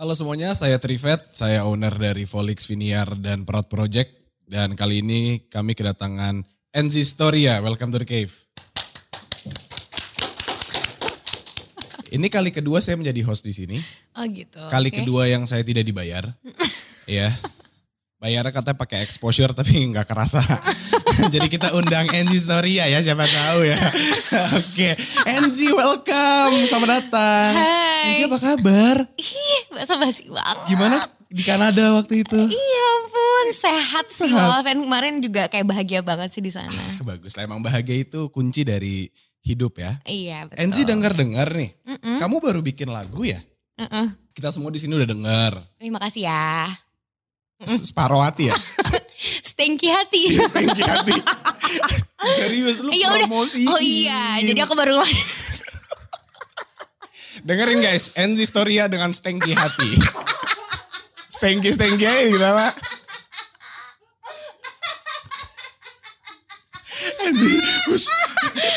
Halo 0.00 0.16
semuanya, 0.16 0.56
saya 0.56 0.80
Trivet, 0.80 1.20
saya 1.36 1.68
owner 1.68 1.92
dari 1.92 2.24
Volix 2.24 2.64
Viniar 2.64 3.20
dan 3.20 3.44
Proud 3.44 3.68
Project. 3.68 4.08
Dan 4.48 4.72
kali 4.72 5.04
ini 5.04 5.44
kami 5.52 5.76
kedatangan 5.76 6.40
NZ 6.72 7.04
Storia, 7.04 7.60
welcome 7.60 7.92
to 7.92 8.00
the 8.00 8.08
cave. 8.08 8.32
Ini 12.16 12.32
kali 12.32 12.48
kedua 12.48 12.80
saya 12.80 12.96
menjadi 12.96 13.20
host 13.28 13.44
di 13.44 13.52
sini. 13.52 13.76
Oh 14.16 14.24
gitu. 14.24 14.64
Kali 14.72 14.88
oke. 14.88 15.04
kedua 15.04 15.28
yang 15.28 15.44
saya 15.44 15.60
tidak 15.60 15.84
dibayar. 15.84 16.32
ya. 17.04 17.28
Bayarnya 18.16 18.56
katanya 18.56 18.80
pakai 18.80 19.04
exposure 19.04 19.52
tapi 19.52 19.84
nggak 19.84 20.08
kerasa. 20.08 20.40
Jadi 21.34 21.46
kita 21.48 21.72
undang 21.72 22.06
NZ 22.06 22.48
Storia 22.48 22.86
ya, 22.86 23.00
siapa 23.00 23.24
tahu 23.24 23.60
ya. 23.64 23.76
Oke, 24.60 24.96
NZ 25.24 25.58
welcome, 25.72 26.54
selamat 26.66 26.88
datang. 27.00 27.52
Hai. 27.56 28.16
NZ 28.16 28.20
apa 28.26 28.38
kabar? 28.38 28.96
Ih, 29.16 29.60
bahasa 29.72 29.94
basi 29.96 30.26
banget. 30.26 30.56
Gimana 30.66 30.96
di 31.30 31.42
Kanada 31.42 31.84
waktu 31.94 32.24
itu? 32.24 32.40
Iya 32.40 32.84
ampun, 32.96 33.46
sehat 33.54 34.06
sih 34.10 34.30
Sehat. 34.30 34.64
kemarin 34.66 35.20
juga 35.20 35.46
kayak 35.46 35.66
bahagia 35.66 36.00
banget 36.02 36.32
sih 36.32 36.42
di 36.42 36.50
sana. 36.50 36.72
Bagus 37.04 37.36
lah, 37.36 37.46
emang 37.46 37.60
bahagia 37.60 37.96
itu 37.96 38.28
kunci 38.28 38.64
dari 38.64 39.08
hidup 39.40 39.78
ya. 39.78 39.96
Iya 40.04 40.48
betul. 40.48 40.58
NZ 40.68 40.76
dengar-dengar 40.84 41.48
nih, 41.54 41.70
Mm-mm, 41.86 42.16
kamu 42.20 42.36
baru 42.40 42.60
bikin 42.60 42.88
lagu 42.90 43.24
ya? 43.24 43.40
mm-mm. 43.78 44.12
Kita 44.30 44.52
semua 44.52 44.72
di 44.72 44.80
sini 44.80 44.94
udah 44.96 45.08
dengar. 45.08 45.52
Terima 45.76 46.00
kasih 46.00 46.28
ya. 46.28 46.68
Separuh 47.60 48.24
hati 48.24 48.48
ya? 49.60 49.66
Stinky 49.68 49.88
hati. 49.92 50.20
Iya, 50.32 50.44
Stinky 50.48 50.82
hati. 50.82 51.12
Serius 52.40 52.80
lu 52.80 52.88
Iya, 52.88 53.06
udah. 53.12 53.28
promosi. 53.28 53.60
Oh 53.68 53.76
iya, 53.76 54.40
jadi 54.40 54.64
aku 54.64 54.72
baru. 54.72 54.96
Dengerin 57.46 57.80
guys, 57.80 58.16
NZ 58.16 58.40
Storia 58.48 58.88
dengan 58.88 59.12
Stenky 59.12 59.52
hati. 59.52 59.96
Stenky 61.36 61.72
Stenky 61.72 62.04
aja 62.04 62.24
gitu? 62.24 62.40
NZ, 67.20 67.42
hush. 67.88 68.08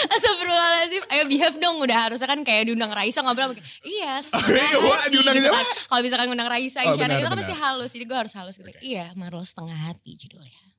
Astagfirullahaladzim. 0.07 1.03
Ayo 1.11 1.23
behave 1.27 1.57
dong. 1.59 1.75
Udah 1.83 2.07
harusnya 2.07 2.27
kan 2.27 2.39
kayak 2.43 2.71
diundang 2.71 2.91
Raisa 2.91 3.19
ngobrol. 3.19 3.51
Iya. 3.83 4.19
iya, 4.23 4.77
wah, 4.79 4.95
hati," 4.95 5.11
diundang 5.11 5.35
gitu 5.35 5.49
kan. 5.51 5.65
Kalau 5.91 6.01
misalkan 6.03 6.25
ngundang 6.31 6.47
Raisa, 6.51 6.79
Oh, 6.87 6.95
isyarat 6.95 7.19
benar, 7.19 7.19
itu 7.19 7.27
kan 7.27 7.39
pasti 7.39 7.55
halus. 7.55 7.91
Jadi 7.91 8.05
gue 8.07 8.17
harus 8.17 8.33
halus 8.35 8.55
gitu. 8.59 8.69
Iya, 8.79 9.11
Marlo 9.19 9.43
setengah 9.43 9.75
hati 9.75 10.15
judulnya. 10.15 10.72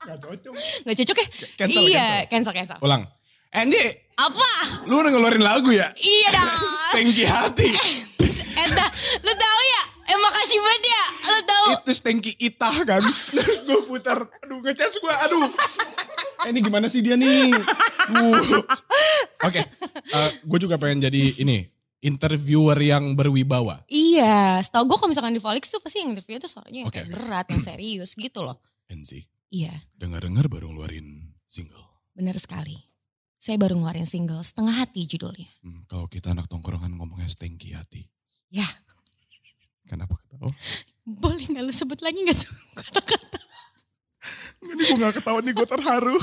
Gak 0.00 0.16
cocok. 0.26 0.52
Gak 0.58 0.96
cocok 0.96 1.16
ya? 1.16 1.26
Cancel, 1.60 1.82
iya, 1.86 2.06
cancel, 2.26 2.52
cancel. 2.56 2.78
Ulang. 2.82 3.04
NZ, 3.50 3.74
Apa? 4.14 4.50
lu 4.86 5.02
udah 5.02 5.10
ngeluarin 5.10 5.42
lagu 5.42 5.74
ya? 5.74 5.90
Iya 5.98 6.28
dah. 6.38 6.46
Stenky 6.94 7.24
hati. 7.26 7.68
Eta, 8.54 8.86
lu 9.26 9.32
tahu 9.34 9.60
ya? 9.66 9.82
Eh 10.06 10.18
makasih 10.18 10.58
banget 10.62 10.82
ya. 10.86 11.04
Lu 11.26 11.40
tahu. 11.42 11.66
Itu 11.82 11.92
Stenky 11.94 12.32
itah 12.38 12.76
kan. 12.86 13.02
gue 13.66 13.80
putar. 13.90 14.18
Aduh 14.46 14.62
ngecas 14.62 14.94
gue. 15.02 15.14
Aduh. 15.26 15.46
Eh, 16.46 16.50
ini 16.54 16.62
gimana 16.62 16.86
sih 16.86 17.02
dia 17.02 17.18
nih? 17.18 17.50
Uh. 18.14 18.62
Oke. 19.44 19.62
gue 20.46 20.58
juga 20.62 20.78
pengen 20.78 21.10
jadi 21.10 21.42
ini. 21.42 21.66
Interviewer 22.00 22.76
yang 22.76 23.12
berwibawa. 23.12 23.84
Iya, 23.84 24.56
setahu 24.60 24.88
gue 24.88 24.96
kalau 24.96 25.10
misalkan 25.12 25.32
di 25.32 25.38
Volix 25.38 25.68
tuh 25.68 25.78
pasti 25.78 26.00
yang 26.00 26.16
interview 26.16 26.40
tuh 26.40 26.48
soalnya 26.48 26.82
yang 26.82 26.88
oke. 26.88 26.96
berat, 27.06 27.46
yang 27.48 27.60
serius 27.60 28.12
gitu 28.14 28.40
loh. 28.40 28.56
NZ, 28.88 29.20
Iya, 29.48 29.74
dengar-dengar 29.94 30.46
baru 30.46 30.68
ngeluarin 30.68 31.04
single. 31.44 31.84
bener 32.10 32.36
sekali. 32.36 32.76
Saya 33.36 33.56
baru 33.56 33.76
ngeluarin 33.76 34.04
single 34.04 34.40
setengah 34.40 34.76
hati 34.76 35.04
judulnya. 35.04 35.48
Hmm, 35.60 35.84
kalau 35.86 36.04
kita 36.04 36.30
anak 36.30 36.44
tongkrongan 36.46 36.92
ngomongnya 36.92 37.26
Stenky 37.26 37.72
hati. 37.72 38.04
Ya, 38.48 38.64
Kenapa 39.84 40.14
ketawa? 40.18 40.48
boleh 41.02 41.42
gak 41.44 41.64
lu 41.64 41.72
sebut 41.74 41.98
lagi 41.98 42.22
gak 42.22 42.38
tuh 42.38 42.52
kata-kata? 42.80 43.40
Ini 44.62 44.82
gue 44.86 44.96
gak 44.98 45.14
ketawa 45.18 45.40
nih 45.40 45.50
gue 45.50 45.66
terharu. 45.66 46.16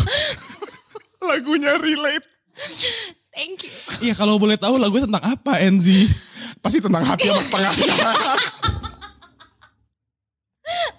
Lagunya 1.27 1.75
relate. 1.75 2.27
Thank 3.37 3.69
you. 3.69 3.73
Iya 4.09 4.13
kalau 4.13 4.37
boleh 4.37 4.57
tahu 4.57 4.77
lagu 4.77 4.97
tentang 4.97 5.21
apa 5.21 5.61
NZ? 5.61 5.85
Pasti 6.57 6.81
tentang 6.81 7.05
hati 7.05 7.25
sama 7.25 7.41
setengah. 7.41 7.73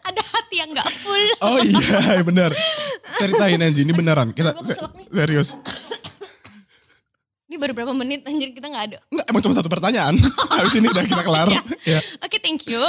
Ada 0.01 0.23
hati 0.25 0.57
yang 0.57 0.71
gak 0.73 0.89
full. 0.89 1.27
Oh 1.43 1.59
iya 1.61 2.23
benar. 2.23 2.51
Ceritain 3.19 3.61
NZ 3.61 3.79
ini 3.83 3.93
beneran. 3.93 4.31
Kita 4.31 4.55
se- 4.57 4.79
serius. 5.11 5.59
Ini 7.45 7.57
baru 7.57 7.73
berapa 7.73 7.93
menit 7.93 8.25
anjir 8.25 8.53
kita 8.53 8.67
gak 8.67 8.85
ada. 8.93 8.99
Enggak 9.09 9.27
emang 9.29 9.43
cuma 9.43 9.55
satu 9.55 9.69
pertanyaan. 9.69 10.15
Habis 10.57 10.75
ini 10.75 10.87
udah 10.87 11.05
kita 11.05 11.23
kelar. 11.23 11.49
ya. 11.85 12.01
Oke, 12.21 12.39
thank 12.39 12.65
you. 12.67 12.81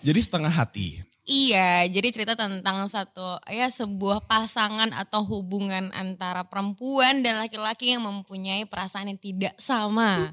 Jadi 0.00 0.20
setengah 0.20 0.50
hati. 0.50 1.00
Iya, 1.28 1.84
jadi 1.92 2.08
cerita 2.08 2.32
tentang 2.32 2.88
satu 2.88 3.36
ya 3.52 3.68
sebuah 3.68 4.24
pasangan 4.24 4.96
atau 4.96 5.20
hubungan 5.28 5.92
antara 5.92 6.48
perempuan 6.48 7.20
dan 7.20 7.36
laki-laki 7.44 7.92
yang 7.92 8.00
mempunyai 8.00 8.64
perasaan 8.64 9.12
yang 9.12 9.20
tidak 9.20 9.52
sama. 9.60 10.32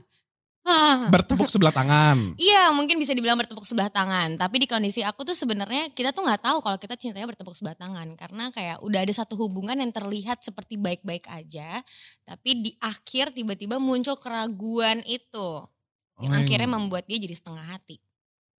Bertepuk 1.11 1.51
sebelah 1.51 1.75
tangan. 1.75 2.17
Iya, 2.41 2.71
mungkin 2.71 2.95
bisa 2.95 3.11
dibilang 3.11 3.35
bertepuk 3.35 3.67
sebelah 3.67 3.91
tangan. 3.91 4.39
Tapi 4.39 4.55
di 4.55 4.71
kondisi 4.71 5.03
aku 5.03 5.27
tuh 5.27 5.35
sebenarnya 5.35 5.91
kita 5.91 6.15
tuh 6.15 6.23
nggak 6.23 6.41
tahu 6.41 6.63
kalau 6.63 6.79
kita 6.79 6.95
cintanya 6.95 7.27
bertepuk 7.27 7.53
sebelah 7.53 7.75
tangan 7.75 8.15
karena 8.15 8.49
kayak 8.55 8.79
udah 8.79 9.03
ada 9.03 9.13
satu 9.13 9.35
hubungan 9.35 9.75
yang 9.75 9.91
terlihat 9.91 10.41
seperti 10.41 10.79
baik-baik 10.79 11.27
aja, 11.27 11.83
tapi 12.23 12.65
di 12.65 12.71
akhir 12.79 13.35
tiba-tiba 13.35 13.83
muncul 13.83 14.15
keraguan 14.15 15.03
itu 15.05 15.59
yang 16.23 16.31
Oh, 16.31 16.39
akhirnya 16.39 16.71
membuat 16.71 17.03
dia 17.05 17.19
jadi 17.19 17.35
setengah 17.35 17.67
hati. 17.67 17.99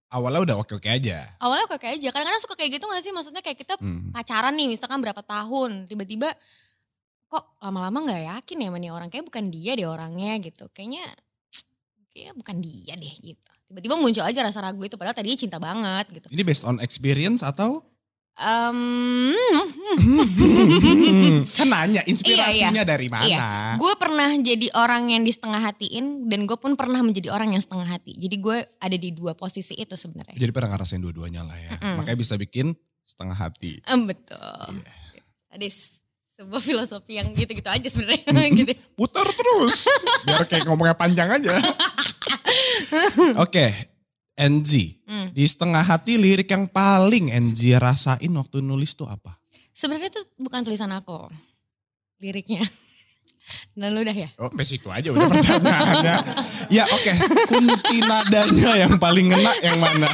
Awalnya 0.07 0.41
udah 0.47 0.55
oke-oke 0.63 0.87
aja. 0.87 1.35
Awalnya 1.43 1.67
oke 1.67 1.83
aja, 1.83 2.07
kadang-kadang 2.15 2.39
suka 2.39 2.55
kayak 2.55 2.79
gitu 2.79 2.85
gak 2.87 3.03
sih? 3.03 3.11
Maksudnya 3.11 3.43
kayak 3.43 3.59
kita 3.59 3.75
Hmm. 3.77 4.15
pacaran 4.15 4.55
nih 4.55 4.71
misalkan 4.71 5.03
berapa 5.03 5.19
tahun 5.19 5.83
tiba-tiba 5.85 6.31
kok 7.27 7.43
lama-lama 7.59 8.07
nggak 8.07 8.23
yakin 8.39 8.57
ya 8.63 8.69
nih 8.71 8.91
orang 8.91 9.11
kayak 9.11 9.27
bukan 9.27 9.51
dia 9.51 9.75
deh 9.75 9.83
orangnya 9.83 10.39
gitu 10.39 10.71
kayaknya 10.71 11.03
kayak 12.15 12.33
bukan 12.39 12.63
dia 12.63 12.95
deh 12.95 13.13
gitu 13.19 13.51
tiba-tiba 13.67 13.99
muncul 13.99 14.23
aja 14.23 14.39
rasa 14.47 14.63
ragu 14.63 14.79
itu 14.87 14.95
padahal 14.95 15.11
tadinya 15.11 15.35
cinta 15.35 15.59
banget 15.59 16.07
gitu 16.15 16.27
Ini 16.31 16.43
based 16.47 16.63
on 16.63 16.79
experience 16.79 17.43
atau? 17.43 17.83
Em, 18.37 19.33
kan 21.57 21.65
nanya 21.65 22.05
inspirasinya 22.05 22.85
dari 22.85 23.09
mana? 23.09 23.25
Iya. 23.25 23.47
gue 23.81 23.93
pernah 23.97 24.29
jadi 24.37 24.67
orang 24.77 25.09
yang 25.09 25.25
di 25.25 25.33
setengah 25.33 25.57
hatiin 25.57 26.29
dan 26.29 26.45
gue 26.45 26.53
pun 26.53 26.77
pernah 26.77 27.01
menjadi 27.01 27.33
orang 27.33 27.57
yang 27.57 27.63
setengah 27.65 27.89
hati 27.89 28.13
jadi 28.13 28.37
gue 28.37 28.57
ada 28.77 28.93
di 28.93 29.09
dua 29.09 29.33
posisi 29.33 29.73
itu 29.73 29.97
sebenarnya 29.97 30.37
Jadi 30.37 30.51
pernah 30.53 30.69
ngerasain 30.69 31.01
dua-duanya 31.01 31.41
lah 31.49 31.57
ya. 31.57 31.81
Mm-mm. 31.81 31.97
Makanya 31.97 32.17
bisa 32.21 32.37
bikin 32.37 32.77
setengah 33.09 33.33
hati. 33.33 33.81
Em, 33.89 34.05
betul 34.05 34.69
Iya. 34.85 34.93
Adis 35.57 35.97
sebuah 36.37 36.61
filosofi 36.61 37.17
yang 37.17 37.33
gitu-gitu 37.33 37.65
aja 37.65 37.89
sebenarnya 37.89 38.45
gitu 38.61 38.77
Putar 38.93 39.25
terus. 39.25 39.89
Biar 40.29 40.45
kayak 40.45 40.69
ngomongnya 40.69 40.93
panjang 40.93 41.25
aja. 41.25 41.57
Oke. 43.45 43.73
NZ. 44.37 45.01
Hmm. 45.09 45.26
Di 45.37 45.45
setengah 45.45 45.85
hati 45.85 46.17
lirik 46.17 46.49
yang 46.49 46.65
paling 46.65 47.29
NZ 47.29 47.77
rasain 47.77 48.33
waktu 48.33 48.57
nulis 48.57 48.97
tuh 48.97 49.05
apa? 49.05 49.37
Sebenarnya 49.69 50.09
itu 50.09 50.21
bukan 50.41 50.65
tulisan 50.65 50.89
aku. 50.89 51.29
Liriknya. 52.17 52.65
Dan 53.77 53.93
lu 53.93 54.01
udah 54.01 54.17
ya? 54.17 54.33
Oh, 54.41 54.49
sampai 54.49 54.65
situ 54.65 54.89
aja 54.89 55.13
udah 55.13 55.29
pertanyaannya. 55.29 56.15
ya 56.81 56.89
oke, 56.89 57.11
kunci 57.45 58.01
nadanya 58.01 58.81
yang 58.81 58.97
paling 58.97 59.29
ngena 59.29 59.53
yang 59.61 59.77
mana? 59.77 60.09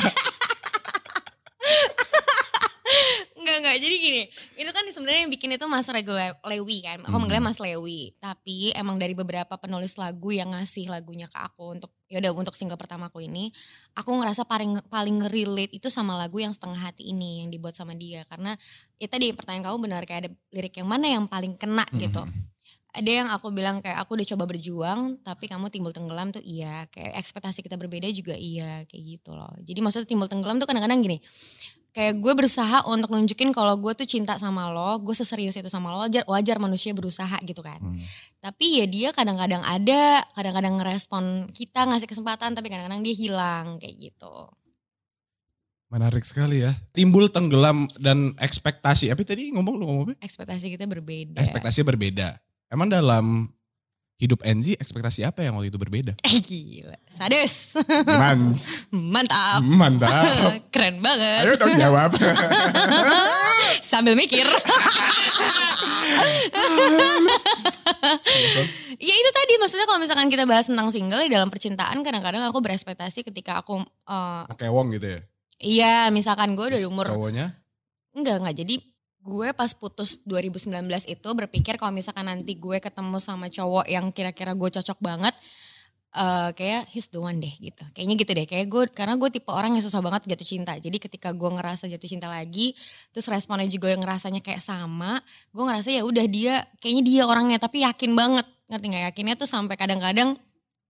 Enggak, 3.33 3.55
enggak. 3.59 3.75
Jadi 3.79 3.95
gini, 3.99 4.21
itu 4.55 4.71
kan 4.71 4.83
sebenarnya 4.87 5.21
yang 5.23 5.31
bikin 5.31 5.55
itu 5.55 5.65
Mas 5.67 5.87
Rego 5.87 6.11
Le- 6.11 6.39
Lewi 6.47 6.83
kan. 6.83 6.99
Aku 7.03 7.11
Hmm. 7.11 7.23
manggilnya 7.23 7.43
Mas 7.43 7.59
Lewi. 7.59 8.11
Tapi 8.19 8.71
emang 8.71 8.99
dari 8.99 9.15
beberapa 9.15 9.55
penulis 9.55 9.95
lagu 9.95 10.31
yang 10.31 10.51
ngasih 10.51 10.87
lagunya 10.87 11.27
ke 11.27 11.39
aku 11.39 11.75
untuk 11.75 11.91
ya 12.13 12.21
udah 12.21 12.31
untuk 12.37 12.53
single 12.53 12.77
pertamaku 12.77 13.25
ini, 13.25 13.49
aku 13.97 14.13
ngerasa 14.13 14.45
paling 14.45 14.77
paling 14.85 15.25
relate 15.33 15.73
itu 15.73 15.89
sama 15.89 16.13
lagu 16.13 16.37
yang 16.37 16.53
setengah 16.53 16.77
hati 16.77 17.09
ini 17.09 17.41
yang 17.41 17.49
dibuat 17.49 17.73
sama 17.73 17.97
dia 17.97 18.21
karena 18.29 18.53
itu 19.01 19.09
tadi 19.09 19.33
pertanyaan 19.33 19.73
kamu 19.73 19.77
benar 19.81 20.01
kayak 20.05 20.19
ada 20.21 20.29
lirik 20.53 20.77
yang 20.77 20.85
mana 20.85 21.09
yang 21.09 21.25
paling 21.25 21.57
kena 21.57 21.89
gitu. 21.97 22.21
Hmm. 22.21 22.31
ada 22.93 23.09
yang 23.09 23.27
aku 23.33 23.49
bilang 23.49 23.81
kayak 23.81 23.97
aku 24.05 24.13
udah 24.13 24.27
coba 24.37 24.45
berjuang 24.45 25.17
tapi 25.25 25.49
kamu 25.49 25.73
timbul 25.73 25.89
tenggelam 25.89 26.29
tuh 26.29 26.45
iya 26.45 26.85
kayak 26.93 27.17
ekspektasi 27.17 27.65
kita 27.65 27.73
berbeda 27.73 28.05
juga 28.13 28.37
iya 28.37 28.85
kayak 28.85 29.03
gitu 29.17 29.33
loh 29.33 29.49
jadi 29.65 29.81
maksudnya 29.81 30.05
timbul 30.05 30.29
tenggelam 30.29 30.61
tuh 30.61 30.69
kadang-kadang 30.69 31.01
gini 31.01 31.17
kayak 31.93 32.17
gue 32.17 32.33
berusaha 32.33 32.81
untuk 32.89 33.13
nunjukin 33.13 33.53
kalau 33.53 33.77
gue 33.77 33.93
tuh 33.93 34.09
cinta 34.09 34.33
sama 34.41 34.73
lo 34.73 34.97
gue 34.97 35.13
seserius 35.13 35.53
itu 35.53 35.69
sama 35.69 35.93
lo 35.93 36.01
wajar 36.03 36.25
wajar 36.25 36.57
manusia 36.57 36.89
berusaha 36.91 37.37
gitu 37.45 37.61
kan 37.61 37.77
Hmm. 37.77 38.01
tapi 38.41 38.81
ya 38.81 38.85
dia 38.89 39.09
kadang-kadang 39.13 39.61
ada 39.61 40.25
kadang-kadang 40.33 40.81
ngerespon 40.81 41.53
kita 41.53 41.85
ngasih 41.85 42.09
kesempatan 42.09 42.57
tapi 42.57 42.67
kadang-kadang 42.73 43.05
dia 43.05 43.15
hilang 43.15 43.77
kayak 43.77 44.11
gitu 44.11 44.49
Menarik 45.93 46.25
sekali 46.25 46.65
ya. 46.65 46.73
Timbul 46.97 47.29
tenggelam 47.29 47.85
dan 48.01 48.33
ekspektasi. 48.41 49.13
Apa 49.13 49.21
tadi 49.21 49.53
ngomong 49.53 49.77
lu 49.77 49.85
ngomong 49.85 50.03
apa? 50.09 50.13
ekspektasi 50.25 50.73
kita 50.73 50.89
berbeda 50.89 51.37
Ekspektasinya 51.37 51.85
berbeda. 51.93 52.27
Emang 52.73 52.89
dalam 52.89 53.45
hidup 54.15 54.39
Enzi 54.45 54.77
ekspektasi 54.77 55.23
apa 55.23 55.43
yang 55.43 55.57
waktu 55.57 55.73
itu 55.73 55.79
berbeda? 55.79 56.13
Eh 56.27 56.39
gila, 56.39 56.95
sadis. 57.09 57.75
Mans, 58.05 58.87
Mantap. 58.89 59.59
mantap. 59.61 60.25
Keren 60.73 60.99
banget. 60.99 61.43
Ayo 61.43 61.55
dong 61.57 61.75
jawab. 61.75 62.11
Sambil 63.93 64.15
mikir. 64.15 64.45
ya 68.97 69.13
itu 69.13 69.29
tadi 69.33 69.53
maksudnya 69.59 69.85
kalau 69.85 69.99
misalkan 69.99 70.27
kita 70.31 70.43
bahas 70.45 70.67
tentang 70.69 70.87
single 70.89 71.21
ya 71.21 71.29
dalam 71.29 71.49
percintaan 71.49 72.01
kadang-kadang 72.01 72.43
aku 72.47 72.59
berespektasi 72.59 73.25
ketika 73.25 73.59
aku 73.59 73.81
eh, 73.83 74.41
Kayak 74.55 74.73
Wong 74.73 74.87
gitu 74.95 75.07
ya. 75.07 75.19
iya 75.59 75.95
misalkan 76.09 76.55
gue 76.55 76.65
udah 76.69 76.79
umur 76.87 77.07
Cowoknya 77.09 77.53
enggak 78.13 78.35
enggak 78.41 78.55
jadi 78.55 78.75
gue 79.23 79.49
pas 79.55 79.71
putus 79.71 80.19
2019 80.27 80.67
itu 81.07 81.29
berpikir 81.31 81.79
kalau 81.79 81.95
misalkan 81.95 82.27
nanti 82.27 82.59
gue 82.59 82.77
ketemu 82.83 83.17
sama 83.23 83.47
cowok 83.47 83.87
yang 83.87 84.11
kira-kira 84.11 84.51
gue 84.51 84.69
cocok 84.69 84.99
banget 84.99 85.31
eh 86.13 86.49
kayak 86.53 86.93
he's 86.93 87.09
the 87.09 87.17
one 87.17 87.41
deh 87.41 87.49
gitu. 87.57 87.81
Kayaknya 87.89 88.15
gitu 88.21 88.31
deh. 88.37 88.45
Kayak 88.45 88.67
gue 88.69 88.83
karena 88.93 89.17
gue 89.17 89.29
tipe 89.33 89.49
orang 89.49 89.73
yang 89.73 89.81
susah 89.81 89.97
banget 89.97 90.29
jatuh 90.29 90.45
cinta. 90.45 90.77
Jadi 90.77 91.01
ketika 91.01 91.33
gue 91.33 91.49
ngerasa 91.49 91.89
jatuh 91.89 92.05
cinta 92.05 92.29
lagi, 92.29 92.77
terus 93.09 93.25
responnya 93.33 93.65
juga 93.65 93.89
yang 93.89 94.05
ngerasanya 94.05 94.45
kayak 94.45 94.61
sama, 94.61 95.17
gue 95.49 95.63
ngerasa 95.65 95.89
ya 95.89 96.05
udah 96.05 96.25
dia 96.29 96.61
kayaknya 96.77 97.03
dia 97.03 97.21
orangnya 97.25 97.57
tapi 97.57 97.81
yakin 97.81 98.13
banget. 98.13 98.45
Ngerti 98.69 98.85
nggak 98.93 99.03
yakinnya 99.09 99.35
tuh 99.41 99.49
sampai 99.49 99.73
kadang-kadang 99.73 100.37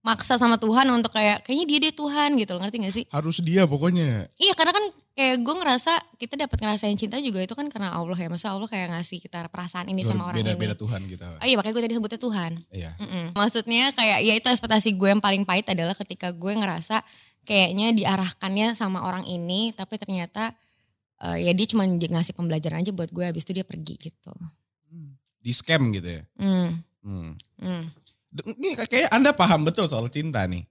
maksa 0.04 0.36
sama 0.36 0.60
Tuhan 0.60 0.84
untuk 0.92 1.16
kayak 1.16 1.48
kayaknya 1.48 1.64
dia 1.64 1.78
dia 1.88 1.92
Tuhan 1.96 2.36
gitu 2.36 2.52
loh. 2.52 2.60
Ngerti 2.60 2.76
gak 2.84 2.94
sih? 2.94 3.04
harus 3.08 3.40
dia 3.40 3.64
pokoknya. 3.64 4.28
Iya 4.36 4.52
karena 4.52 4.76
kan 4.76 4.84
kayak 5.16 5.36
gue 5.40 5.54
ngerasa 5.56 5.92
kita 6.20 6.34
dapat 6.36 6.60
ngerasain 6.60 6.96
cinta 7.00 7.16
juga 7.24 7.40
itu 7.40 7.56
kan 7.56 7.64
karena 7.72 7.96
Allah 7.96 8.14
ya. 8.20 8.28
Masa 8.28 8.52
Allah 8.52 8.68
kayak 8.68 8.92
ngasih 8.92 9.24
kita 9.24 9.48
perasaan 9.48 9.88
ini 9.88 10.04
sama 10.04 10.28
orang 10.28 10.44
Beda-beda 10.44 10.76
ini. 10.76 10.82
Tuhan 10.84 11.02
kita. 11.08 11.26
Oh 11.40 11.46
iya 11.48 11.56
makanya 11.56 11.74
gue 11.80 11.84
tadi 11.88 11.94
sebutnya 11.96 12.20
Tuhan. 12.20 12.52
Iya. 12.68 12.90
Mm-mm. 13.00 13.24
Maksudnya 13.32 13.84
kayak 13.96 14.18
ya 14.20 14.34
itu 14.36 14.46
ekspektasi 14.52 14.92
gue 14.92 15.08
yang 15.08 15.24
paling 15.24 15.48
pahit 15.48 15.64
adalah 15.72 15.96
ketika 15.96 16.28
gue 16.36 16.52
ngerasa 16.52 17.00
kayaknya 17.48 17.96
diarahkannya 17.96 18.76
sama 18.76 19.08
orang 19.08 19.24
ini 19.24 19.72
tapi 19.72 19.96
ternyata 19.96 20.52
eh, 21.24 21.48
ya 21.48 21.52
dia 21.56 21.66
cuma 21.72 21.88
ngasih 21.88 22.36
pembelajaran 22.36 22.84
aja 22.84 22.92
buat 22.92 23.08
gue 23.08 23.24
habis 23.24 23.48
itu 23.48 23.56
dia 23.56 23.64
pergi 23.64 23.96
gitu. 23.96 24.36
Di 25.40 25.52
scam 25.52 25.88
gitu 25.96 26.08
ya. 26.08 26.22
Hmm. 26.36 26.84
Hmm. 27.00 27.32
Hmm. 27.56 27.84
Ini 28.34 28.74
kayak 28.74 29.14
Anda 29.14 29.30
paham 29.30 29.62
betul 29.62 29.86
soal 29.86 30.10
cinta 30.10 30.42
nih. 30.42 30.66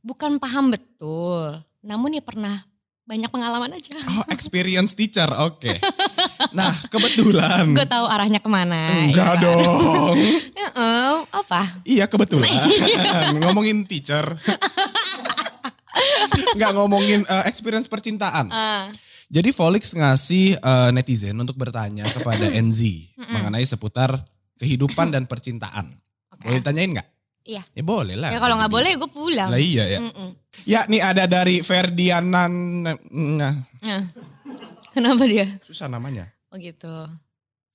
Bukan 0.00 0.38
paham 0.38 0.70
betul, 0.70 1.58
namun 1.82 2.14
ya 2.14 2.22
pernah 2.22 2.62
banyak 3.10 3.26
pengalaman 3.26 3.74
aja. 3.74 3.98
Oh, 4.14 4.22
experience 4.34 4.94
teacher. 4.94 5.26
Oke. 5.42 5.74
Nah, 6.54 6.70
kebetulan. 6.86 7.74
gue 7.74 7.82
tahu 7.82 8.06
arahnya 8.06 8.38
ke 8.38 8.46
mana. 8.46 9.10
Enggak 9.10 9.34
ya 9.34 9.34
kan? 9.34 9.42
dong. 9.42 10.18
Heeh, 10.62 11.12
apa? 11.34 11.62
Iya 11.82 12.06
kebetulan. 12.06 12.46
ngomongin 13.42 13.82
teacher. 13.90 14.22
Enggak 16.54 16.72
ngomongin 16.78 17.26
eh, 17.26 17.44
experience 17.50 17.90
percintaan. 17.90 18.46
Ah, 18.54 18.86
Jadi 19.26 19.50
Volix 19.50 19.90
ngasih 19.90 20.62
eh, 20.62 20.90
netizen 20.94 21.34
untuk 21.34 21.58
bertanya 21.58 22.06
kepada 22.06 22.46
NZ 22.46 23.10
mengenai 23.34 23.66
seputar 23.66 24.22
kehidupan 24.62 25.10
dan 25.10 25.26
percintaan. 25.26 25.98
Boleh 26.40 26.58
ditanyain 26.60 26.90
nggak? 26.96 27.08
Iya. 27.40 27.62
Ya 27.72 27.82
boleh 27.82 28.16
lah. 28.20 28.30
Ya 28.30 28.38
kalau 28.38 28.56
nggak 28.60 28.72
boleh 28.72 28.90
gue 29.00 29.10
pulang. 29.10 29.48
Lah 29.48 29.60
iya 29.60 29.84
ya. 29.88 29.98
Mm-mm. 30.00 30.28
Ya 30.68 30.80
nih 30.84 31.00
ada 31.00 31.24
dari 31.24 31.64
Ferdianan. 31.64 32.52
Nah, 32.84 33.54
Nah, 33.80 34.02
kenapa 34.92 35.24
dia? 35.24 35.48
susah 35.64 35.88
namanya. 35.88 36.28
Oh 36.52 36.58
gitu. 36.60 36.90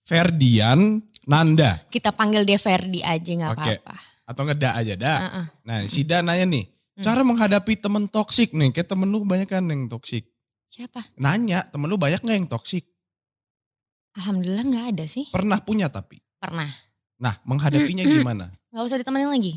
Ferdian 0.06 1.02
Nanda. 1.26 1.82
Kita 1.90 2.14
panggil 2.14 2.46
dia 2.46 2.62
Ferdi 2.62 3.02
aja 3.02 3.26
nggak 3.26 3.52
Oke. 3.58 3.74
apa-apa. 3.82 3.96
Atau 4.30 4.42
ngeda 4.46 4.70
aja 4.78 4.94
dah. 4.94 5.20
Heeh. 5.22 5.46
Nah 5.66 5.78
si 5.90 6.06
Da 6.06 6.22
nanya 6.22 6.46
nih. 6.46 6.66
Hmm. 6.96 7.04
Cara 7.04 7.22
menghadapi 7.26 7.74
temen 7.82 8.06
toksik 8.06 8.54
nih. 8.54 8.70
Kayak 8.70 8.94
temen 8.94 9.10
lu 9.10 9.26
banyak 9.26 9.50
kan 9.50 9.66
yang 9.66 9.90
toksik. 9.90 10.30
Siapa? 10.70 11.02
Nanya 11.18 11.66
temen 11.68 11.90
lu 11.90 11.98
banyak 11.98 12.22
gak 12.22 12.36
yang 12.38 12.50
toksik? 12.50 12.86
Alhamdulillah 14.16 14.64
nggak 14.64 14.86
ada 14.96 15.06
sih. 15.10 15.28
Pernah 15.28 15.60
punya 15.60 15.92
tapi. 15.92 16.22
Pernah. 16.40 16.72
Nah 17.20 17.40
menghadapinya 17.48 18.04
Hmm. 18.04 18.14
gimana? 18.22 18.46
Nggak 18.72 18.84
usah 18.86 19.00
ditemenin 19.00 19.32
lagi. 19.32 19.54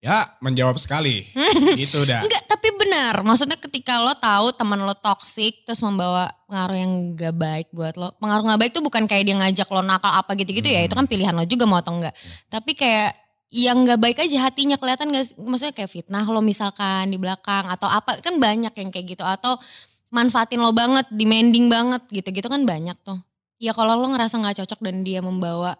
Ya 0.00 0.24
menjawab 0.40 0.80
sekali. 0.80 1.28
gitu 1.80 2.08
dah. 2.08 2.24
Enggak, 2.24 2.48
tapi 2.48 2.72
benar. 2.72 3.20
Maksudnya 3.20 3.60
ketika 3.60 4.00
lo 4.00 4.16
tahu 4.16 4.48
teman 4.56 4.80
lo 4.80 4.96
toksik 4.96 5.68
terus 5.68 5.84
membawa 5.84 6.32
pengaruh 6.48 6.78
yang 6.80 6.92
gak 7.12 7.36
baik 7.36 7.68
buat 7.68 8.00
lo. 8.00 8.08
Pengaruh 8.16 8.48
gak 8.48 8.60
baik 8.64 8.72
tuh 8.72 8.80
bukan 8.80 9.04
kayak 9.04 9.28
dia 9.28 9.36
ngajak 9.36 9.68
lo 9.68 9.84
nakal 9.84 10.08
apa 10.08 10.32
gitu-gitu 10.40 10.72
ya. 10.72 10.80
Hmm. 10.80 10.88
Itu 10.88 10.96
kan 10.96 11.04
pilihan 11.04 11.36
lo 11.36 11.44
juga 11.44 11.68
mau 11.68 11.84
atau 11.84 11.92
enggak. 12.00 12.16
Tapi 12.48 12.72
kayak 12.72 13.12
yang 13.52 13.84
gak 13.84 14.00
baik 14.00 14.16
aja 14.24 14.48
hatinya 14.48 14.80
kelihatan 14.80 15.12
gak? 15.12 15.36
Maksudnya 15.36 15.74
kayak 15.76 15.90
fitnah 15.92 16.24
lo 16.24 16.40
misalkan 16.40 17.12
di 17.12 17.20
belakang 17.20 17.68
atau 17.68 17.84
apa. 17.92 18.24
Kan 18.24 18.40
banyak 18.40 18.72
yang 18.72 18.88
kayak 18.88 19.04
gitu. 19.04 19.24
Atau 19.28 19.60
manfaatin 20.08 20.64
lo 20.64 20.72
banget, 20.72 21.12
demanding 21.12 21.68
banget 21.68 22.00
gitu-gitu 22.08 22.48
kan 22.48 22.64
banyak 22.64 22.96
tuh. 23.04 23.20
Ya 23.60 23.76
kalau 23.76 24.00
lo 24.00 24.08
ngerasa 24.16 24.40
gak 24.40 24.64
cocok 24.64 24.80
dan 24.80 25.04
dia 25.04 25.20
membawa 25.20 25.76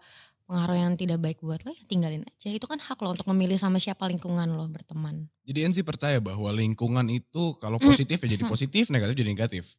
pengaruh 0.50 0.75
yang 0.75 0.93
tidak 0.99 1.23
baik 1.23 1.38
buat 1.38 1.62
lo 1.62 1.70
ya 1.70 1.87
tinggalin 1.87 2.26
aja. 2.26 2.50
Itu 2.50 2.67
kan 2.67 2.82
hak 2.82 2.99
lo 2.99 3.14
untuk 3.14 3.31
memilih 3.31 3.55
sama 3.55 3.79
siapa 3.79 4.11
lingkungan 4.11 4.50
lo 4.50 4.67
berteman. 4.67 5.31
Jadi 5.47 5.58
Enzi 5.62 5.87
percaya 5.87 6.19
bahwa 6.19 6.50
lingkungan 6.50 7.06
itu 7.06 7.55
kalau 7.62 7.79
positif 7.79 8.19
ya 8.19 8.35
jadi 8.35 8.43
positif, 8.50 8.91
negatif 8.91 9.14
jadi 9.14 9.31
negatif. 9.31 9.79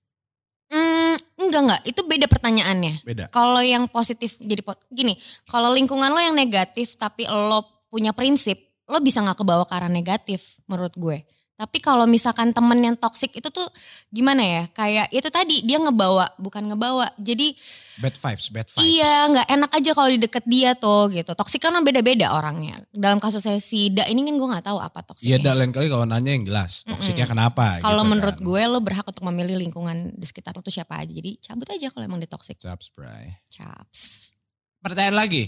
Hmm, 0.72 1.20
enggak 1.36 1.62
enggak, 1.68 1.82
itu 1.84 2.02
beda 2.08 2.32
pertanyaannya. 2.32 3.04
Beda. 3.04 3.28
Kalau 3.28 3.60
yang 3.60 3.92
positif 3.92 4.40
jadi 4.40 4.64
po- 4.64 4.80
gini, 4.88 5.20
kalau 5.44 5.76
lingkungan 5.76 6.08
lo 6.08 6.24
yang 6.24 6.40
negatif 6.40 6.96
tapi 6.96 7.28
lo 7.28 7.84
punya 7.92 8.16
prinsip, 8.16 8.56
lo 8.88 9.04
bisa 9.04 9.20
nggak 9.20 9.44
kebawa 9.44 9.68
ke 9.68 9.76
arah 9.76 9.92
negatif 9.92 10.64
menurut 10.72 10.96
gue. 10.96 11.28
Tapi 11.62 11.78
kalau 11.78 12.10
misalkan 12.10 12.50
temen 12.50 12.74
yang 12.82 12.98
toksik 12.98 13.38
itu 13.38 13.54
tuh 13.54 13.70
gimana 14.10 14.42
ya? 14.42 14.64
Kayak 14.74 15.14
itu 15.14 15.30
tadi 15.30 15.62
dia 15.62 15.78
ngebawa, 15.78 16.34
bukan 16.42 16.74
ngebawa. 16.74 17.14
Jadi 17.22 17.54
Bad 18.02 18.18
vibes, 18.18 18.50
bad 18.50 18.66
vibes. 18.66 18.82
iya 18.82 19.30
nggak 19.30 19.46
enak 19.46 19.72
aja 19.78 19.92
kalau 19.94 20.10
di 20.10 20.18
deket 20.18 20.42
dia 20.50 20.74
tuh 20.74 21.14
gitu. 21.14 21.38
Toksik 21.38 21.62
kan 21.62 21.78
beda-beda 21.86 22.34
orangnya. 22.34 22.82
Dalam 22.90 23.22
kasus 23.22 23.46
saya 23.46 23.62
si 23.62 23.94
Da 23.94 24.10
ini 24.10 24.26
kan 24.26 24.34
gue 24.34 24.50
nggak 24.50 24.66
tahu 24.66 24.82
apa 24.82 25.06
Iya 25.22 25.38
toksiknya. 25.38 25.38
dah 25.38 25.54
lain 25.54 25.70
kali 25.70 25.86
kalau 25.86 26.06
nanya 26.10 26.32
yang 26.34 26.46
jelas. 26.50 26.82
Toksiknya 26.82 27.30
kenapa 27.30 27.78
Kalau 27.78 28.02
gitu 28.02 28.10
menurut 28.10 28.38
kan. 28.42 28.48
gue 28.50 28.62
lo 28.66 28.80
berhak 28.82 29.06
untuk 29.06 29.22
memilih 29.30 29.62
lingkungan 29.62 30.18
di 30.18 30.26
sekitar 30.26 30.58
lo 30.58 30.66
tuh 30.66 30.74
siapa 30.74 30.98
aja. 30.98 31.14
Jadi 31.14 31.38
cabut 31.38 31.70
aja 31.70 31.94
kalau 31.94 32.10
emang 32.10 32.18
dia 32.18 32.26
toksik. 32.26 32.58
Caps, 32.58 32.90
bray. 32.90 33.38
Caps. 33.54 34.34
Pertanyaan 34.82 35.14
lagi. 35.14 35.46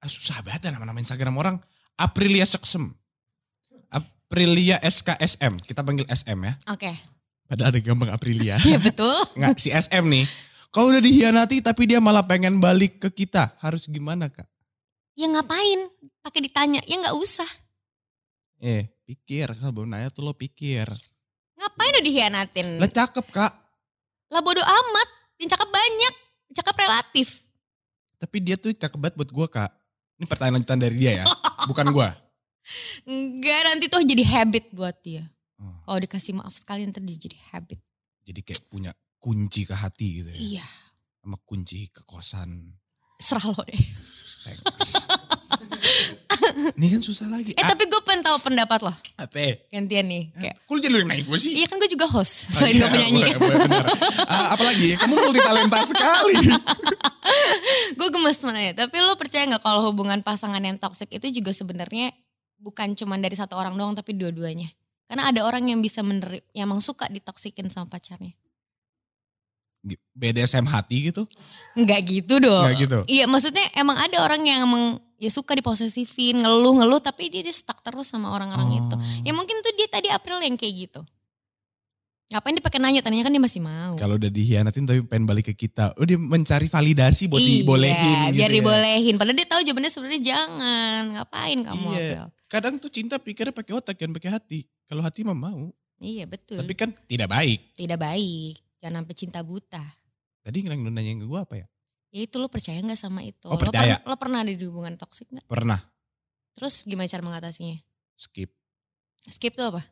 Ah, 0.00 0.08
susah 0.12 0.44
banget 0.44 0.68
ya 0.68 0.76
nama-nama 0.76 1.00
Instagram 1.00 1.32
orang. 1.34 1.56
Aprilia 1.96 2.44
Seksem. 2.44 2.92
Aprilia 4.30 4.78
SKSM. 4.78 5.58
Kita 5.58 5.82
panggil 5.82 6.06
SM 6.06 6.38
ya. 6.38 6.54
Oke. 6.70 6.94
Padahal 7.50 7.74
ada 7.74 7.80
gambar 7.82 8.14
Aprilia. 8.14 8.62
Iya 8.62 8.78
betul. 8.78 9.10
Nggak, 9.34 9.58
si 9.58 9.74
SM 9.74 10.06
nih. 10.06 10.22
Kalau 10.70 10.94
udah 10.94 11.02
dihianati 11.02 11.58
tapi 11.58 11.90
dia 11.90 11.98
malah 11.98 12.22
pengen 12.22 12.62
balik 12.62 13.02
ke 13.02 13.10
kita. 13.10 13.50
Harus 13.58 13.90
gimana 13.90 14.30
kak? 14.30 14.46
Ya 15.18 15.26
ngapain? 15.26 15.90
Pakai 16.22 16.46
ditanya. 16.46 16.78
Ya 16.86 17.02
nggak 17.02 17.18
usah. 17.18 17.50
Eh, 18.62 18.86
pikir. 19.02 19.50
Kalau 19.50 19.74
belum 19.74 19.90
nanya 19.90 20.14
tuh 20.14 20.22
lo 20.22 20.30
pikir. 20.30 20.86
Ngapain 21.58 21.90
udah 21.98 22.06
dihianatin? 22.06 22.78
Lah 22.78 22.86
cakep 22.86 23.26
kak. 23.34 23.50
Lah 24.30 24.42
bodo 24.46 24.62
amat. 24.62 25.08
Yang 25.42 25.58
cakep 25.58 25.70
banyak. 25.74 26.14
Cakep 26.54 26.76
relatif. 26.86 27.28
Tapi 28.22 28.36
dia 28.38 28.54
tuh 28.54 28.70
cakep 28.70 28.94
banget 28.94 29.18
buat 29.18 29.30
gue 29.34 29.46
kak. 29.50 29.74
Ini 30.22 30.30
pertanyaan 30.30 30.62
lanjutan 30.62 30.78
dari 30.78 30.94
dia 31.02 31.12
ya. 31.18 31.24
Bukan 31.74 31.90
gue. 31.90 32.29
Enggak 33.04 33.60
nanti 33.64 33.86
tuh 33.86 34.02
jadi 34.02 34.24
habit 34.24 34.70
buat 34.70 34.96
dia. 35.00 35.24
Oh, 35.56 35.74
Kalau 35.84 36.00
dikasih 36.00 36.32
maaf 36.32 36.54
sekali 36.54 36.82
nanti 36.82 37.00
dia 37.00 37.18
jadi 37.20 37.38
habit. 37.50 37.78
jadi 38.22 38.40
kayak 38.40 38.62
punya 38.66 38.90
kunci 39.18 39.64
ke 39.64 39.74
hati 39.74 40.22
gitu 40.22 40.30
ya. 40.30 40.38
Iya. 40.60 40.66
Sama 41.20 41.36
kunci 41.42 41.90
ke 41.90 42.00
kosan. 42.04 42.78
Serah 43.18 43.44
lo 43.44 43.60
deh. 43.60 43.76
Thanks. 44.40 45.04
Ini 46.72 46.86
kan 46.88 47.00
susah 47.00 47.28
lagi. 47.28 47.52
Eh 47.52 47.60
Ah, 47.60 47.68
tapi 47.68 47.84
gue 47.84 48.00
pengen 48.00 48.24
tahu 48.24 48.40
pendapat 48.40 48.80
lo. 48.80 48.92
apa? 49.14 49.60
Gantian 49.68 50.06
nih. 50.08 50.32
Kayak, 50.32 50.56
Kok 50.64 50.72
lu 50.72 50.80
jadi 50.80 50.90
lu 50.90 50.98
yang 50.98 51.10
naik 51.10 51.24
gue 51.26 51.38
sih? 51.38 51.52
iya 51.54 51.66
kan 51.68 51.76
gue 51.76 51.86
juga 51.86 52.08
host. 52.08 52.48
Oh, 52.48 52.64
Selain 52.64 52.72
iya, 52.72 52.80
gue 52.80 52.88
penyanyi. 52.90 53.20
boleh, 53.20 53.36
boleh, 53.36 53.56
benar. 53.60 53.84
Ah, 54.24 54.46
apalagi 54.56 54.96
kamu 54.96 55.14
multi 55.20 55.40
talenta 55.40 55.78
sekali. 55.84 56.34
gue 57.98 58.08
gemes 58.08 58.36
sebenarnya. 58.36 58.72
Tapi 58.74 58.96
lo 58.98 59.14
percaya 59.14 59.44
nggak 59.46 59.60
kalau 59.60 59.84
hubungan 59.84 60.20
pasangan 60.20 60.60
yang 60.60 60.76
toxic 60.76 61.12
itu 61.12 61.28
juga 61.30 61.52
sebenarnya 61.52 62.10
bukan 62.60 62.92
cuma 62.94 63.16
dari 63.16 63.34
satu 63.34 63.56
orang 63.56 63.74
doang 63.74 63.96
tapi 63.96 64.12
dua-duanya. 64.12 64.68
Karena 65.08 65.26
ada 65.32 65.42
orang 65.42 65.66
yang 65.66 65.82
bisa 65.82 66.04
menerima, 66.06 66.44
yang 66.54 66.70
emang 66.70 66.78
suka 66.78 67.10
ditoksikin 67.10 67.66
sama 67.72 67.90
pacarnya. 67.90 68.30
BDSM 70.12 70.68
hati 70.68 71.08
gitu? 71.08 71.24
Enggak 71.72 72.04
gitu 72.04 72.36
dong. 72.36 72.62
Nggak 72.68 72.76
gitu? 72.84 72.98
Iya 73.08 73.24
maksudnya 73.24 73.64
emang 73.74 73.96
ada 73.96 74.20
orang 74.20 74.44
yang 74.44 74.68
emang 74.68 75.00
ya 75.16 75.32
suka 75.32 75.56
diposesifin, 75.56 76.36
ngeluh-ngeluh 76.44 77.00
tapi 77.00 77.32
dia, 77.32 77.40
dia 77.40 77.50
stuck 77.50 77.80
terus 77.80 78.12
sama 78.12 78.28
orang-orang 78.28 78.76
itu. 78.76 78.94
Oh. 78.94 79.00
Ya 79.24 79.32
mungkin 79.32 79.56
tuh 79.64 79.72
dia 79.72 79.88
tadi 79.88 80.12
April 80.12 80.44
yang 80.44 80.60
kayak 80.60 80.74
gitu. 80.88 81.00
Ngapain 82.30 82.54
dia 82.54 82.62
pakai 82.62 82.78
nanya? 82.78 83.00
Tadinya 83.02 83.26
kan 83.26 83.32
dia 83.34 83.42
masih 83.42 83.58
mau. 83.64 83.92
Kalau 83.98 84.14
udah 84.14 84.30
dihianatin 84.30 84.86
tapi 84.86 85.00
pengen 85.02 85.26
balik 85.26 85.50
ke 85.50 85.66
kita. 85.66 85.96
Oh 85.98 86.06
dia 86.06 86.14
mencari 86.20 86.70
validasi 86.70 87.26
buat 87.26 87.42
Iya, 87.42 87.50
dibolehin 87.64 88.16
gitu 88.30 88.36
biar 88.38 88.50
ya. 88.52 88.56
dibolehin. 88.60 89.14
Padahal 89.18 89.34
dia 89.34 89.48
tahu 89.50 89.60
jawabannya 89.66 89.90
sebenarnya 89.90 90.20
jangan. 90.22 91.00
Ngapain 91.18 91.58
kamu 91.66 91.82
Iya. 91.82 91.96
April? 91.98 92.24
Kadang 92.50 92.82
tuh 92.82 92.90
cinta 92.90 93.14
pikirnya 93.16 93.54
pakai 93.54 93.72
otak 93.72 93.94
kan 93.94 94.10
pakai 94.10 94.30
hati. 94.34 94.60
Kalau 94.84 95.00
hati 95.00 95.22
mah 95.22 95.32
mau. 95.32 95.70
Iya 96.02 96.26
betul. 96.26 96.58
Tapi 96.58 96.74
kan 96.74 96.90
tidak 97.06 97.30
baik. 97.30 97.78
Tidak 97.78 97.94
baik. 97.94 98.58
Jangan 98.82 99.06
sampai 99.06 99.14
cinta 99.14 99.40
buta. 99.40 99.84
Tadi 100.42 100.66
yang 100.66 100.82
nanya 100.82 101.14
ke 101.14 101.24
gue 101.24 101.38
apa 101.38 101.54
ya? 101.54 101.66
Ya 102.10 102.20
itu 102.26 102.42
lo 102.42 102.50
percaya 102.50 102.82
nggak 102.82 102.98
sama 102.98 103.22
itu? 103.22 103.46
Oh, 103.46 103.54
Lo 103.54 103.60
percaya. 103.60 104.02
pernah- 104.02 104.02
Lo, 104.02 104.14
pernah 104.18 104.38
ada 104.42 104.50
di 104.50 104.64
hubungan 104.66 104.98
toksik 104.98 105.30
nggak? 105.30 105.46
Pernah 105.46 105.78
Terus 106.50 106.82
gimana 106.82 107.06
cara 107.06 107.22
mengatasinya? 107.22 107.78
skip. 108.18 108.50
Skip 109.22 109.54
tuh 109.54 109.70
apa? 109.70 109.86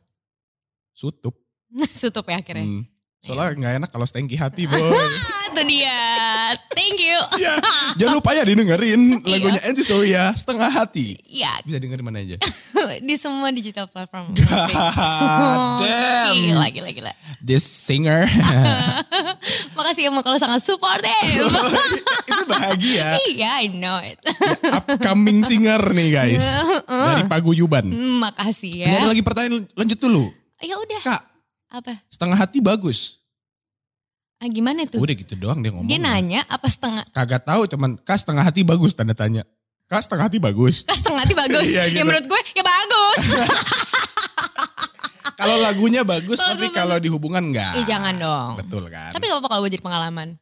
Sutup. 0.91 1.39
Sutup 1.95 2.27
ya 2.27 2.43
akhirnya. 2.43 2.67
Hmm. 2.67 2.83
Soalnya 3.23 3.55
nggak 3.55 3.73
enak 3.79 3.89
kalau 3.89 4.03
stengki 4.03 4.35
hati 4.35 4.67
boy. 4.69 4.83
Itu 5.59 5.67
dia. 5.67 5.99
Thank 6.71 7.03
you. 7.03 7.19
ya, 7.35 7.59
jangan 7.99 8.23
lupa 8.23 8.31
ya 8.31 8.47
didengerin 8.47 9.19
lagunya 9.27 9.59
Anti 9.67 9.83
Soya 9.83 10.31
setengah 10.31 10.71
hati. 10.71 11.19
Iya, 11.27 11.51
Bisa 11.67 11.75
dengerin 11.83 11.99
mana 11.99 12.23
aja. 12.23 12.39
di 13.07 13.15
semua 13.19 13.51
digital 13.51 13.91
platform. 13.91 14.31
God 14.39 15.83
damn. 15.83 16.31
Gila, 16.31 16.67
gila, 16.71 16.89
gila. 16.95 17.11
This 17.43 17.67
singer. 17.67 18.23
Makasih 19.75 20.07
ya 20.07 20.11
kalau 20.23 20.39
sangat 20.39 20.63
supportive. 20.63 21.27
itu 21.27 22.43
bahagia. 22.47 23.19
Iya, 23.27 23.59
I 23.59 23.67
know 23.67 23.99
it. 23.99 24.15
Upcoming 24.63 25.43
singer 25.43 25.83
nih 25.91 26.07
guys. 26.15 26.43
Dari 26.87 27.27
Paguyuban. 27.27 27.83
Hmm, 27.83 28.23
Makasih 28.23 28.79
Ini 28.79 28.95
ya. 28.95 28.99
ada 29.03 29.11
lagi 29.11 29.23
pertanyaan 29.27 29.67
lanjut 29.75 29.99
dulu. 29.99 30.31
Ya 30.63 30.79
udah. 30.79 31.01
Kak, 31.03 31.21
Apa? 31.83 31.99
setengah 32.07 32.39
hati 32.39 32.63
bagus. 32.63 33.18
Ah, 34.39 34.47
gimana 34.47 34.87
tuh? 34.87 34.97
Udah 34.97 35.11
gitu 35.13 35.35
doang 35.35 35.59
dia 35.59 35.67
ngomong. 35.69 35.85
Dia 35.85 35.99
nanya 35.99 36.47
apa 36.47 36.65
setengah? 36.65 37.03
Kagak 37.11 37.43
tahu 37.43 37.67
cuman 37.67 37.99
kak 37.99 38.15
setengah 38.15 38.41
hati 38.41 38.63
bagus 38.63 38.95
tanda 38.95 39.11
tanya. 39.11 39.43
Kak 39.85 39.99
setengah 39.99 40.25
hati 40.25 40.39
bagus. 40.39 40.83
Kah 40.83 40.95
setengah 40.95 41.21
hati 41.21 41.35
bagus. 41.35 41.65
Iya, 41.69 41.83
Ya 41.85 41.91
gitu. 41.91 42.07
menurut 42.07 42.25
gue 42.25 42.39
ya 42.53 42.63
bagus. 42.63 43.19
Kalau 45.35 45.55
lagunya 45.57 46.03
bagus 46.03 46.35
tapi 46.35 46.67
kalau 46.69 46.99
di 46.99 47.07
hubungan 47.07 47.39
enggak. 47.41 47.79
Ih 47.79 47.87
jangan 47.87 48.11
dong. 48.13 48.51
Betul 48.59 48.87
kan. 48.87 49.11
Tapi 49.11 49.23
gak 49.23 49.39
apa-apa 49.39 49.49
kalau 49.49 49.63
jadi 49.65 49.79
pengalaman. 49.79 50.35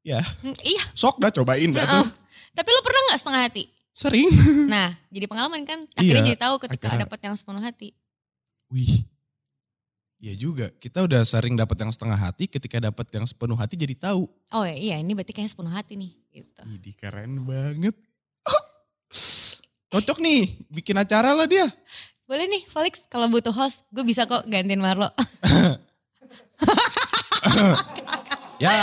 ya 0.00 0.18
Hmm, 0.42 0.56
iya. 0.60 0.82
sok 0.90 1.18
dah 1.18 1.30
cobain 1.30 1.70
dah 1.70 1.86
tuh. 1.86 2.06
Tapi 2.50 2.68
lo 2.68 2.82
pernah 2.82 3.00
gak 3.08 3.18
setengah 3.18 3.42
hati? 3.44 3.64
Sering. 3.90 4.26
Nah, 4.74 4.90
jadi 5.08 5.26
pengalaman 5.26 5.62
kan. 5.62 5.86
Akhirnya 5.92 6.22
Iya, 6.24 6.28
jadi 6.28 6.38
tahu 6.40 6.54
ketika 6.60 6.86
akhirnya. 6.88 7.06
dapet 7.06 7.18
yang 7.20 7.34
sepenuh 7.34 7.62
hati. 7.62 7.94
Wih. 8.68 9.06
Iya 10.18 10.34
juga. 10.34 10.66
Kita 10.74 11.06
udah 11.06 11.22
sering 11.22 11.54
dapat 11.54 11.78
yang 11.78 11.94
setengah 11.94 12.18
hati, 12.18 12.50
ketika 12.50 12.82
dapat 12.82 13.06
yang 13.14 13.22
sepenuh 13.22 13.54
hati 13.54 13.78
jadi 13.78 13.94
tahu. 13.94 14.26
Oh 14.50 14.66
iya, 14.66 14.98
ini 14.98 15.14
berarti 15.14 15.30
kayaknya 15.30 15.52
sepenuh 15.54 15.70
hati 15.70 15.94
nih. 15.94 16.12
Gitu. 16.34 16.60
Ih, 16.66 16.94
keren 16.98 17.46
banget. 17.46 17.94
Cocok 19.88 20.18
nih, 20.20 20.68
bikin 20.68 20.98
acara 20.98 21.32
lah 21.32 21.48
dia. 21.48 21.64
Boleh 22.28 22.44
nih, 22.44 22.60
Felix 22.68 23.08
kalau 23.08 23.24
butuh 23.32 23.54
host, 23.54 23.88
gue 23.88 24.04
bisa 24.04 24.28
kok 24.28 24.44
gantiin 24.50 24.82
Marlo. 24.82 25.08
Ya, 28.58 28.74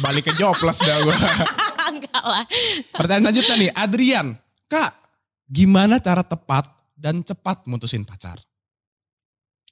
balik 0.00 0.24
ke 0.24 0.32
jobless 0.32 0.80
dah 0.80 0.96
gue. 1.04 1.12
Enggak 1.92 2.24
lah. 2.24 2.44
Pertanyaan 2.96 3.36
selanjutnya 3.36 3.56
nih, 3.60 3.70
Adrian. 3.76 4.26
Kak, 4.64 4.96
gimana 5.44 6.00
cara 6.00 6.24
tepat 6.24 6.72
dan 6.96 7.20
cepat 7.20 7.68
mutusin 7.68 8.08
pacar? 8.08 8.40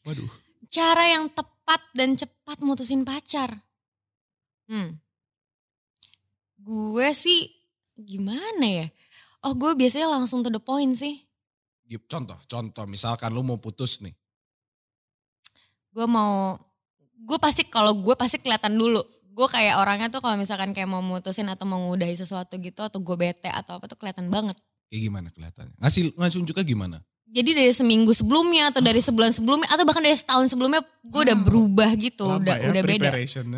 Waduh. 0.04 0.41
Cara 0.72 1.04
yang 1.04 1.28
tepat 1.28 1.84
dan 1.92 2.16
cepat 2.16 2.64
mutusin 2.64 3.04
pacar. 3.04 3.60
Hmm. 4.64 4.96
Gue 6.56 7.12
sih 7.12 7.52
gimana 7.92 8.64
ya? 8.64 8.86
Oh 9.44 9.52
gue 9.52 9.76
biasanya 9.76 10.08
langsung 10.08 10.40
to 10.40 10.48
the 10.48 10.56
point 10.56 10.96
sih. 10.96 11.20
Contoh, 12.08 12.40
contoh. 12.48 12.88
Misalkan 12.88 13.36
lu 13.36 13.44
mau 13.44 13.60
putus 13.60 14.00
nih. 14.00 14.16
Gue 15.92 16.08
mau, 16.08 16.56
gue 17.20 17.36
pasti 17.36 17.68
kalau 17.68 17.92
gue 17.92 18.16
pasti 18.16 18.40
kelihatan 18.40 18.72
dulu. 18.72 19.04
Gue 19.28 19.48
kayak 19.52 19.76
orangnya 19.76 20.08
tuh 20.08 20.24
kalau 20.24 20.40
misalkan 20.40 20.72
kayak 20.72 20.88
mau 20.88 21.04
mutusin 21.04 21.52
atau 21.52 21.68
mau 21.68 21.76
ngudahi 21.84 22.16
sesuatu 22.16 22.56
gitu 22.56 22.80
atau 22.80 22.96
gue 22.96 23.16
bete 23.20 23.52
atau 23.52 23.76
apa 23.76 23.92
tuh 23.92 24.00
kelihatan 24.00 24.32
banget. 24.32 24.56
Kayak 24.88 25.02
gimana 25.04 25.28
kelihatannya? 25.36 25.76
Ngasih, 25.84 26.16
ngasih 26.16 26.38
unjuknya 26.40 26.64
gimana? 26.64 26.96
Jadi 27.32 27.50
dari 27.56 27.72
seminggu 27.72 28.12
sebelumnya 28.12 28.68
atau 28.68 28.84
dari 28.84 29.00
sebulan 29.00 29.32
sebelumnya 29.32 29.64
atau 29.72 29.88
bahkan 29.88 30.04
dari 30.04 30.12
setahun 30.12 30.52
sebelumnya 30.52 30.84
gue 30.84 31.20
udah 31.24 31.32
Wow. 31.32 31.44
berubah 31.48 31.90
gitu, 31.96 32.28
Lama 32.28 32.44
udah 32.44 32.56
ya 32.60 32.68
udah 32.68 32.82
beda. 32.84 33.10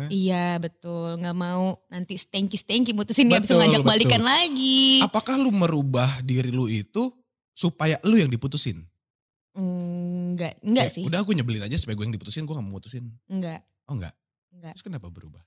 Iya 0.07 0.47
betul, 0.63 1.19
nggak 1.19 1.35
mau 1.35 1.75
nanti 1.91 2.15
stanky 2.15 2.55
mutusin 2.95 3.27
dia 3.27 3.43
bisa 3.43 3.59
ngajak 3.59 3.83
betul. 3.83 3.91
balikan 3.91 4.23
lagi. 4.23 5.03
Apakah 5.03 5.35
lu 5.35 5.51
merubah 5.51 6.07
diri 6.23 6.55
lu 6.55 6.71
itu 6.71 7.11
supaya 7.51 7.99
lu 8.07 8.15
yang 8.15 8.31
diputusin? 8.31 8.79
Enggak, 9.55 10.55
enggak 10.63 10.87
Kayak, 10.87 10.95
sih, 10.95 11.03
Udah 11.03 11.19
aku 11.23 11.31
nyebelin 11.31 11.63
aja 11.63 11.75
supaya 11.75 11.95
gue 11.95 12.05
yang 12.07 12.15
diputusin, 12.15 12.43
gue 12.43 12.51
gak 12.51 12.63
mau 12.63 12.75
mutusin. 12.75 13.07
enggak, 13.27 13.59
Oh 13.87 13.95
enggak? 13.95 14.11
enggak. 14.51 14.73
Terus 14.75 14.83
kenapa 14.83 15.07
berubah? 15.07 15.43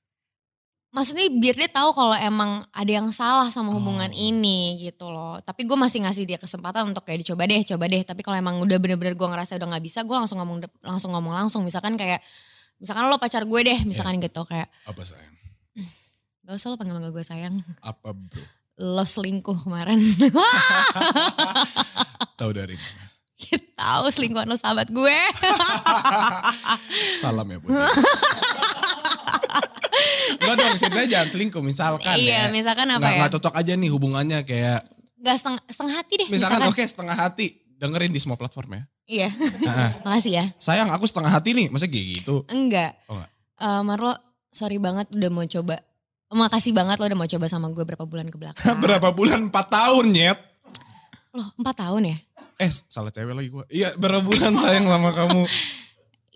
Maksudnya 0.88 1.28
biar 1.28 1.52
dia 1.52 1.68
tahu 1.68 1.92
kalau 1.92 2.16
emang 2.16 2.64
ada 2.72 2.88
yang 2.88 3.12
salah 3.12 3.52
sama 3.52 3.76
hubungan 3.76 4.08
Oh. 4.08 4.18
ini 4.18 4.80
gitu 4.80 5.12
loh. 5.12 5.36
Tapi 5.38 5.68
gue 5.68 5.76
masih 5.76 6.00
ngasih 6.00 6.24
dia 6.24 6.40
kesempatan 6.40 6.88
untuk 6.88 7.04
kayak 7.04 7.20
dicoba 7.20 7.44
deh, 7.44 7.60
coba 7.62 7.84
deh. 7.86 8.00
Tapi 8.00 8.24
kalau 8.24 8.34
emang 8.34 8.56
udah 8.58 8.76
bener-bener 8.80 9.12
gue 9.12 9.28
ngerasa 9.28 9.56
udah 9.56 9.68
nggak 9.68 9.84
bisa, 9.84 10.00
gue 10.00 10.16
langsung 10.16 10.40
ngomong 10.40 10.64
langsung 10.80 11.12
ngomong 11.12 11.32
langsung. 11.36 11.60
Misalkan 11.60 11.94
kayak, 11.94 12.24
misalkan 12.80 13.04
lo 13.04 13.16
pacar 13.16 13.44
gue 13.44 13.60
deh, 13.62 13.78
misalkan 13.84 14.16
gitu 14.16 14.42
kayak, 14.42 14.66
Apa 14.84 15.04
sayang? 15.04 15.32
gak 16.48 16.56
usah 16.56 16.72
lo 16.72 16.80
panggil 16.80 16.96
manggil 16.96 17.12
gue 17.12 17.20
sayang. 17.20 17.52
Apa 17.84 18.16
bro? 18.16 18.40
Lo 18.80 19.04
selingkuh 19.04 19.60
kemarin. 19.60 20.00
Tahu 22.40 22.50
dari 22.50 22.72
mana? 22.72 23.04
tahu 23.78 24.04
selingkuhan 24.08 24.46
lo 24.46 24.54
sahabat 24.54 24.88
gue. 24.88 25.12
Salam 27.22 27.46
ya 27.46 27.58
Budi. 27.60 27.76
Enggak 30.48 30.56
dong, 30.58 30.76
ceritanya 30.80 31.08
jangan 31.08 31.28
selingkuh. 31.28 31.62
Misalkan 31.62 32.16
iya, 32.16 32.32
ya. 32.34 32.42
misalkan 32.48 32.88
apa 32.88 32.98
Nggak, 32.98 33.12
ya? 33.12 33.18
nggak 33.20 33.32
cocok 33.36 33.54
aja 33.54 33.72
nih 33.76 33.90
hubungannya 33.90 34.38
kayak. 34.42 34.80
Gak 35.18 35.36
setengah, 35.36 35.62
setengah 35.66 35.94
hati 35.98 36.14
deh. 36.16 36.28
Misalkan 36.30 36.60
oke 36.64 36.82
setengah 36.82 37.16
hati. 37.16 37.46
Dengerin 37.78 38.10
di 38.10 38.18
semua 38.18 38.34
platform 38.34 38.74
ya. 38.74 38.82
Iya, 39.08 39.28
Nah, 39.62 39.90
makasih 40.06 40.32
ya. 40.34 40.44
sayang 40.58 40.90
aku 40.90 41.06
setengah 41.06 41.30
hati 41.30 41.54
nih. 41.54 41.66
Masa 41.68 41.86
gitu? 41.86 42.42
Enggak. 42.48 42.94
Oh, 43.06 43.18
enggak. 43.18 43.30
Eh, 43.58 43.82
Marlo, 43.82 44.14
sorry 44.50 44.78
banget 44.78 45.06
udah 45.10 45.30
mau 45.30 45.42
coba. 45.42 45.78
Makasih 46.28 46.76
banget 46.76 47.00
lo 47.00 47.08
udah 47.08 47.18
mau 47.18 47.24
coba 47.24 47.46
sama 47.46 47.72
gue 47.72 47.82
berapa 47.82 48.04
bulan 48.04 48.28
ke 48.28 48.36
belakang. 48.36 48.76
Berapa 48.84 49.08
bulan? 49.10 49.48
4 49.48 49.54
tahun 49.54 50.06
nyet. 50.12 50.38
Loh, 51.32 51.48
empat 51.56 51.76
tahun 51.80 52.02
ya? 52.08 52.16
Eh 52.58 52.70
salah 52.90 53.08
cewek 53.08 53.32
lagi 53.32 53.48
gue. 53.48 53.64
Iya 53.70 53.94
berapa 53.94 54.20
bulan 54.20 54.52
sayang 54.54 54.84
sama 54.84 55.10
kamu. 55.12 55.42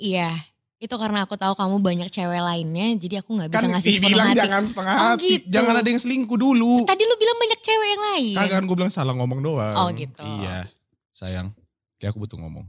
Iya. 0.02 0.34
Itu 0.82 0.98
karena 0.98 1.22
aku 1.22 1.38
tahu 1.38 1.54
kamu 1.54 1.78
banyak 1.78 2.08
cewek 2.10 2.42
lainnya, 2.42 2.98
jadi 2.98 3.22
aku 3.22 3.38
nggak 3.38 3.54
bisa 3.54 3.62
Kan 3.62 3.70
ngasih 3.70 3.90
sepenuh 3.94 4.18
hati. 4.18 4.38
jangan 4.42 4.62
setengah 4.66 4.94
Oh, 4.98 5.06
hati. 5.14 5.28
gitu. 5.38 5.46
Jangan 5.46 5.74
ada 5.78 5.86
yang 5.86 6.00
selingkuh 6.02 6.34
dulu. 6.34 6.74
Tadi 6.82 7.02
lu 7.06 7.14
bilang 7.14 7.38
banyak 7.38 7.60
cewek 7.62 7.88
yang 7.88 8.02
lain. 8.02 8.34
Kagak 8.34 8.54
kan 8.58 8.62
gue 8.66 8.76
bilang 8.76 8.90
salah 8.90 9.14
ngomong 9.14 9.38
doang. 9.38 9.74
Oh, 9.78 9.88
gitu. 9.94 10.26
Iya. 10.26 10.66
Sayang. 11.14 11.54
Kayak 11.96 12.10
aku 12.10 12.26
butuh 12.26 12.34
ngomong. 12.34 12.66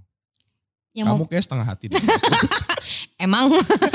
Yang 0.94 1.10
Kamu 1.10 1.18
mau, 1.18 1.26
kayak 1.26 1.42
setengah 1.42 1.66
hati 1.66 1.90
deh. 1.90 1.98
emang 3.26 3.50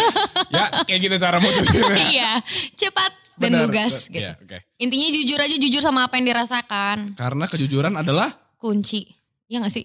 ya 0.50 0.82
kayak 0.82 0.98
gitu 0.98 1.14
cara 1.16 1.38
mutusinnya. 1.38 1.94
iya, 2.10 2.42
cepat 2.75 3.14
dan 3.38 3.54
Benar. 3.54 3.70
lugas 3.70 4.10
gitu. 4.10 4.18
Iya, 4.18 4.34
oke. 4.34 4.58
Intinya 4.82 5.08
jujur 5.14 5.38
aja 5.38 5.56
jujur 5.56 5.78
sama 5.78 6.10
apa 6.10 6.18
yang 6.18 6.26
dirasakan. 6.26 7.14
Karena 7.14 7.46
kejujuran 7.46 7.94
adalah 7.94 8.34
Kunci. 8.58 9.06
Iya 9.49 9.64
gak 9.64 9.73
sih? 9.73 9.85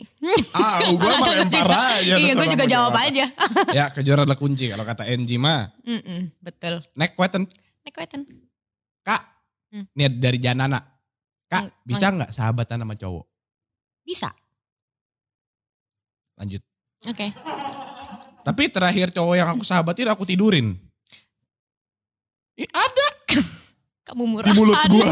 ah, 0.51 0.84
gue 0.84 1.00
mah 1.24 1.29
lempar 1.39 1.72
aja. 1.96 2.13
Iya, 2.20 2.36
gue 2.36 2.48
juga 2.51 2.65
jawab 2.75 2.93
aja. 2.93 3.25
ya, 3.72 3.86
kejujuran 3.89 4.27
adalah 4.27 4.36
kunci 4.36 4.67
kalau 4.67 4.84
kata 4.84 5.08
NG 5.08 5.39
mah. 5.39 5.72
Mm-mm, 5.82 6.36
betul. 6.38 6.84
Next 6.93 7.15
question. 7.15 7.48
Nek 7.82 7.96
Weten. 7.96 8.22
Kak, 9.01 9.24
Hmm. 9.67 9.88
nih 9.91 10.05
dari 10.12 10.38
Janana. 10.38 10.77
Kak, 11.48 11.63
Mang- 11.63 11.74
bisa 11.82 12.05
nggak 12.08 12.29
sahabatan 12.29 12.77
sama 12.77 12.93
cowok? 12.93 13.25
Bisa. 14.01 14.29
Lanjut. 16.36 16.62
Oke. 17.03 17.32
Tapi 18.43 18.63
terakhir 18.67 19.10
cowok 19.10 19.34
yang 19.34 19.50
aku 19.50 19.63
sahabatin 19.63 20.08
aku 20.08 20.24
tidurin. 20.24 20.75
Ih, 22.53 22.70
ada 22.70 23.08
Kamu 24.08 24.24
murahan. 24.27 24.46
di 24.46 24.53
mulut 24.53 24.77
gua. 24.86 25.08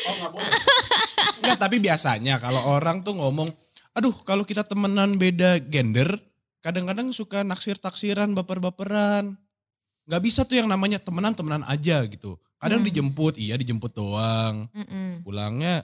oh 0.00 0.14
nggak 0.14 0.30
boleh. 0.32 0.61
Enggak, 1.42 1.58
tapi 1.58 1.76
biasanya 1.82 2.38
kalau 2.38 2.62
orang 2.70 3.02
tuh 3.02 3.18
ngomong, 3.18 3.50
aduh 3.98 4.14
kalau 4.22 4.46
kita 4.46 4.62
temenan 4.62 5.18
beda 5.18 5.58
gender, 5.66 6.06
kadang-kadang 6.62 7.10
suka 7.10 7.42
naksir-taksiran, 7.42 8.30
baper-baperan. 8.38 9.34
Gak 10.06 10.22
bisa 10.22 10.46
tuh 10.46 10.62
yang 10.62 10.70
namanya 10.70 11.02
temenan-temenan 11.02 11.66
aja 11.66 12.02
gitu. 12.06 12.38
Kadang 12.62 12.82
Hmm. 12.82 12.88
dijemput, 12.90 13.34
iya 13.38 13.58
dijemput 13.58 13.90
doang. 13.90 14.70
Mm-mm. 14.70 15.26
Pulangnya, 15.26 15.82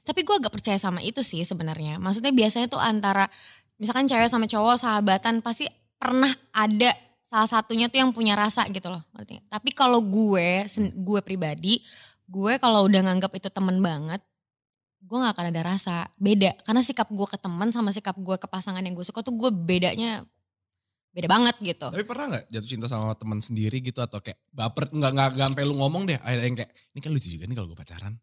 Tapi 0.00 0.24
gue 0.24 0.32
agak 0.40 0.48
percaya 0.48 0.80
sama 0.80 1.04
itu 1.04 1.20
sih 1.20 1.44
sebenarnya. 1.44 2.00
Maksudnya 2.00 2.32
biasanya 2.32 2.72
tuh 2.72 2.80
antara 2.80 3.28
misalkan 3.76 4.08
cewek 4.08 4.32
sama 4.32 4.48
cowok 4.48 4.80
sahabatan 4.80 5.44
pasti 5.44 5.68
pernah 6.00 6.32
ada 6.56 6.88
salah 7.20 7.44
satunya 7.44 7.92
tuh 7.92 8.00
yang 8.00 8.08
punya 8.08 8.32
rasa 8.32 8.64
gitu 8.72 8.88
loh. 8.88 9.04
Tapi 9.52 9.70
kalau 9.76 10.00
gue, 10.00 10.64
gue 10.96 11.20
pribadi, 11.20 11.84
gue 12.24 12.56
kalau 12.56 12.88
udah 12.88 13.00
nganggap 13.04 13.36
itu 13.36 13.52
temen 13.52 13.76
banget, 13.84 14.24
gue 15.04 15.16
nggak 15.20 15.34
akan 15.36 15.46
ada 15.52 15.62
rasa 15.62 16.08
beda. 16.16 16.50
Karena 16.64 16.80
sikap 16.80 17.12
gue 17.12 17.26
ke 17.28 17.36
teman 17.36 17.68
sama 17.68 17.92
sikap 17.92 18.16
gue 18.16 18.36
ke 18.36 18.48
pasangan 18.48 18.80
yang 18.80 18.96
gue 18.96 19.04
suka 19.04 19.20
tuh 19.20 19.36
gue 19.36 19.52
bedanya 19.52 20.24
beda 21.12 21.28
banget 21.28 21.54
gitu. 21.62 21.86
Tapi 21.92 22.02
pernah 22.02 22.26
nggak 22.26 22.44
jatuh 22.50 22.68
cinta 22.68 22.86
sama 22.88 23.14
teman 23.14 23.38
sendiri 23.38 23.78
gitu 23.78 24.00
atau 24.00 24.18
kayak 24.18 24.40
baper 24.50 24.90
nggak 24.90 25.10
nggak 25.12 25.28
nggak 25.36 25.46
sampai 25.52 25.64
lu 25.64 25.76
ngomong 25.78 26.08
deh 26.08 26.18
ada 26.18 26.42
yang 26.42 26.56
kayak 26.56 26.72
ini 26.90 26.98
kan 26.98 27.10
lucu 27.12 27.28
juga 27.28 27.44
nih 27.46 27.54
kalau 27.54 27.68
gue 27.70 27.78
pacaran 27.78 28.14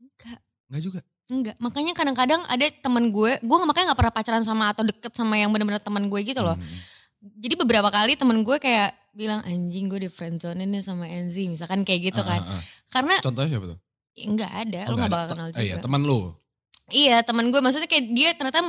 Enggak. 0.00 0.38
nggak 0.70 0.82
juga 0.82 1.00
Enggak, 1.30 1.56
makanya 1.62 1.96
kadang-kadang 1.96 2.42
ada 2.44 2.66
temen 2.68 3.08
gue, 3.08 3.38
gue 3.40 3.56
nggak- 3.56 3.64
makanya 3.70 3.94
gak 3.94 4.00
pernah 4.04 4.12
pacaran 4.12 4.44
sama 4.44 4.68
atau 4.68 4.82
deket 4.84 5.12
sama 5.14 5.38
yang 5.38 5.48
bener-bener 5.48 5.80
temen 5.80 6.10
gue 6.10 6.20
gitu 6.20 6.42
loh. 6.44 6.58
Hmm. 6.58 6.78
Jadi 7.40 7.54
beberapa 7.56 7.88
kali 7.88 8.18
temen 8.18 8.42
gue 8.42 8.56
kayak 8.58 8.90
bilang 9.14 9.40
anjing 9.46 9.86
gue 9.86 10.02
di 10.02 10.10
friendzone 10.10 10.66
nih 10.66 10.82
sama 10.82 11.06
Enzi, 11.06 11.46
misalkan 11.46 11.86
kayak 11.86 12.12
gitu 12.12 12.20
Ah, 12.20 12.36
kan. 12.36 12.40
ah. 12.42 12.62
Karena 12.90 13.14
contohnya 13.22 13.48
siapa 13.54 13.66
tuh 13.70 13.78
enggak 14.14 14.52
ada, 14.52 14.80
Oh, 14.86 14.92
lu 14.92 14.96
gak 14.98 15.08
bakal 15.08 15.28
kenal 15.32 15.46
Eh, 15.48 15.52
juga. 15.52 15.62
iya 15.62 15.76
teman 15.78 16.02
lu 16.02 16.20
Iya 16.92 17.16
temen 17.24 17.48
gue 17.48 17.56
maksudnya 17.56 17.88
kayak 17.88 18.04
dia 18.12 18.30
ternyata 18.36 18.60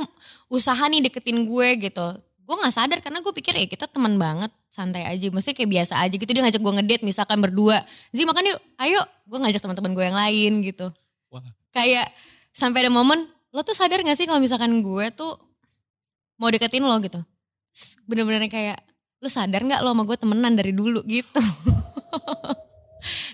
usaha 0.48 0.80
nih 0.88 1.04
deketin 1.04 1.44
gue 1.44 1.68
gitu. 1.78 2.06
Gue 2.40 2.56
gak 2.56 2.72
sadar 2.72 2.98
karena 3.00 3.20
gue 3.20 3.32
pikir 3.32 3.52
ya 3.52 3.66
kita 3.66 3.84
teman 3.84 4.16
banget 4.16 4.48
santai 4.72 5.04
aja. 5.04 5.28
Maksudnya 5.28 5.52
kayak 5.54 5.70
biasa 5.70 5.94
aja 6.00 6.14
gitu 6.14 6.30
dia 6.32 6.40
ngajak 6.40 6.56
gue 6.58 6.72
ngedate 6.72 7.02
misalkan 7.04 7.36
berdua. 7.38 7.84
Zi 8.10 8.24
makan 8.24 8.48
yuk 8.48 8.58
ayo 8.80 9.00
gue 9.24 9.38
ngajak 9.38 9.60
teman-teman 9.60 9.92
gue 9.92 10.04
yang 10.04 10.16
lain 10.16 10.52
gitu. 10.64 10.88
Wah. 11.28 11.44
Kayak 11.70 12.08
sampai 12.56 12.88
ada 12.88 12.90
momen 12.90 13.28
lo 13.52 13.60
tuh 13.60 13.76
sadar 13.76 14.00
gak 14.00 14.16
sih 14.16 14.24
kalau 14.24 14.40
misalkan 14.40 14.80
gue 14.80 15.04
tuh 15.12 15.36
mau 16.40 16.48
deketin 16.48 16.80
lo 16.80 16.96
gitu. 17.04 17.20
Bener-bener 18.08 18.48
kayak 18.48 18.80
lo 19.20 19.28
sadar 19.28 19.60
gak 19.62 19.84
lo 19.84 19.92
sama 19.92 20.08
gue 20.08 20.16
temenan 20.16 20.56
dari 20.56 20.72
dulu 20.72 21.04
gitu. 21.04 21.40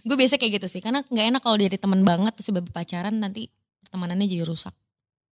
gue 0.01 0.17
biasa 0.17 0.35
kayak 0.35 0.59
gitu 0.59 0.67
sih 0.69 0.81
karena 0.81 1.01
nggak 1.03 1.27
enak 1.31 1.41
kalau 1.41 1.55
jadi 1.55 1.77
teman 1.77 2.01
banget 2.01 2.33
terus 2.33 2.49
tiba 2.49 2.61
pacaran 2.65 3.15
nanti 3.15 3.47
pertemanannya 3.81 4.25
jadi 4.25 4.43
rusak 4.43 4.75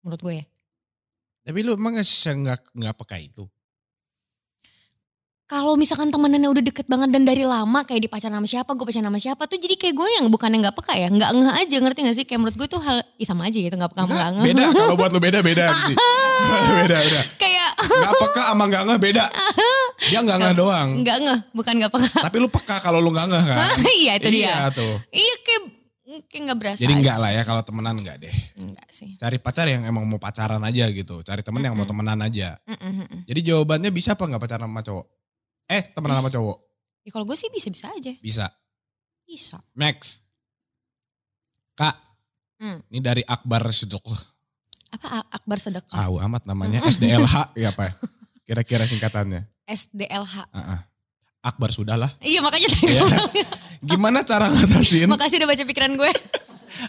menurut 0.02 0.22
gue 0.22 0.34
ya. 0.40 0.46
tapi 1.44 1.60
lu 1.62 1.74
emang 1.74 1.94
nggak 1.94 2.06
nggak 2.06 2.60
nggak 2.74 2.96
peka 2.98 3.18
itu 3.18 3.46
Kalau 5.46 5.78
misalkan 5.78 6.10
temenannya 6.10 6.50
udah 6.50 6.64
deket 6.66 6.90
banget 6.90 7.14
dan 7.14 7.22
dari 7.22 7.46
lama 7.46 7.86
kayak 7.86 8.02
di 8.02 8.10
pacaran 8.10 8.34
sama 8.34 8.50
siapa, 8.50 8.74
gue 8.74 8.82
pacaran 8.82 9.06
sama 9.06 9.22
siapa 9.22 9.46
tuh 9.46 9.62
jadi 9.62 9.78
kayak 9.78 9.94
gue 9.94 10.08
yang 10.18 10.26
bukannya 10.26 10.58
nggak 10.58 10.74
peka 10.74 10.98
ya, 10.98 11.06
nggak 11.06 11.30
ngeh 11.38 11.54
aja 11.62 11.76
ngerti 11.86 12.00
gak 12.02 12.16
sih? 12.18 12.26
Kayak 12.26 12.40
menurut 12.42 12.58
gue 12.58 12.66
tuh 12.66 12.82
hal 12.82 13.06
ih 13.22 13.28
sama 13.30 13.46
aja 13.46 13.54
gitu 13.54 13.70
nggak 13.70 13.94
peka 13.94 14.10
Nggak, 14.10 14.30
ngeh. 14.34 14.46
beda 14.50 14.64
kalau 14.74 14.96
buat 14.98 15.12
lu 15.14 15.22
beda 15.22 15.40
beda 15.46 15.66
sih 15.86 15.96
beda 16.82 16.98
beda 16.98 17.22
kayak 17.38 17.70
nggak 17.78 18.14
peka 18.18 18.42
sama 18.42 18.64
nggak 18.66 18.84
ngeh 18.90 19.00
beda 19.00 19.26
dia 20.06 20.20
nggak 20.20 20.38
ngeh 20.38 20.54
doang 20.54 20.90
nggak 20.98 21.18
ngeh, 21.20 21.40
bukan 21.52 21.74
nggak 21.76 21.92
peka. 21.92 22.20
tapi 22.22 22.38
lu 22.38 22.48
peka 22.48 22.78
kalau 22.80 22.98
lu 22.98 23.10
nggak 23.10 23.28
ngeh 23.28 23.44
kan 23.46 23.58
iya 24.00 24.14
itu 24.16 24.30
dia. 24.30 24.44
iya 24.44 24.58
tuh 24.70 24.96
Iya 25.10 25.36
kayak 25.42 25.62
kayak 26.26 26.42
nggak 26.44 26.58
berasa. 26.58 26.80
jadi 26.80 26.90
aja. 26.90 27.00
enggak 27.00 27.18
lah 27.18 27.32
ya 27.32 27.42
kalau 27.42 27.62
temenan 27.62 27.96
enggak 27.96 28.18
deh 28.18 28.36
Enggak 28.56 28.88
sih. 28.88 29.10
cari 29.16 29.38
pacar 29.38 29.66
yang 29.66 29.84
emang 29.84 30.04
mau 30.04 30.16
pacaran 30.16 30.62
aja 30.62 30.86
gitu 30.88 31.20
cari 31.22 31.42
temen 31.42 31.60
yang 31.60 31.74
mau 31.74 31.84
temenan 31.84 32.20
aja 32.20 32.56
jadi 33.24 33.40
jawabannya 33.44 33.90
bisa 33.90 34.14
apa 34.14 34.24
nggak 34.24 34.40
pacaran 34.40 34.66
sama 34.66 34.82
cowok 34.82 35.06
eh 35.68 35.84
temenan 35.88 36.20
sama 36.20 36.30
cowok 36.30 36.58
Ya 37.02 37.12
kalau 37.12 37.22
gue 37.24 37.36
sih 37.36 37.50
bisa 37.50 37.70
bisa 37.70 37.88
aja. 37.92 38.14
bisa 38.16 38.50
Bisa. 39.22 39.58
Max 39.72 40.22
kak 41.74 41.98
Hmm. 42.56 42.80
ini 42.88 42.98
dari 43.00 43.20
Akbar 43.22 43.68
Sedok 43.70 44.08
Apa 44.90 45.28
Akbar 45.30 45.60
sedekah? 45.60 45.92
tahu 46.00 46.24
amat 46.24 46.46
namanya 46.46 46.80
SDLH 46.82 47.52
ya 47.54 47.68
apa? 47.68 47.92
kira-kira 48.46 48.86
singkatannya 48.86 49.50
SDLH. 49.66 50.46
Ah, 50.48 50.60
ah. 50.78 50.80
Akbar 51.42 51.70
sudah 51.70 51.94
lah 51.94 52.10
Iya 52.20 52.40
makanya 52.40 52.70
tadi 52.70 52.86
Iya. 52.88 53.02
ngomong. 53.02 53.30
gimana 53.84 54.22
cara 54.22 54.46
ngatasin 54.48 55.06
Makasih 55.06 55.38
udah 55.38 55.50
baca 55.50 55.64
pikiran 55.64 55.94
gue. 55.94 56.12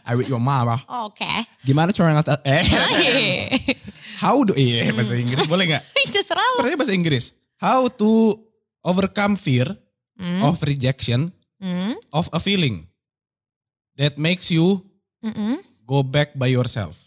I 0.03 0.13
with 0.13 0.27
your 0.27 0.41
mama 0.41 0.81
Oke. 1.05 1.29
gimana 1.63 1.91
cara 1.91 2.13
ngatasin 2.13 2.41
eh 2.43 2.65
Hai. 2.65 3.53
how 4.25 4.41
do 4.41 4.53
iya 4.53 4.89
bahasa 4.91 5.13
Inggris 5.15 5.45
boleh 5.45 5.69
nggak 5.69 5.85
Itu 6.05 6.21
selalu. 6.21 6.57
Pertanyaan 6.59 6.81
bahasa 6.81 6.95
Inggris 6.95 7.25
how 7.57 7.89
to 7.89 8.37
overcome 8.81 9.35
fear 9.35 9.69
Hmm. 10.17 10.41
of 10.43 10.57
rejection 10.61 11.29
Hmm. 11.57 11.93
of 12.11 12.29
a 12.33 12.41
feeling 12.41 12.89
that 13.97 14.17
makes 14.17 14.49
you 14.49 14.81
Mm-mm. 15.21 15.57
go 15.85 16.01
back 16.01 16.33
by 16.33 16.49
yourself. 16.49 17.06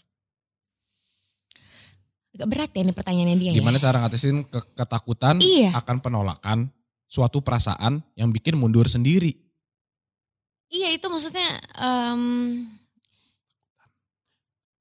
Berat 2.45 2.71
ya 2.71 2.81
ini 2.85 2.93
pertanyaannya 2.93 3.37
dia. 3.39 3.51
ya. 3.51 3.57
Gimana 3.57 3.75
cara 3.75 3.99
ngatasin 3.99 4.47
ke 4.47 4.59
ketakutan 4.77 5.41
Iya. 5.41 5.75
akan 5.75 5.97
penolakan 5.99 6.71
suatu 7.09 7.41
perasaan 7.41 7.99
yang 8.15 8.29
bikin 8.29 8.55
mundur 8.55 8.85
sendiri. 8.85 9.33
Iya 10.69 10.93
itu 10.93 11.09
maksudnya 11.09 11.47
em 11.75 12.21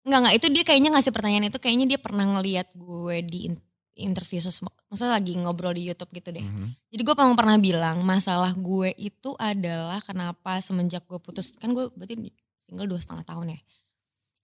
Enggak 0.08 0.20
enggak 0.24 0.36
itu 0.40 0.46
dia 0.48 0.64
kayaknya 0.64 0.90
ngasih 0.96 1.12
pertanyaan 1.12 1.46
itu 1.52 1.58
kayaknya 1.60 1.86
dia 1.96 2.00
pernah 2.00 2.24
ngeliat 2.24 2.72
gue 2.72 3.16
di 3.28 3.52
in- 3.52 3.60
interview 3.92 4.40
sosmed. 4.40 4.72
Maksudnya 4.88 5.12
lagi 5.12 5.36
ngobrol 5.36 5.76
di 5.76 5.84
YouTube 5.84 6.08
gitu 6.16 6.32
deh. 6.32 6.40
Mhm. 6.40 6.68
Jadi 6.88 7.02
gue 7.04 7.14
memang 7.18 7.36
pernah 7.36 7.56
bilang 7.60 8.00
masalah 8.00 8.56
gue 8.56 8.88
itu 8.96 9.36
adalah 9.36 10.00
kenapa 10.00 10.64
semenjak 10.64 11.04
gue 11.04 11.20
putus 11.20 11.52
kan 11.60 11.76
gue 11.76 11.92
berarti 11.92 12.16
single 12.64 12.88
dua 12.88 13.00
setengah 13.02 13.24
tahun 13.26 13.52
ya. 13.52 13.60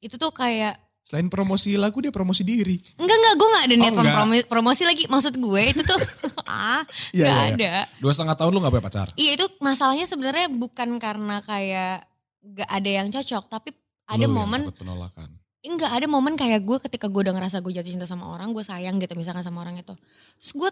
Itu 0.05 0.21
tuh 0.21 0.37
kayak 0.37 0.77
Selain 1.05 1.29
promosi 1.29 1.77
lagu 1.77 2.01
dia 2.01 2.09
promosi 2.09 2.41
diri. 2.41 2.81
enggak 2.97 3.13
enggak 3.15 3.35
gue 3.35 3.47
enggak 3.47 3.65
ada 3.65 3.75
niat 3.77 3.93
Oh, 3.93 4.01
promosi, 4.01 4.41
promosi 4.47 4.83
lagi 4.83 5.05
maksud 5.05 5.35
gue 5.37 5.63
itu 5.69 5.83
tuh 5.83 6.01
ah 6.49 6.81
Iya, 7.13 7.29
enggak 7.29 7.37
iya, 7.37 7.45
iya. 7.45 7.53
ada. 7.53 7.73
Dua 8.01 8.11
setengah 8.11 8.35
tahun 8.35 8.51
lu 8.51 8.59
gak 8.59 8.73
punya 8.73 8.85
pacar. 8.85 9.09
Iya 9.15 9.31
itu 9.37 9.47
masalahnya 9.59 10.05
sebenarnya 10.05 10.49
bukan 10.49 10.89
karena 10.97 11.37
kayak 11.41 12.09
gak 12.43 12.71
ada 12.71 12.91
yang 12.91 13.09
cocok, 13.09 13.45
tapi 13.47 13.71
ada 14.05 14.25
Lu 14.25 14.33
momen 14.33 14.69
penolakan. 14.73 15.29
enggak 15.61 15.93
ada 15.93 16.05
momen 16.05 16.35
kayak 16.35 16.61
gue 16.61 16.77
ketika 16.83 17.09
gue 17.09 17.21
udah 17.21 17.33
ngerasa 17.33 17.61
gue 17.61 17.73
jatuh 17.73 17.89
cinta 17.91 18.05
sama 18.05 18.25
orang, 18.27 18.53
gue 18.53 18.61
sayang 18.61 18.97
gitu 18.97 19.13
misalkan 19.15 19.41
sama 19.41 19.61
orang 19.61 19.77
itu. 19.77 19.93
Terus 20.37 20.53
gue 20.55 20.71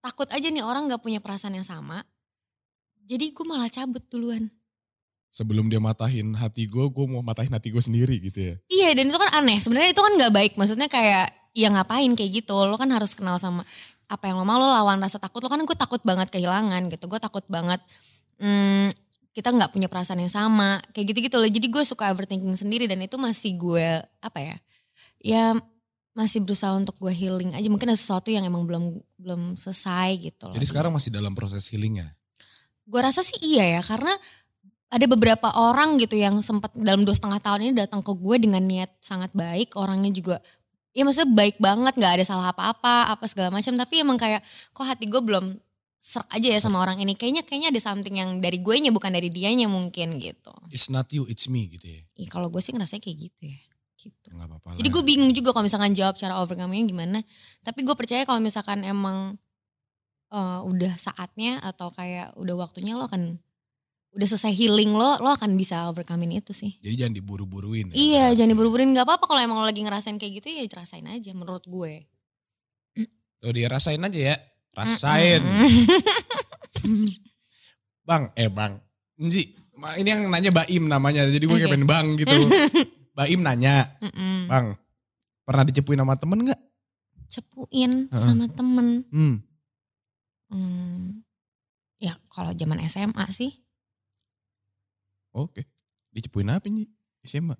takut 0.00 0.26
aja 0.28 0.46
nih 0.46 0.62
orang 0.62 0.86
gak 0.86 0.98
punya 0.98 1.18
perasaan 1.18 1.54
yang 1.54 1.66
sama. 1.66 2.02
Jadi 3.04 3.30
gue 3.30 3.44
malah 3.44 3.66
cabut 3.68 4.00
duluan. 4.06 4.48
Sebelum 5.34 5.66
dia 5.66 5.82
matahin 5.82 6.30
hati 6.38 6.70
gue, 6.70 6.86
gue 6.86 7.06
mau 7.10 7.18
matahin 7.18 7.50
hati 7.50 7.74
gue 7.74 7.82
sendiri 7.82 8.22
gitu 8.22 8.38
ya. 8.38 8.54
Iya 8.70 8.88
dan 8.94 9.10
itu 9.10 9.18
kan 9.18 9.34
aneh. 9.34 9.58
Sebenarnya 9.58 9.90
itu 9.90 9.98
kan 9.98 10.12
gak 10.14 10.30
baik. 10.30 10.52
Maksudnya 10.54 10.86
kayak 10.86 11.26
ya 11.50 11.74
ngapain 11.74 12.14
kayak 12.14 12.46
gitu. 12.46 12.54
Lo 12.54 12.78
kan 12.78 12.86
harus 12.94 13.18
kenal 13.18 13.42
sama 13.42 13.66
apa 14.06 14.30
yang 14.30 14.38
lo 14.38 14.46
mau. 14.46 14.62
Lo 14.62 14.70
lawan 14.70 15.02
rasa 15.02 15.18
takut. 15.18 15.42
Lo 15.42 15.50
kan 15.50 15.58
gue 15.58 15.74
takut 15.74 15.98
banget 16.06 16.30
kehilangan 16.30 16.86
gitu. 16.86 17.10
Gue 17.10 17.18
takut 17.18 17.42
banget 17.50 17.82
hmm, 18.38 18.94
kita 19.34 19.50
nggak 19.50 19.74
punya 19.74 19.90
perasaan 19.90 20.22
yang 20.22 20.30
sama. 20.30 20.78
Kayak 20.94 21.10
gitu-gitu 21.10 21.42
loh. 21.42 21.50
Jadi 21.50 21.66
gue 21.66 21.82
suka 21.82 22.14
overthinking 22.14 22.54
sendiri 22.54 22.86
dan 22.86 23.02
itu 23.02 23.18
masih 23.18 23.58
gue 23.58 24.06
apa 24.22 24.38
ya. 24.38 24.56
Ya 25.18 25.44
masih 26.14 26.46
berusaha 26.46 26.70
untuk 26.78 26.94
gue 27.02 27.10
healing 27.10 27.58
aja. 27.58 27.66
Mungkin 27.66 27.90
ada 27.90 27.98
sesuatu 27.98 28.30
yang 28.30 28.46
emang 28.46 28.70
belum 28.70 29.02
belum 29.18 29.58
selesai 29.58 30.14
gitu 30.30 30.46
loh. 30.46 30.54
Jadi 30.54 30.70
sekarang 30.70 30.94
masih 30.94 31.10
dalam 31.10 31.34
proses 31.34 31.66
healingnya. 31.74 32.14
Gue 32.86 33.02
rasa 33.02 33.26
sih 33.26 33.34
iya 33.42 33.66
ya 33.66 33.82
karena 33.82 34.14
ada 34.94 35.06
beberapa 35.10 35.50
orang 35.58 35.98
gitu 35.98 36.14
yang 36.14 36.38
sempat 36.38 36.70
dalam 36.78 37.02
dua 37.02 37.18
setengah 37.18 37.42
tahun 37.42 37.60
ini 37.66 37.72
datang 37.74 37.98
ke 37.98 38.14
gue 38.14 38.36
dengan 38.38 38.62
niat 38.62 38.94
sangat 39.02 39.34
baik 39.34 39.74
orangnya 39.74 40.14
juga 40.14 40.38
ya 40.94 41.02
maksudnya 41.02 41.34
baik 41.34 41.58
banget 41.58 41.98
nggak 41.98 42.22
ada 42.22 42.24
salah 42.24 42.54
apa-apa 42.54 43.10
apa 43.10 43.24
segala 43.26 43.50
macam. 43.50 43.74
Tapi 43.74 43.94
emang 44.00 44.14
kayak 44.16 44.40
kok 44.70 44.86
hati 44.86 45.10
gue 45.10 45.18
belum 45.18 45.58
serak 45.98 46.30
aja 46.30 46.48
ya 46.54 46.60
sama 46.62 46.78
orang 46.78 47.02
ini. 47.02 47.18
Kayaknya 47.18 47.42
kayaknya 47.42 47.68
ada 47.74 47.80
something 47.82 48.14
yang 48.14 48.38
dari 48.38 48.62
gue 48.62 48.74
nya 48.78 48.94
bukan 48.94 49.10
dari 49.10 49.28
dianya 49.28 49.66
mungkin 49.66 50.22
gitu. 50.22 50.54
It's 50.70 50.86
not 50.86 51.10
you, 51.10 51.26
it's 51.26 51.50
me 51.50 51.66
gitu 51.66 51.90
ya. 51.90 52.00
Ih, 52.22 52.30
kalau 52.30 52.46
gue 52.48 52.62
sih 52.62 52.70
ngerasa 52.70 53.02
kayak 53.02 53.18
gitu 53.18 53.50
ya 53.50 53.58
gitu. 54.04 54.36
Gak 54.36 54.46
apa-apa 54.46 54.76
jadi 54.76 54.88
gue 54.92 55.02
bingung 55.02 55.32
juga 55.32 55.56
kalau 55.56 55.64
misalkan 55.64 55.96
jawab 55.96 56.14
cara 56.14 56.38
overcoming 56.38 56.86
gimana. 56.86 57.24
Tapi 57.66 57.82
gue 57.82 57.96
percaya 57.98 58.22
kalau 58.22 58.38
misalkan 58.38 58.86
emang 58.86 59.34
eh, 60.30 60.60
udah 60.62 60.94
saatnya 60.94 61.58
atau 61.64 61.90
kayak 61.90 62.36
udah 62.38 62.54
waktunya 62.54 62.94
lo 62.94 63.10
akan 63.10 63.42
udah 64.14 64.26
selesai 64.30 64.54
healing 64.54 64.94
lo 64.94 65.18
lo 65.18 65.34
akan 65.34 65.58
bisa 65.58 65.90
overcoming 65.90 66.38
itu 66.38 66.54
sih 66.54 66.78
Jadi 66.78 66.94
jangan 67.02 67.14
diburu-buruin. 67.18 67.90
ya. 67.90 67.94
Iya, 67.98 68.24
jangan 68.38 68.50
diburu-buruin 68.54 68.94
nggak 68.94 69.06
apa-apa 69.06 69.24
kalau 69.26 69.40
emang 69.42 69.58
lo 69.58 69.66
lagi 69.66 69.82
ngerasain 69.82 70.14
kayak 70.16 70.38
gitu 70.38 70.54
ya 70.54 70.62
rasain 70.70 71.06
aja 71.10 71.30
menurut 71.34 71.66
gue. 71.66 72.06
Tuh 73.42 73.52
dia 73.52 73.66
rasain 73.68 73.98
aja 73.98 74.20
ya. 74.32 74.36
Rasain. 74.74 75.42
Mm-mm. 75.42 77.06
Bang, 78.04 78.30
eh 78.36 78.50
bang. 78.50 78.78
Nji, 79.18 79.54
ini 79.98 80.08
yang 80.08 80.28
nanya 80.28 80.50
Baim 80.50 80.86
namanya. 80.90 81.24
Jadi 81.26 81.44
gue 81.44 81.56
kayak 81.56 81.70
Oke. 81.70 81.74
pengen 81.74 81.88
bang 81.88 82.06
gitu. 82.20 82.38
Baim 83.18 83.40
nanya, 83.42 83.86
Mm-mm. 84.02 84.50
bang 84.50 84.66
pernah 85.44 85.64
dicepuin 85.68 86.00
sama 86.00 86.16
temen 86.18 86.48
gak? 86.48 86.60
Cepuin 87.28 88.08
sama 88.10 88.46
temen. 88.50 89.04
Hmm. 89.12 89.36
Hmm. 90.50 91.22
Ya 92.00 92.18
kalau 92.28 92.52
zaman 92.52 92.80
SMA 92.88 93.26
sih 93.30 93.63
Oke. 95.34 95.66
Dicepuin 96.08 96.48
apa 96.48 96.64
Nji? 96.64 96.86
SMA. 97.22 97.56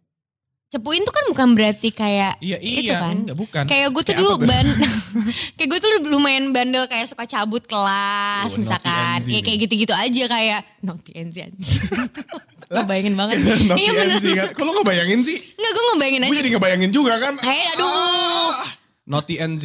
cepuin 0.67 1.07
tuh 1.07 1.15
kan 1.15 1.23
bukan 1.31 1.49
berarti 1.55 1.89
kayak 1.89 2.35
Iya 2.39 2.59
itu 2.59 2.83
iya, 2.85 2.99
kan. 2.99 3.15
enggak 3.15 3.39
bukan. 3.39 3.63
Kayak 3.65 3.95
gue 3.95 4.03
tuh 4.03 4.11
Kayak 4.11 4.21
dulu 4.21 4.35
ban 4.43 4.67
kayak 5.55 5.69
gue 5.71 5.79
tuh 5.79 5.91
lumayan 6.05 6.51
bandel 6.51 6.85
kayak 6.85 7.07
suka 7.07 7.23
cabut 7.25 7.63
kelas 7.63 8.51
Oh, 8.51 8.59
misalkan. 8.59 9.23
Ya, 9.23 9.39
kayak 9.39 9.59
gitu-gitu 9.61 9.95
aja 9.95 10.25
kayak 10.27 10.61
naughty 10.81 11.15
NZ 11.15 11.47
anjing. 11.47 11.63
Ngebayangin 12.75 13.15
banget. 13.15 13.35
Naughty 13.39 13.81
iya 13.81 13.91
bener. 13.93 14.19
Kan. 14.19 14.51
Kalau 14.53 14.75
ngebayangin 14.75 15.21
sih, 15.23 15.39
Enggak 15.55 15.71
gue 15.71 15.85
ngebayangin 15.87 16.21
gue 16.21 16.27
aja. 16.29 16.39
jadi 16.43 16.51
ngebayangin 16.51 16.91
juga 16.91 17.15
kan. 17.23 17.35
Hei 17.39 17.61
aduh. 17.71 17.87
Ah, 18.51 18.67
Naughty 19.07 19.35
NZ, 19.39 19.65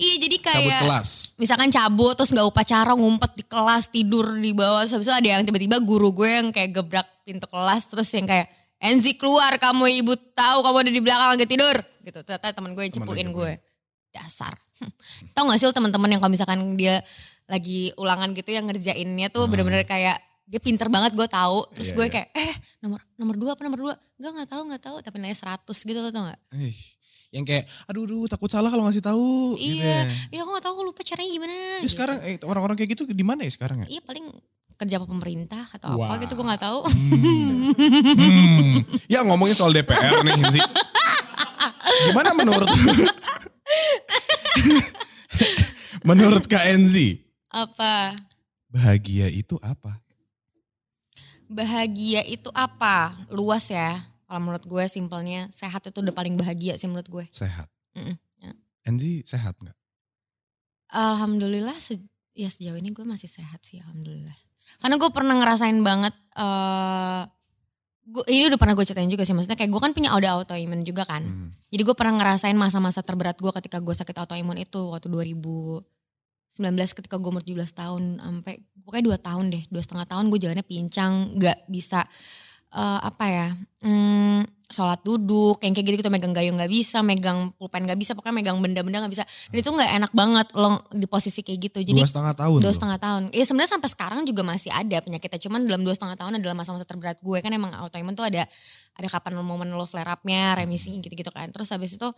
Iya 0.00 0.14
jadi 0.24 0.36
cabut 0.40 0.72
kayak 0.72 0.82
kelas. 0.88 1.10
misalkan 1.36 1.68
cabut 1.68 2.16
terus 2.16 2.32
nggak 2.32 2.48
upacara 2.48 2.96
ngumpet 2.96 3.32
di 3.38 3.44
kelas 3.44 3.92
tidur 3.92 4.34
di 4.34 4.50
bawah 4.56 4.82
terus 4.88 5.06
ada 5.06 5.22
yang 5.22 5.44
tiba-tiba 5.44 5.78
guru 5.78 6.10
gue 6.10 6.26
yang 6.26 6.48
kayak 6.50 6.74
gebrak 6.74 7.06
pintu 7.22 7.46
kelas 7.46 7.86
terus 7.86 8.08
yang 8.16 8.26
kayak 8.26 8.48
Enzi 8.82 9.14
keluar 9.14 9.54
kamu 9.62 10.02
ibu 10.02 10.18
tahu 10.34 10.58
kamu 10.66 10.76
ada 10.82 10.90
di 10.90 10.98
belakang 10.98 11.28
lagi 11.38 11.46
tidur. 11.46 11.78
Gitu. 12.02 12.18
Ternyata 12.26 12.50
teman 12.50 12.74
gue 12.74 12.82
yang 12.82 12.94
cepuin 12.98 13.30
cepuin. 13.30 13.30
gue. 13.30 13.52
dasar. 14.10 14.52
Tau 15.38 15.46
gak 15.46 15.56
sih 15.62 15.70
lo 15.70 15.72
teman-teman 15.72 16.10
yang 16.10 16.20
kalau 16.20 16.34
misalkan 16.34 16.74
dia 16.74 16.98
lagi 17.46 17.94
ulangan 17.94 18.34
gitu 18.34 18.50
yang 18.50 18.66
ngerjainnya 18.66 19.30
tuh 19.30 19.46
bener-bener 19.46 19.86
kayak 19.86 20.18
dia 20.50 20.58
pinter 20.58 20.90
banget 20.90 21.14
gue 21.14 21.24
tahu. 21.30 21.62
Terus 21.78 21.94
Iya, 21.94 21.96
gue 21.96 22.06
iya. 22.10 22.12
kayak 22.12 22.28
eh 22.34 22.54
nomor 22.82 23.00
nomor 23.14 23.34
dua 23.38 23.50
apa 23.54 23.62
nomor 23.62 23.78
dua? 23.78 23.94
Enggak 24.18 24.30
nggak 24.34 24.48
tahu 24.50 24.62
nggak 24.66 24.82
tahu. 24.82 24.96
Tapi 24.98 25.16
nilai 25.22 25.38
100 25.38 25.62
gitu 25.62 25.98
lo 26.02 26.10
tau 26.10 26.22
gak 26.26 26.40
yang 27.32 27.42
kayak, 27.42 27.64
aduh, 27.88 28.04
aduh, 28.04 28.28
takut 28.28 28.46
salah 28.46 28.68
kalau 28.68 28.84
ngasih 28.84 29.00
tahu. 29.00 29.56
gitu 29.56 29.80
iya 29.80 30.04
ya. 30.04 30.12
iya 30.28 30.40
aku 30.44 30.52
nggak 30.52 30.64
tahu 30.64 30.72
aku 30.76 30.84
lupa 30.84 31.00
caranya 31.00 31.30
gimana 31.32 31.52
Ya 31.52 31.80
gitu. 31.80 31.90
sekarang 31.90 32.16
eh, 32.22 32.36
orang-orang 32.44 32.76
kayak 32.76 32.90
gitu 32.92 33.02
di 33.08 33.24
mana 33.24 33.40
ya 33.42 33.50
sekarang 33.50 33.80
ya? 33.82 33.88
Iya 33.88 34.00
paling 34.04 34.28
kerja 34.72 34.98
apa 34.98 35.06
pemerintah 35.06 35.64
atau 35.70 35.96
Wah. 35.96 36.12
apa 36.12 36.20
gitu 36.20 36.32
gue 36.34 36.44
nggak 36.44 36.60
tahu. 36.60 36.78
Hmm. 36.84 37.72
Ya 39.08 39.24
ngomongin 39.24 39.54
soal 39.54 39.72
DPR 39.72 40.20
nih 40.20 40.36
Hinzi. 40.36 40.60
Gimana 42.04 42.34
menurut 42.34 42.68
Menurut 46.02 46.44
Kak 46.44 46.66
Enzi, 46.66 47.22
Apa? 47.46 48.12
bahagia 48.66 49.30
itu 49.30 49.54
apa? 49.60 50.02
Bahagia 51.46 52.24
itu 52.24 52.48
apa? 52.50 53.14
Luas 53.28 53.68
ya. 53.68 54.02
Kalau 54.32 54.48
menurut 54.48 54.64
gue 54.64 54.84
simpelnya 54.88 55.44
sehat 55.52 55.84
itu 55.84 56.00
udah 56.00 56.16
paling 56.16 56.40
bahagia 56.40 56.80
sih 56.80 56.88
menurut 56.88 57.04
gue. 57.04 57.24
Sehat. 57.28 57.68
Mm-mm, 57.92 58.16
ya. 58.40 58.56
Enzi 58.88 59.20
sehat 59.28 59.60
nggak? 59.60 59.76
Alhamdulillah 60.88 61.76
se- 61.76 62.00
ya 62.32 62.48
sejauh 62.48 62.80
ini 62.80 62.96
gue 62.96 63.04
masih 63.04 63.28
sehat 63.28 63.60
sih 63.60 63.84
alhamdulillah. 63.84 64.32
Karena 64.80 64.96
gue 64.96 65.10
pernah 65.12 65.36
ngerasain 65.36 65.76
banget 65.84 66.16
eh 66.32 67.22
gua- 68.08 68.24
ini 68.24 68.48
udah 68.48 68.56
pernah 68.56 68.72
gue 68.72 68.88
ceritain 68.88 69.12
juga 69.12 69.28
sih 69.28 69.36
maksudnya 69.36 69.60
kayak 69.60 69.68
gue 69.68 69.80
kan 69.84 69.92
punya 69.92 70.16
ada 70.16 70.40
autoimun 70.40 70.80
juga 70.80 71.04
kan. 71.04 71.20
Hmm. 71.20 71.52
Jadi 71.68 71.82
gue 71.84 71.92
pernah 71.92 72.16
ngerasain 72.16 72.56
masa-masa 72.56 73.04
terberat 73.04 73.36
gue 73.36 73.52
ketika 73.60 73.84
gue 73.84 73.92
sakit 73.92 74.16
autoimun 74.16 74.56
itu 74.56 74.80
waktu 74.88 75.12
2019 75.12 75.84
ketika 76.96 77.20
gue 77.20 77.28
umur 77.28 77.44
17 77.44 77.68
tahun 77.68 78.02
sampai 78.16 78.64
pokoknya 78.80 79.04
dua 79.12 79.18
tahun 79.20 79.44
deh 79.52 79.62
dua 79.68 79.84
setengah 79.84 80.08
tahun 80.08 80.32
gue 80.32 80.40
jalannya 80.40 80.64
pincang 80.64 81.36
nggak 81.36 81.68
bisa 81.68 82.00
eh, 82.72 83.00
apa 83.04 83.24
ya 83.28 83.48
hmm, 83.84 84.40
sholat 84.72 85.04
duduk 85.04 85.60
yang 85.60 85.76
kayak 85.76 85.84
gitu 85.92 85.96
gitu 86.00 86.08
megang 86.08 86.32
gayung 86.32 86.56
nggak 86.56 86.72
bisa 86.72 87.04
megang 87.04 87.52
pulpen 87.60 87.84
nggak 87.84 88.00
bisa 88.00 88.16
pokoknya 88.16 88.40
megang 88.40 88.56
benda-benda 88.56 89.04
nggak 89.04 89.12
bisa 89.12 89.24
dan 89.52 89.56
itu 89.60 89.68
nggak 89.68 89.90
enak 90.00 90.12
banget 90.16 90.48
lo 90.56 90.80
di 90.88 91.04
posisi 91.04 91.44
kayak 91.44 91.60
gitu 91.68 91.78
jadi 91.84 92.00
Dua 92.00 92.08
setengah 92.08 92.32
tahun 92.32 92.58
dua 92.64 92.72
loh. 92.72 92.74
setengah 92.74 92.98
tahun. 92.98 93.22
Ya 93.36 93.44
sebenarnya 93.44 93.70
sampai 93.76 93.90
sekarang 93.92 94.20
juga 94.24 94.42
masih 94.42 94.72
ada 94.72 94.96
penyakitnya. 95.04 95.40
Cuman 95.44 95.60
dalam 95.68 95.84
dua 95.84 95.92
setengah 95.92 96.16
tahun 96.16 96.40
adalah 96.40 96.56
masa-masa 96.56 96.88
terberat 96.88 97.20
gue 97.20 97.38
kan 97.44 97.52
emang 97.52 97.76
autoimun 97.76 98.16
tuh 98.16 98.24
ada 98.24 98.48
ada 98.96 99.08
kapan 99.12 99.36
momen 99.44 99.76
lo 99.76 99.84
flare 99.84 100.08
upnya, 100.08 100.56
remisi 100.56 100.96
gitu-gitu 101.04 101.28
kan. 101.28 101.52
Terus 101.52 101.68
habis 101.68 102.00
itu 102.00 102.08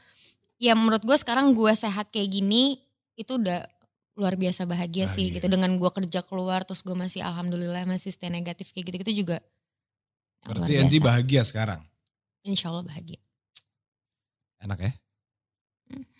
ya 0.62 0.78
menurut 0.78 1.02
gue 1.02 1.16
sekarang 1.18 1.50
gue 1.58 1.72
sehat 1.74 2.14
kayak 2.14 2.30
gini 2.30 2.78
itu 3.18 3.34
udah 3.34 3.66
luar 4.14 4.38
biasa 4.38 4.62
bahagia, 4.62 5.10
sih 5.10 5.26
Bahagia. 5.26 5.34
gitu 5.42 5.46
dengan 5.50 5.74
gue 5.74 5.90
kerja 5.90 6.22
keluar 6.22 6.62
terus 6.62 6.86
gue 6.86 6.94
masih 6.94 7.26
alhamdulillah 7.26 7.82
masih 7.82 8.14
stay 8.14 8.30
negatif 8.30 8.70
kayak 8.70 8.94
gitu-gitu 8.94 9.26
juga. 9.26 9.42
Berarti 10.44 10.72
Enzi 10.76 10.98
bahagia 11.00 11.42
sekarang. 11.44 11.80
Insya 12.44 12.68
Allah 12.68 12.84
bahagia. 12.84 13.20
Enak 14.60 14.78
ya? 14.80 14.92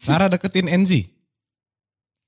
Sarah 0.01 0.29
deketin 0.29 0.69
Enzi. 0.69 1.09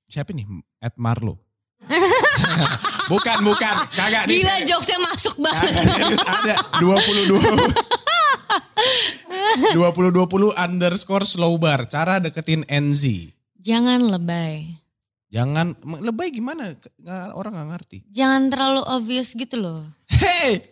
Siapa 0.07 0.33
nih? 0.33 0.45
Ed 0.81 0.95
Marlo. 0.97 1.41
bukan, 3.11 3.37
bukan. 3.45 3.75
Kagak 3.93 4.25
nih. 4.29 4.41
Gila 4.41 4.55
jokesnya 4.65 4.99
masuk 5.03 5.35
banget. 5.41 5.71
Serius 5.77 6.21
ada 6.25 6.55
22 6.81 7.37
2020 9.73 10.53
underscore 10.53 11.25
slow 11.25 11.57
bar. 11.57 11.85
Cara 11.89 12.21
deketin 12.21 12.65
NZ. 12.65 13.33
Jangan 13.61 13.99
lebay. 14.05 14.77
Jangan 15.27 15.75
lebay 15.83 16.31
gimana? 16.31 16.71
Orang 17.35 17.51
nggak 17.57 17.69
ngerti. 17.75 17.97
Jangan 18.15 18.47
terlalu 18.47 18.81
obvious 18.87 19.35
gitu 19.35 19.59
loh. 19.59 19.83
Hey, 20.07 20.63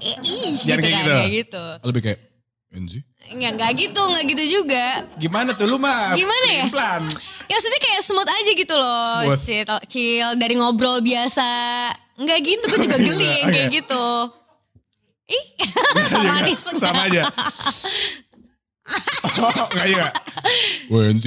ih, 0.00 0.52
gitu 0.62 0.72
kayak 0.72 0.80
kan, 0.80 0.92
gitu. 0.96 1.12
kayak 1.12 1.32
gitu. 1.32 1.64
lebih 1.84 2.02
kayak 2.04 2.20
NZ. 2.72 3.04
Enggak, 3.32 3.50
enggak 3.54 3.70
gitu, 3.76 4.00
enggak 4.00 4.24
gitu 4.32 4.44
juga. 4.60 4.84
Gimana 5.20 5.50
tuh 5.52 5.68
lu 5.68 5.76
mah? 5.76 6.16
Gimana 6.16 6.46
ya? 6.48 6.64
Plan. 6.72 7.04
Ya 7.48 7.60
maksudnya 7.60 7.80
kayak 7.84 8.00
smooth 8.00 8.30
aja 8.32 8.50
gitu 8.56 8.74
loh. 8.74 9.28
Smooth. 9.28 9.42
Chill, 9.44 9.78
chill, 9.88 10.30
dari 10.40 10.54
ngobrol 10.56 11.04
biasa. 11.04 11.48
Enggak 12.16 12.38
gitu, 12.44 12.64
gue 12.64 12.80
juga 12.80 12.96
geli 12.96 13.28
yang 13.44 13.52
kayak 13.52 13.70
gitu. 13.76 14.06
Ih, 15.28 15.44
sama 16.12 16.24
manis. 16.40 16.60
Sama 16.64 17.02
aja. 17.08 17.22
oh, 19.44 19.64
enggak 19.68 19.86
juga. 19.92 20.08
Gue 20.88 21.02
NZ. 21.12 21.26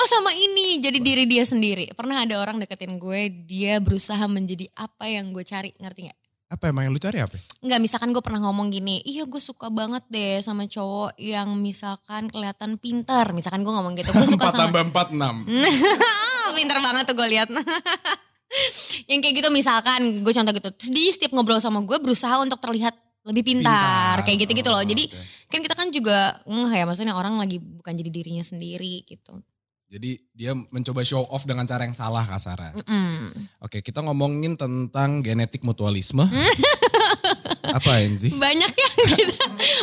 Oh 0.00 0.06
sama 0.08 0.32
ini, 0.32 0.80
jadi 0.80 0.96
diri 0.96 1.24
dia 1.28 1.44
sendiri. 1.44 1.92
Pernah 1.92 2.24
ada 2.24 2.40
orang 2.40 2.56
deketin 2.56 2.96
gue, 2.96 3.28
dia 3.44 3.76
berusaha 3.84 4.24
menjadi 4.28 4.64
apa 4.72 5.12
yang 5.12 5.28
gue 5.36 5.44
cari, 5.44 5.76
ngerti 5.76 6.08
gak? 6.08 6.19
Apa 6.50 6.74
emang 6.74 6.82
yang 6.82 6.92
lu 6.92 6.98
cari 6.98 7.22
apa? 7.22 7.38
Enggak, 7.62 7.78
misalkan 7.78 8.10
gue 8.10 8.18
pernah 8.18 8.42
ngomong 8.42 8.74
gini, 8.74 8.98
iya 9.06 9.22
gue 9.22 9.38
suka 9.38 9.70
banget 9.70 10.02
deh 10.10 10.42
sama 10.42 10.66
cowok 10.66 11.14
yang 11.14 11.54
misalkan 11.54 12.26
kelihatan 12.26 12.74
pintar. 12.74 13.30
Misalkan 13.30 13.62
gue 13.62 13.70
ngomong 13.70 13.94
gitu, 13.94 14.10
gue 14.10 14.26
suka 14.26 14.50
4 14.50 14.58
sama... 14.58 14.62
tambah 14.66 14.82
4, 14.90 15.14
6. 15.14 16.58
Pinter 16.58 16.78
banget 16.82 17.04
tuh 17.06 17.14
gue 17.14 17.28
lihat. 17.30 17.48
yang 19.10 19.22
kayak 19.22 19.34
gitu 19.38 19.48
misalkan 19.54 20.26
gue 20.26 20.32
contoh 20.34 20.50
gitu. 20.50 20.68
Terus 20.74 20.90
dia 20.90 21.10
setiap 21.14 21.30
ngobrol 21.38 21.62
sama 21.62 21.86
gue 21.86 21.98
berusaha 22.02 22.34
untuk 22.42 22.58
terlihat 22.58 22.98
lebih 23.30 23.46
pintar, 23.46 24.18
Pintar. 24.18 24.26
kayak 24.26 24.38
gitu-gitu 24.42 24.68
loh. 24.72 24.82
Oh, 24.82 24.86
Jadi 24.86 25.06
oke. 25.06 25.54
kan 25.54 25.60
kita 25.62 25.74
kan 25.76 25.88
juga 25.94 26.18
nggak 26.48 26.76
ya 26.82 26.84
maksudnya 26.88 27.14
orang 27.14 27.36
lagi 27.36 27.60
bukan 27.60 27.94
jadi 27.94 28.10
dirinya 28.10 28.42
sendiri 28.42 29.06
gitu. 29.06 29.38
Jadi 29.90 30.22
dia 30.30 30.54
mencoba 30.54 31.02
show 31.02 31.26
off 31.34 31.42
dengan 31.42 31.66
cara 31.66 31.82
yang 31.82 31.90
salah 31.90 32.22
Kak 32.22 32.38
Sarah. 32.38 32.70
Mm. 32.86 33.58
Oke, 33.58 33.82
kita 33.82 33.98
ngomongin 34.06 34.54
tentang 34.54 35.18
genetik 35.18 35.66
mutualisme. 35.66 36.22
Apa 37.76 37.98
Enzi? 37.98 38.30
Banyak 38.30 38.70
ya 38.70 38.90
gitu. 39.18 39.34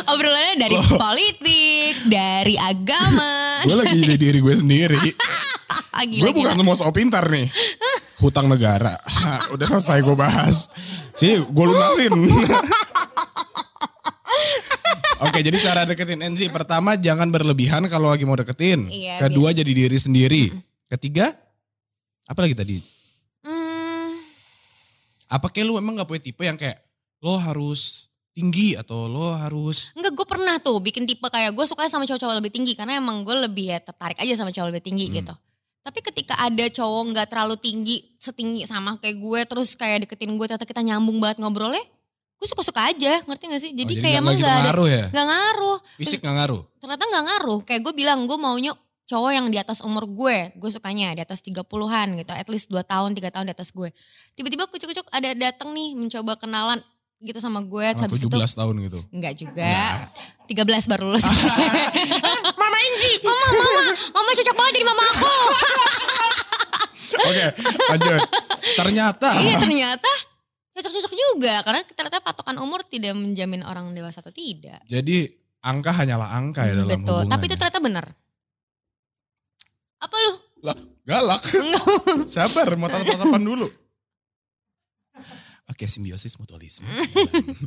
Obrolannya 0.08 0.56
dari 0.64 0.76
Oh. 0.80 0.96
politik, 0.96 2.08
dari 2.08 2.56
agama. 2.56 3.60
gue 3.68 3.76
lagi 3.76 4.00
jadi 4.00 4.16
diri 4.16 4.38
gue 4.40 4.54
sendiri. 4.56 4.96
Ah, 5.98 6.06
gue 6.06 6.30
bukan 6.30 6.54
semua 6.54 6.78
sok 6.78 6.94
pintar 6.94 7.26
nih. 7.26 7.50
Hutang 8.22 8.46
negara. 8.46 8.94
Udah 9.50 9.66
selesai 9.66 9.98
gue 9.98 10.14
bahas. 10.14 10.70
Sih, 11.18 11.42
gue 11.42 11.64
lunasin. 11.66 12.14
Oke, 15.18 15.42
jadi 15.42 15.58
cara 15.58 15.82
deketin 15.82 16.22
Enzi. 16.22 16.46
Pertama, 16.46 16.94
jangan 16.94 17.26
berlebihan 17.28 17.82
kalau 17.90 18.14
lagi 18.14 18.22
mau 18.22 18.38
deketin. 18.38 18.86
Iya, 18.86 19.18
Kedua, 19.18 19.50
jadi 19.50 19.66
diri 19.66 19.98
sendiri. 19.98 20.54
Ketiga, 20.86 21.34
apa 22.24 22.38
lagi 22.38 22.54
tadi? 22.54 22.78
Hmm, 23.42 24.14
Apa 25.26 25.50
kayak 25.50 25.66
lu 25.66 25.74
emang 25.76 25.98
gak 25.98 26.06
punya 26.06 26.22
tipe 26.22 26.42
yang 26.46 26.54
kayak 26.54 26.78
lo 27.18 27.34
harus 27.34 28.06
tinggi 28.30 28.78
atau 28.78 29.10
lo 29.10 29.34
harus 29.34 29.90
Enggak, 29.98 30.14
gue 30.14 30.26
pernah 30.30 30.54
tuh 30.62 30.78
bikin 30.78 31.02
tipe 31.02 31.26
kayak 31.26 31.50
gue 31.50 31.66
suka 31.66 31.90
sama 31.90 32.06
cowok-cowok 32.06 32.38
lebih 32.38 32.54
tinggi 32.54 32.78
karena 32.78 33.02
emang 33.02 33.26
gue 33.26 33.34
lebih 33.34 33.74
ya 33.74 33.82
tertarik 33.82 34.14
aja 34.14 34.38
sama 34.38 34.54
cowok 34.54 34.70
lebih 34.70 34.82
tinggi 34.86 35.10
Hmm. 35.10 35.16
gitu. 35.18 35.34
Tapi 35.82 35.98
ketika 36.04 36.38
ada 36.38 36.64
cowok 36.70 37.02
nggak 37.10 37.26
terlalu 37.26 37.56
tinggi, 37.58 37.96
setinggi 38.16 38.62
sama 38.64 39.00
kayak 39.02 39.18
gue, 39.18 39.40
terus 39.50 39.74
kayak 39.74 40.06
deketin 40.06 40.38
gue, 40.38 40.46
ternyata 40.46 40.62
kita 40.62 40.84
nyambung 40.84 41.18
banget 41.18 41.42
ngobrolnya, 41.42 41.80
gue 42.38 42.46
suka-suka 42.46 42.86
aja, 42.86 43.18
ngerti 43.26 43.44
gak 43.50 43.62
sih? 43.62 43.72
Jadi 43.74 43.92
Oh, 43.98 44.02
kayak 44.02 44.14
nggak 44.14 44.22
emang 44.22 44.34
nggak 44.38 44.54
ada, 44.54 44.64
ngaruh 44.70 44.88
ya? 44.88 45.04
nggak 45.10 45.26
ngaruh. 45.26 45.78
Fisik 45.98 46.20
gak 46.22 46.34
ngaruh? 46.38 46.62
Ternyata 46.78 47.04
nggak 47.10 47.24
ngaruh. 47.26 47.60
Kayak 47.66 47.80
gue 47.82 47.94
bilang 47.98 48.18
gue 48.30 48.38
maunya 48.38 48.72
cowok 49.08 49.30
yang 49.34 49.46
di 49.48 49.58
atas 49.58 49.82
umur 49.82 50.04
gue, 50.06 50.52
gue 50.54 50.70
sukanya 50.70 51.16
di 51.16 51.22
atas 51.24 51.40
30-an 51.40 52.08
gitu, 52.20 52.32
at 52.36 52.48
least 52.52 52.68
2 52.70 52.78
tahun, 52.84 53.16
3 53.16 53.34
tahun 53.34 53.46
di 53.50 53.54
atas 53.56 53.72
gue. 53.74 53.88
Tiba-tiba 54.38 54.68
kucuk-kucuk 54.68 55.08
ada 55.10 55.32
datang 55.34 55.72
nih 55.72 55.96
mencoba 55.96 56.36
kenalan 56.38 56.78
gitu 57.18 57.42
sama 57.42 57.58
gue, 57.58 57.86
Sama 57.98 58.06
habis 58.06 58.22
17 58.22 58.30
itu 58.30 58.54
tahun 58.54 58.74
gitu. 58.86 59.00
Enggak 59.10 59.32
juga. 59.34 59.74
13 60.46 60.86
baru 60.92 61.02
lulus. 61.10 61.24
mama 62.62 62.78
Enzi, 62.78 63.12
mama, 63.26 63.46
mama, 63.50 63.82
mama 64.14 64.30
cocok 64.30 64.54
banget 64.54 64.72
jadi 64.78 64.86
mama 64.86 65.02
aku. 65.10 65.32
Oke, 67.08 67.44
lanjut. 67.90 68.20
Ternyata 68.76 69.28
iya 69.40 69.54
ternyata 69.56 70.10
cocok-cocok 70.76 71.12
juga. 71.16 71.54
Karena 71.64 71.80
ternyata 71.82 72.18
patokan 72.48 72.64
umur 72.64 72.80
tidak 72.80 73.12
menjamin 73.12 73.60
orang 73.60 73.92
dewasa 73.92 74.24
atau 74.24 74.32
tidak. 74.32 74.80
Jadi 74.88 75.28
angka 75.60 75.92
hanyalah 75.92 76.32
angka 76.32 76.64
ya 76.64 76.80
dalam 76.80 77.04
Betul. 77.04 77.28
Tapi 77.28 77.44
itu 77.44 77.56
ternyata 77.60 77.80
benar. 77.84 78.04
Apa 80.00 80.16
lu? 80.16 80.32
galak. 81.04 81.44
Enggak. 81.52 81.84
Sabar, 82.32 82.72
mau 82.80 82.88
tatap-tatapan 82.88 83.42
dulu. 83.44 83.68
Oke, 85.68 85.84
simbiosis 85.84 86.40
mutualisme. 86.40 86.88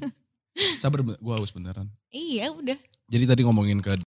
Sabar, 0.82 1.06
gue 1.06 1.34
haus 1.38 1.54
beneran. 1.54 1.86
iya 2.10 2.50
udah. 2.50 2.78
Jadi 3.06 3.24
tadi 3.30 3.42
ngomongin 3.46 3.86
ke 3.86 4.02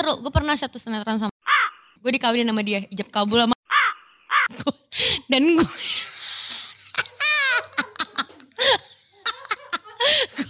Seru, 0.00 0.18
gue 0.18 0.32
pernah 0.34 0.58
satu 0.58 0.80
sinetron 0.82 1.20
sama 1.20 1.30
gue 2.00 2.10
dikawinin 2.16 2.48
sama 2.48 2.64
dia, 2.64 2.80
ijab 2.88 3.12
kabul 3.12 3.44
sama 3.44 3.52
dan 5.30 5.44
gue 5.44 5.68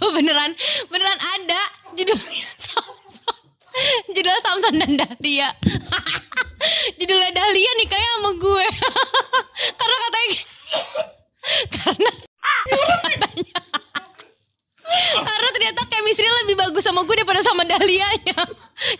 beneran 0.11 0.51
beneran 0.91 1.19
ada 1.39 1.61
judulnya 1.95 2.47
Samson 2.67 3.11
judulnya 4.11 4.41
Samson 4.43 4.75
dan 4.77 4.91
Dahlia. 4.99 5.49
Judulnya 6.99 7.31
Dahlia 7.33 7.71
nih 7.81 7.87
kayak 7.89 8.09
sama 8.19 8.31
gue. 8.37 8.65
Karena 9.79 9.97
katanya 9.97 10.39
karena 11.73 12.11
katanya 13.01 13.59
karena 15.25 15.49
ternyata 15.57 15.81
chemistry 15.89 16.29
lebih 16.45 16.55
bagus 16.59 16.85
sama 16.85 17.01
gue 17.01 17.15
daripada 17.17 17.41
sama 17.41 17.65
Dahlianya. 17.65 18.39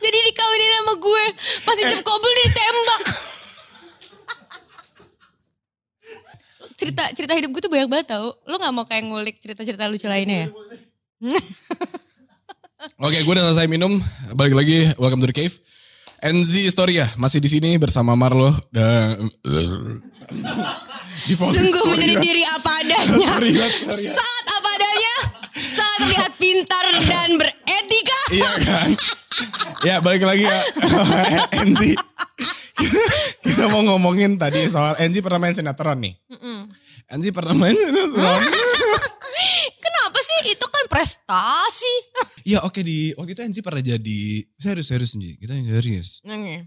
Jadi 0.02 0.18
dikawinin 0.32 0.72
sama 0.82 0.94
gue. 0.98 1.24
Pas 1.62 1.78
ijab 1.78 2.02
kabul 2.02 2.32
ditembak. 2.42 3.02
Cerita 6.82 7.04
cerita 7.14 7.34
hidup 7.38 7.50
gue 7.54 7.62
tuh 7.62 7.72
banyak 7.72 7.90
banget 7.92 8.08
tau. 8.18 8.34
Lo 8.50 8.58
nggak 8.58 8.74
mau 8.74 8.86
kayak 8.90 9.06
ngulik 9.06 9.38
cerita 9.38 9.62
cerita 9.62 9.86
lucu 9.86 10.10
lainnya 10.10 10.50
ya 10.50 10.82
Oke, 13.06 13.22
gue 13.22 13.34
udah 13.34 13.46
selesai 13.54 13.70
minum. 13.70 13.94
Balik 14.34 14.58
lagi, 14.58 14.90
welcome 14.98 15.22
to 15.22 15.30
the 15.30 15.36
cave. 15.38 15.54
NZ 16.22 16.66
Historia 16.66 17.10
masih 17.18 17.42
di 17.42 17.50
sini 17.50 17.78
bersama 17.82 18.14
Marlo 18.18 18.54
dan 18.74 19.22
Sungguh 21.30 21.84
menjadi 21.94 22.18
ya. 22.18 22.22
diri 22.22 22.44
apa 22.46 22.72
adanya. 22.82 23.26
Sorry 23.38 23.52
sorry. 23.58 24.06
Saat 24.06 24.46
apa 24.50 24.70
adanya. 24.74 25.16
Saat 25.54 25.98
terlihat 26.02 26.32
pintar 26.42 26.86
dan 27.06 27.30
beretika. 27.38 28.20
Iya 28.34 28.52
kan? 28.66 28.90
ya 29.82 29.96
balik 30.02 30.26
lagi 30.26 30.46
ya 30.46 30.60
NZ. 31.62 31.82
Kita 33.46 33.66
mau 33.70 33.82
ngomongin 33.86 34.38
tadi 34.42 34.62
soal 34.70 34.98
NZ 34.98 35.22
pernah 35.22 35.38
main 35.42 35.54
sinetron 35.54 36.02
nih. 36.02 36.14
NZ 37.14 37.26
pernah 37.30 37.54
main 37.54 37.78
sinetron. 37.78 38.71
Kan 40.82 40.90
prestasi. 40.90 41.94
ya 42.58 42.66
oke 42.66 42.82
di 42.82 43.14
waktu 43.14 43.38
itu 43.38 43.42
NZ 43.46 43.58
pernah 43.62 43.86
jadi 43.86 44.22
serius 44.58 44.90
serius 44.90 45.14
nih 45.14 45.38
kita 45.38 45.54
yang 45.54 45.70
serius. 45.70 46.26
Nanya. 46.26 46.66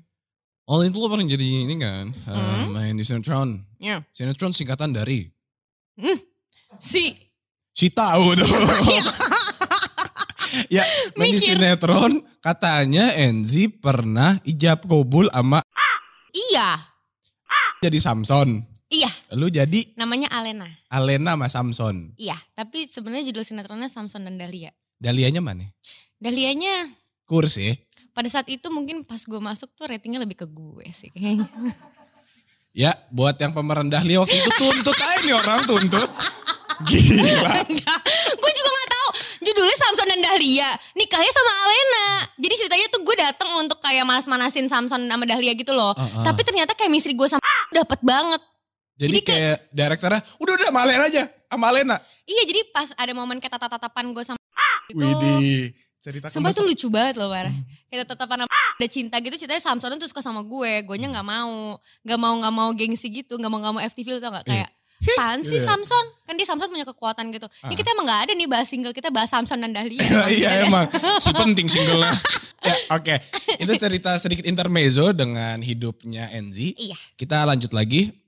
All 0.65 0.87
itu 0.87 0.97
lo 0.97 1.11
pernah 1.11 1.27
jadi 1.27 1.67
ini 1.67 1.75
kan 1.77 2.15
uh, 2.31 2.71
main 2.71 2.95
di 2.95 3.03
sinetron. 3.03 3.59
Ya. 3.83 4.07
Sinetron 4.15 4.55
singkatan 4.55 4.95
dari 4.95 5.27
Si. 6.79 7.15
si 7.71 7.87
tahu 7.91 8.39
tuh. 8.39 8.47
ya 10.75 10.87
main 11.19 11.35
di 11.35 11.43
Mikir. 11.43 11.59
sinetron 11.59 12.23
katanya 12.39 13.11
NZ 13.19 13.83
pernah 13.83 14.39
ijab 14.47 14.87
kabul 14.87 15.27
sama 15.35 15.59
Iya. 16.31 16.79
jadi 17.83 17.99
Samson. 17.99 18.63
Iya. 18.95 19.11
Lu 19.35 19.51
jadi 19.51 19.81
Namanya 19.99 20.31
Alena. 20.31 20.71
Alena 20.87 21.35
sama 21.35 21.51
Samson. 21.51 22.15
Iya. 22.15 22.39
Tapi 22.55 22.87
sebenarnya 22.87 23.27
judul 23.29 23.43
sinetronnya 23.43 23.91
Samson 23.91 24.23
dan 24.23 24.39
Dahlia. 24.39 24.71
Dalianya 24.97 25.43
mana? 25.43 25.67
Dahlianya 26.17 26.95
Kursi. 27.27 27.75
pada 28.15 28.31
saat 28.31 28.47
itu 28.47 28.63
mungkin 28.71 29.03
pas 29.03 29.19
gue 29.19 29.41
masuk 29.43 29.75
tuh 29.75 29.91
ratingnya 29.91 30.23
lebih 30.23 30.39
ke 30.39 30.47
gue 30.47 30.87
sih 30.95 31.11
kayaknya. 31.11 31.51
Ya, 32.75 32.91
buat 33.07 33.39
yang 33.39 33.55
pemeran 33.55 33.87
Dahlia 33.87 34.19
waktu 34.19 34.35
itu 34.35 34.51
tuntut 34.59 34.99
aja 34.99 35.23
nih 35.23 35.31
orang 35.31 35.63
tuntut. 35.63 36.11
Gila. 36.83 37.55
Enggak, 37.71 37.99
gue 38.35 38.51
juga 38.51 38.71
gak 38.75 38.91
tahu 38.91 39.09
judulnya 39.47 39.77
Samson 39.79 40.09
dan 40.11 40.19
Dahlia. 40.19 40.71
Nikahnya 40.99 41.31
sama 41.31 41.53
Alena. 41.55 42.07
Jadi 42.35 42.55
ceritanya 42.59 42.87
tuh 42.91 43.01
gue 43.07 43.15
datang 43.15 43.51
untuk 43.63 43.79
kayak 43.79 44.03
manas-manasin 44.03 44.67
Samson 44.67 45.07
sama 45.07 45.23
Dahlia 45.23 45.55
gitu 45.55 45.71
loh. 45.71 45.95
Uh-uh. 45.95 46.27
Tapi 46.27 46.43
ternyata 46.43 46.75
chemistry 46.75 47.15
gue 47.15 47.31
sama 47.31 47.39
dapet 47.79 48.03
banget. 48.03 48.43
Jadi, 48.95 49.11
Jadi 49.11 49.21
kayak 49.27 49.57
direkturnya, 49.75 50.21
udah 50.39 50.53
udah 50.55 50.67
sama 50.71 50.81
Alena 50.87 51.05
aja. 51.11 51.23
Sama 51.51 51.67
Alena. 51.71 51.97
Iya 52.25 52.43
jadi 52.47 52.61
pas 52.71 52.89
ada 52.95 53.13
momen 53.13 53.37
kayak 53.39 53.59
tatap-tatapan 53.59 54.15
gue 54.15 54.25
sama 54.25 54.41
itu. 54.87 55.03
Widih. 55.03 55.75
Cerita 55.99 56.29
Sumpah 56.29 56.53
itu 56.53 56.61
lucu 56.61 56.87
banget 56.93 57.17
loh 57.17 57.33
parah. 57.33 57.51
Kayak 57.89 58.13
tatapan 58.13 58.45
sama 58.45 58.53
ada 58.53 58.89
cinta 58.91 59.17
gitu 59.19 59.35
ceritanya 59.35 59.63
Samson 59.63 59.97
tuh 59.97 60.07
suka 60.07 60.21
sama 60.21 60.45
gue. 60.45 60.73
Gue 60.85 60.97
nya 61.01 61.09
gak 61.09 61.25
mau. 61.25 61.81
Gak 62.05 62.19
mau 62.21 62.35
gak 62.39 62.55
mau 62.55 62.71
gengsi 62.71 63.09
gitu. 63.09 63.35
Gak 63.35 63.49
mau 63.49 63.59
gak 63.59 63.73
mau 63.73 63.83
FTV 63.83 64.21
tau 64.21 64.31
gak. 64.31 64.45
Kayak 64.47 64.71
Apaan 65.05 65.45
sih 65.45 65.61
Iya. 65.61 65.69
Samson? 65.69 66.05
Kan 66.25 66.35
dia 66.39 66.47
Samson 66.49 66.71
punya 66.71 66.87
kekuatan 66.87 67.29
gitu. 67.29 67.45
Ini 67.67 67.73
Ah. 67.73 67.77
kita 67.77 67.89
emang 67.93 68.07
gak 68.07 68.21
ada 68.25 68.33
nih 68.33 68.49
bahas 68.49 68.69
single. 68.69 68.95
Kita 68.95 69.09
bahas 69.11 69.29
Samson 69.29 69.59
dan 69.59 69.75
Dahlia. 69.75 70.01
iya 70.33 70.65
emang. 70.65 70.87
Si 71.25 71.29
penting 71.35 71.67
singlenya. 71.69 72.09
ya 72.69 72.75
oke. 72.95 73.15
Itu 73.59 73.73
cerita 73.77 74.17
sedikit 74.17 74.45
intermezzo 74.45 75.13
dengan 75.13 75.61
hidupnya 75.61 76.33
Enzi. 76.33 76.73
Iya. 76.79 76.97
Kita 77.17 77.45
lanjut 77.45 77.73
lagi. 77.73 78.24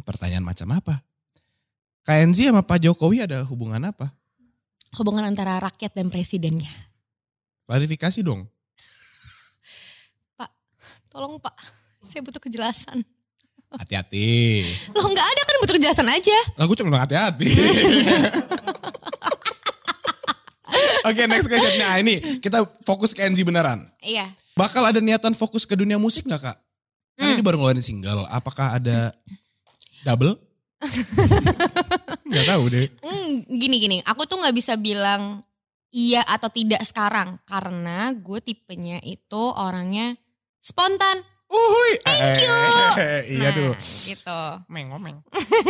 Ini 0.00 0.08
pertanyaan 0.08 0.40
macam 0.48 0.64
apa? 0.72 1.04
Enzi 2.08 2.48
sama 2.48 2.64
Pak 2.64 2.80
Jokowi 2.80 3.20
ada 3.28 3.44
hubungan 3.44 3.84
apa? 3.84 4.08
hubungan 4.96 5.22
antara 5.22 5.60
rakyat 5.60 5.92
dan 5.94 6.08
presidennya. 6.08 6.72
Klarifikasi 7.68 8.24
dong. 8.24 8.48
Tolong 11.12 11.36
pak, 11.38 11.54
saya 12.02 12.24
butuh 12.26 12.40
kejelasan. 12.42 13.04
Hati-hati. 13.76 14.66
Loh 14.90 15.04
nggak 15.04 15.28
ada 15.30 15.42
kan 15.46 15.56
butuh 15.62 15.74
kejelasan 15.78 16.08
aja. 16.10 16.38
Lah 16.58 16.64
gue 16.66 16.74
cuma 16.80 16.96
bilang 16.96 17.04
hati-hati. 17.06 17.50
Oke 21.12 21.22
next 21.28 21.46
question. 21.46 21.76
Nah 21.78 22.00
ini 22.02 22.40
kita 22.40 22.64
fokus 22.82 23.12
ke 23.12 23.22
Enzi 23.22 23.44
beneran. 23.46 23.84
Iya. 24.02 24.32
Bakal 24.56 24.90
ada 24.90 24.98
niatan 24.98 25.36
fokus 25.36 25.62
ke 25.62 25.76
dunia 25.78 26.00
musik 26.00 26.24
gak 26.26 26.40
kak? 26.40 26.58
Kan 27.14 27.26
Hmm. 27.30 27.36
ini 27.38 27.42
baru 27.46 27.60
ngeluarin 27.62 27.84
single. 27.84 28.26
Apakah 28.26 28.80
ada 28.80 29.12
double? 30.04 30.34
gak 32.30 32.46
tahu 32.48 32.64
deh. 32.72 32.88
Hmm, 33.04 33.44
gini 33.46 33.76
gini, 33.76 33.98
aku 34.06 34.24
tuh 34.24 34.40
nggak 34.40 34.56
bisa 34.56 34.80
bilang 34.80 35.44
iya 35.90 36.22
atau 36.24 36.48
tidak 36.48 36.80
sekarang 36.86 37.36
karena 37.44 38.14
gue 38.14 38.38
tipenya 38.40 39.02
itu 39.04 39.42
orangnya 39.54 40.16
spontan. 40.62 41.20
Uhuy. 41.50 41.92
Thank 42.06 42.46
you. 42.46 42.54
iya 43.26 43.50
Nah, 43.50 43.56
tuh. 43.58 43.72
Gitu. 44.06 44.40
Meng-meng. 44.70 45.18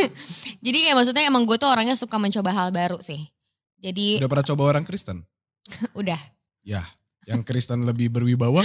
Jadi 0.65 0.79
kayak 0.85 0.97
maksudnya 1.01 1.25
emang 1.25 1.49
gue 1.49 1.57
tuh 1.57 1.73
orangnya 1.73 1.97
suka 1.97 2.21
mencoba 2.21 2.53
hal 2.53 2.69
baru 2.69 3.01
sih. 3.01 3.33
Jadi 3.81 4.21
Udah 4.21 4.29
pernah 4.29 4.45
coba 4.45 4.63
orang 4.77 4.85
Kristen? 4.85 5.25
udah. 6.01 6.21
Ya, 6.61 6.85
yang 7.25 7.41
Kristen 7.41 7.89
lebih 7.89 8.13
berwibawa. 8.13 8.61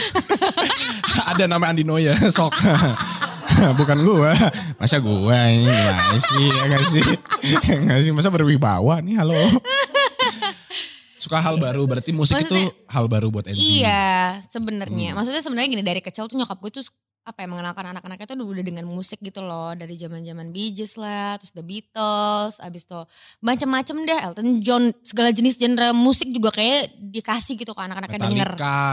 Ada 1.32 1.48
nama 1.48 1.72
Andi 1.72 1.88
Noya, 1.88 2.12
sok. 2.28 2.52
Bukan 3.80 3.98
gua. 4.04 4.32
Masa 4.76 5.00
gua 5.00 5.38
ini 5.48 5.66
gimana 5.66 6.18
sih? 6.20 6.46
Ya 6.48 6.64
gak 6.68 6.84
sih? 6.92 7.04
Gak 7.90 8.00
sih? 8.02 8.12
Masa 8.12 8.30
berwibawa 8.30 9.00
nih, 9.02 9.16
halo. 9.20 9.36
Suka 11.18 11.42
hal 11.42 11.58
baru, 11.58 11.90
berarti 11.90 12.14
musik 12.14 12.38
itu 12.38 12.54
Maksudnya- 12.54 12.74
hal 12.86 13.06
baru 13.10 13.34
buat 13.34 13.50
Enzi. 13.50 13.82
Iya, 13.82 14.38
sebenarnya. 14.46 15.10
Hmm. 15.14 15.18
Maksudnya 15.18 15.42
sebenarnya 15.42 15.70
gini 15.74 15.84
dari 15.84 16.02
kecil 16.02 16.30
tuh 16.30 16.38
nyokap 16.38 16.62
gue 16.62 16.82
tuh 16.82 16.86
apa 17.26 17.42
ya 17.42 17.48
mengenalkan 17.50 17.90
anak-anaknya 17.90 18.26
tuh 18.30 18.38
udah 18.46 18.62
dengan 18.62 18.86
musik 18.86 19.18
gitu 19.18 19.42
loh 19.42 19.74
dari 19.74 19.98
zaman-zaman 19.98 20.54
Bee 20.54 20.70
Gees 20.70 20.94
lah, 20.94 21.42
terus 21.42 21.50
The 21.58 21.66
Beatles, 21.66 22.62
abis 22.62 22.86
itu 22.86 23.02
macam-macam 23.42 23.96
deh 24.06 24.20
Elton 24.30 24.50
John, 24.62 24.84
segala 25.02 25.34
jenis 25.34 25.58
genre 25.58 25.90
musik 25.98 26.30
juga 26.30 26.54
kayak 26.54 26.94
dikasih 27.02 27.58
gitu 27.58 27.74
ke 27.74 27.82
anak-anaknya 27.82 28.20
denger. 28.30 28.50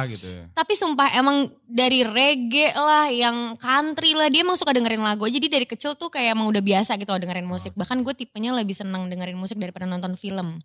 Gitu 0.08 0.26
ya. 0.32 0.44
Tapi 0.56 0.72
sumpah 0.72 1.12
emang 1.12 1.52
dari 1.68 2.00
reggae 2.08 2.72
lah, 2.72 3.12
yang 3.12 3.52
country 3.60 4.16
lah, 4.16 4.32
dia 4.32 4.40
emang 4.40 4.56
suka 4.56 4.72
dengerin 4.72 5.04
lagu. 5.04 5.28
Jadi 5.28 5.52
dari 5.52 5.68
kecil 5.68 5.92
tuh 6.00 6.08
kayak 6.08 6.32
emang 6.32 6.48
udah 6.48 6.64
biasa 6.64 6.96
gitu 6.96 7.12
loh 7.12 7.20
dengerin 7.20 7.44
musik. 7.44 7.76
Bahkan 7.76 8.00
gue 8.00 8.16
tipenya 8.16 8.56
lebih 8.56 8.72
seneng 8.72 9.12
dengerin 9.12 9.36
musik 9.36 9.60
daripada 9.60 9.84
nonton 9.84 10.16
film. 10.16 10.64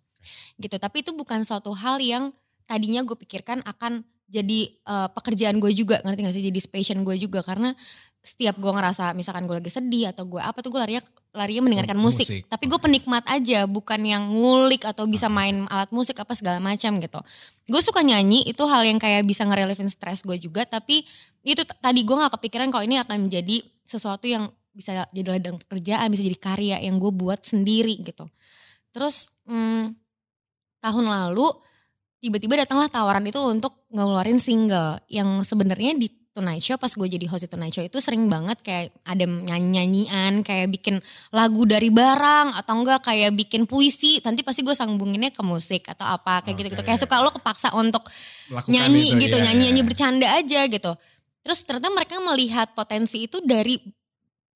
Gitu, 0.56 0.80
tapi 0.80 1.04
itu 1.04 1.12
bukan 1.12 1.44
suatu 1.44 1.76
hal 1.76 2.00
yang 2.00 2.32
tadinya 2.64 3.04
gue 3.04 3.16
pikirkan 3.16 3.60
akan 3.64 4.08
jadi 4.28 4.60
eh, 4.68 5.08
pekerjaan 5.16 5.56
gue 5.56 5.72
juga, 5.72 6.04
ngerti 6.04 6.20
gak 6.20 6.34
sih? 6.36 6.44
Jadi 6.44 6.58
passion 6.68 7.00
gue 7.02 7.16
juga 7.16 7.40
karena 7.40 7.72
setiap 8.20 8.60
gue 8.60 8.68
ngerasa 8.68 9.16
misalkan 9.16 9.48
gue 9.48 9.56
lagi 9.56 9.72
sedih 9.72 10.12
atau 10.12 10.28
gue 10.28 10.42
apa 10.42 10.60
tuh 10.60 10.68
gue 10.74 10.80
larinya 10.82 11.00
larinya 11.32 11.64
mendengarkan 11.64 11.96
musik. 11.96 12.28
Musik. 12.28 12.44
Tapi 12.44 12.64
gue 12.68 12.80
penikmat 12.80 13.24
aja, 13.24 13.64
bukan 13.64 14.00
yang 14.04 14.28
ngulik 14.28 14.84
atau 14.84 15.08
bisa 15.08 15.32
main 15.32 15.64
alat 15.72 15.88
musik 15.94 16.18
apa 16.20 16.36
segala 16.36 16.60
macam 16.60 17.00
gitu. 17.00 17.20
Gue 17.68 17.80
suka 17.80 18.04
nyanyi 18.04 18.44
itu 18.44 18.60
hal 18.68 18.84
yang 18.84 19.00
kayak 19.00 19.24
bisa 19.24 19.48
ngerelevin 19.48 19.88
stres 19.88 20.20
gue 20.20 20.36
juga. 20.36 20.68
Tapi 20.68 21.06
itu 21.46 21.62
tadi 21.80 22.04
gue 22.04 22.16
nggak 22.16 22.36
kepikiran 22.36 22.68
kalau 22.68 22.84
ini 22.84 23.00
akan 23.00 23.30
menjadi 23.30 23.64
sesuatu 23.88 24.28
yang 24.28 24.50
bisa 24.74 25.08
jadi 25.14 25.38
ladang 25.38 25.56
pekerjaan, 25.64 26.06
bisa 26.12 26.22
jadi 26.26 26.38
karya 26.38 26.76
yang 26.84 27.00
gue 27.00 27.12
buat 27.14 27.40
sendiri 27.46 27.96
gitu. 28.02 28.28
Terus 28.92 29.40
hmm, 29.46 29.94
tahun 30.82 31.06
lalu 31.06 31.48
tiba-tiba 32.18 32.66
datanglah 32.66 32.90
tawaran 32.90 33.22
itu 33.26 33.38
untuk 33.38 33.77
ngeluarin 33.88 34.36
single 34.36 35.00
yang 35.08 35.40
sebenarnya 35.44 35.96
di 35.96 36.08
Tonight 36.38 36.62
Show 36.62 36.78
pas 36.78 36.94
gue 36.94 37.08
jadi 37.10 37.26
host 37.26 37.48
di 37.48 37.50
Tonight 37.50 37.74
Show 37.74 37.82
itu 37.82 37.98
sering 37.98 38.30
banget 38.30 38.62
kayak 38.62 38.94
ada 39.02 39.26
nyanyi-nyanyian 39.26 40.46
kayak 40.46 40.70
bikin 40.70 41.02
lagu 41.34 41.66
dari 41.66 41.90
barang 41.90 42.54
atau 42.54 42.78
enggak 42.78 43.02
kayak 43.02 43.34
bikin 43.34 43.66
puisi. 43.66 44.22
Nanti 44.22 44.46
pasti 44.46 44.62
gue 44.62 44.70
sambunginnya 44.70 45.34
ke 45.34 45.42
musik 45.42 45.90
atau 45.90 46.06
apa 46.06 46.46
kayak 46.46 46.62
gitu-gitu. 46.62 46.82
Kayak 46.86 47.02
suka 47.02 47.18
lo 47.18 47.34
kepaksa 47.34 47.74
untuk 47.74 48.06
Melakukan 48.46 48.70
nyanyi 48.70 49.18
itu, 49.18 49.22
gitu 49.26 49.36
iya, 49.40 49.44
nyanyi-nyanyi 49.50 49.82
iya. 49.82 49.88
bercanda 49.90 50.28
aja 50.30 50.60
gitu. 50.70 50.92
Terus 51.42 51.58
ternyata 51.66 51.90
mereka 51.90 52.16
melihat 52.22 52.70
potensi 52.70 53.26
itu 53.26 53.42
dari 53.42 53.74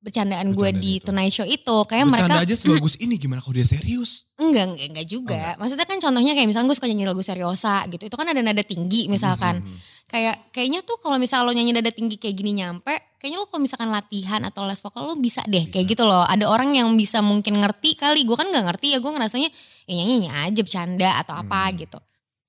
bercandaan 0.03 0.51
gue 0.51 0.71
di 0.75 0.99
itu. 0.99 1.07
Tonight 1.07 1.31
Show 1.31 1.47
itu 1.47 1.77
kayak 1.87 2.05
Bercanda 2.05 2.35
mereka 2.35 2.45
aja 2.45 2.55
sebagus 2.55 2.99
ini 2.99 3.15
gimana 3.17 3.39
kalau 3.39 3.55
dia 3.55 3.63
serius? 3.65 4.27
enggak 4.35 4.65
enggak, 4.69 4.87
enggak 4.91 5.07
juga 5.07 5.33
Oh, 5.33 5.39
enggak. 5.39 5.55
maksudnya 5.57 5.87
kan 5.87 5.99
contohnya 5.99 6.33
kayak 6.35 6.49
misalnya 6.51 6.67
gue 6.67 6.77
suka 6.77 6.87
nyanyi 6.87 7.07
lagu 7.07 7.23
seriosa 7.23 7.75
gitu 7.87 8.03
itu 8.03 8.13
kan 8.13 8.27
ada 8.27 8.41
nada 8.41 8.61
tinggi 8.61 9.07
misalkan 9.07 9.63
Mhm. 9.63 9.77
kayak 10.05 10.37
kayaknya 10.51 10.83
tuh 10.83 10.99
kalau 10.99 11.17
misalnya 11.17 11.47
lo 11.47 11.53
nyanyi 11.53 11.73
nada 11.73 11.89
tinggi 11.89 12.19
kayak 12.19 12.35
gini 12.35 12.53
nyampe 12.53 12.91
kayaknya 13.17 13.39
lo 13.39 13.47
kalau 13.47 13.63
misalkan 13.63 13.89
latihan 13.89 14.43
atau 14.43 14.67
les 14.67 14.77
vokal 14.77 15.07
lo 15.07 15.15
bisa 15.15 15.47
deh 15.47 15.65
kayak 15.65 15.87
Bisa. 15.87 15.93
gitu 15.93 16.03
loh 16.03 16.27
ada 16.27 16.45
orang 16.45 16.75
yang 16.75 16.91
bisa 16.93 17.23
mungkin 17.23 17.57
ngerti 17.57 17.95
kali 17.95 18.23
gue 18.23 18.35
kan 18.35 18.45
nggak 18.45 18.67
ngerti 18.69 18.87
ya 18.89 18.99
gue 18.99 19.09
ngerasanya 19.09 19.49
ya 19.87 19.93
nyanyi 19.95 20.15
nyanyi 20.19 20.31
aja 20.45 20.61
bercanda 20.61 21.11
atau 21.17 21.35
apa 21.37 21.61
Hmm. 21.65 21.79
gitu 21.79 21.99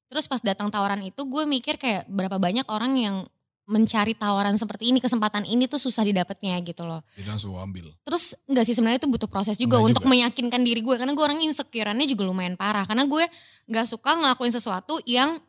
terus 0.07 0.25
pas 0.25 0.41
datang 0.41 0.67
tawaran 0.67 1.01
itu 1.01 1.21
gue 1.21 1.43
mikir 1.43 1.77
kayak 1.77 2.05
berapa 2.05 2.37
banyak 2.37 2.65
orang 2.67 2.97
yang 2.97 3.15
mencari 3.65 4.11
tawaran 4.11 4.53
seperti 4.53 4.89
ini 4.89 4.99
kesempatan 4.99 5.43
ini 5.43 5.65
tuh 5.65 5.77
susah 5.77 6.03
didapatnya 6.03 6.59
gitu 6.61 6.83
loh 6.83 6.99
Jadi 7.13 7.27
langsung 7.27 7.55
ambil. 7.55 7.95
terus 8.01 8.35
enggak 8.45 8.63
sih 8.63 8.73
sebenarnya 8.73 8.99
itu 8.99 9.07
butuh 9.07 9.25
proses 9.25 9.55
juga 9.55 9.77
Enggak 9.77 9.89
untuk 9.89 10.03
juga. 10.03 10.11
meyakinkan 10.11 10.61
diri 10.61 10.79
gue 10.79 10.95
karena 10.95 11.11
gue 11.11 11.23
orang 11.23 11.39
insecure-nya 11.39 12.03
juga 12.03 12.23
lumayan 12.23 12.53
parah 12.53 12.83
karena 12.83 13.03
gue 13.03 13.23
nggak 13.65 13.87
suka 13.87 14.11
ngelakuin 14.13 14.51
sesuatu 14.51 14.99
yang 15.03 15.39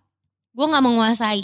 gue 0.50 0.62
nggak 0.64 0.78
menguasai 0.80 1.42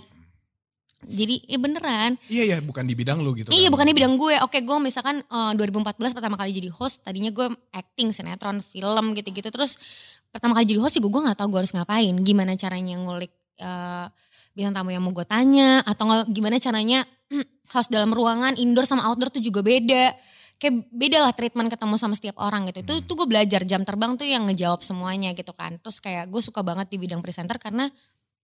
jadi 1.00 1.40
ya 1.44 1.56
beneran 1.56 2.12
Iya 2.28 2.44
ya, 2.44 2.56
bukan 2.60 2.84
di 2.84 2.92
bidang 2.92 3.18
lu 3.18 3.32
gitu. 3.32 3.48
iya 3.50 3.66
kan. 3.66 3.72
bukan 3.72 3.86
di 3.88 3.94
bidang 3.96 4.14
gue 4.14 4.34
oke 4.38 4.58
gue 4.60 4.76
misalkan 4.78 5.16
eh, 5.20 5.52
2014 5.56 5.96
pertama 6.12 6.36
kali 6.36 6.52
jadi 6.52 6.68
host 6.68 7.02
tadinya 7.02 7.28
gue 7.28 7.46
acting 7.70 8.12
sinetron 8.12 8.60
film 8.60 9.10
gitu-gitu 9.12 9.48
terus 9.48 9.80
pertama 10.28 10.54
kali 10.54 10.68
jadi 10.68 10.78
host 10.78 11.00
juga 11.00 11.08
gue 11.10 11.22
nggak 11.26 11.38
tahu 11.40 11.48
gue 11.50 11.60
harus 11.64 11.72
ngapain 11.72 12.14
gimana 12.20 12.52
caranya 12.54 12.94
ngulik 12.94 13.32
eh, 13.58 14.06
bintang 14.54 14.82
tamu 14.82 14.90
yang 14.92 15.02
mau 15.02 15.14
gue 15.14 15.26
tanya 15.26 15.80
atau 15.86 16.26
gimana 16.28 16.58
caranya 16.58 17.06
host 17.74 17.88
dalam 17.88 18.10
ruangan 18.10 18.58
indoor 18.58 18.84
sama 18.84 19.06
outdoor 19.06 19.30
tuh 19.30 19.42
juga 19.42 19.62
beda. 19.62 20.14
Kayak 20.60 20.92
beda 20.92 21.18
lah 21.24 21.32
treatment 21.32 21.72
ketemu 21.72 21.96
sama 21.96 22.12
setiap 22.12 22.36
orang 22.36 22.68
gitu. 22.68 22.84
Itu 22.84 22.94
Hmm. 23.00 23.06
tuh 23.08 23.14
gue 23.24 23.28
belajar 23.30 23.64
jam 23.64 23.80
terbang 23.80 24.12
tuh 24.20 24.28
yang 24.28 24.44
ngejawab 24.44 24.84
semuanya 24.84 25.32
gitu 25.32 25.56
kan. 25.56 25.80
Terus 25.80 26.02
kayak 26.04 26.28
gue 26.28 26.42
suka 26.44 26.60
banget 26.60 26.92
di 26.92 27.00
bidang 27.00 27.24
presenter 27.24 27.56
karena 27.56 27.88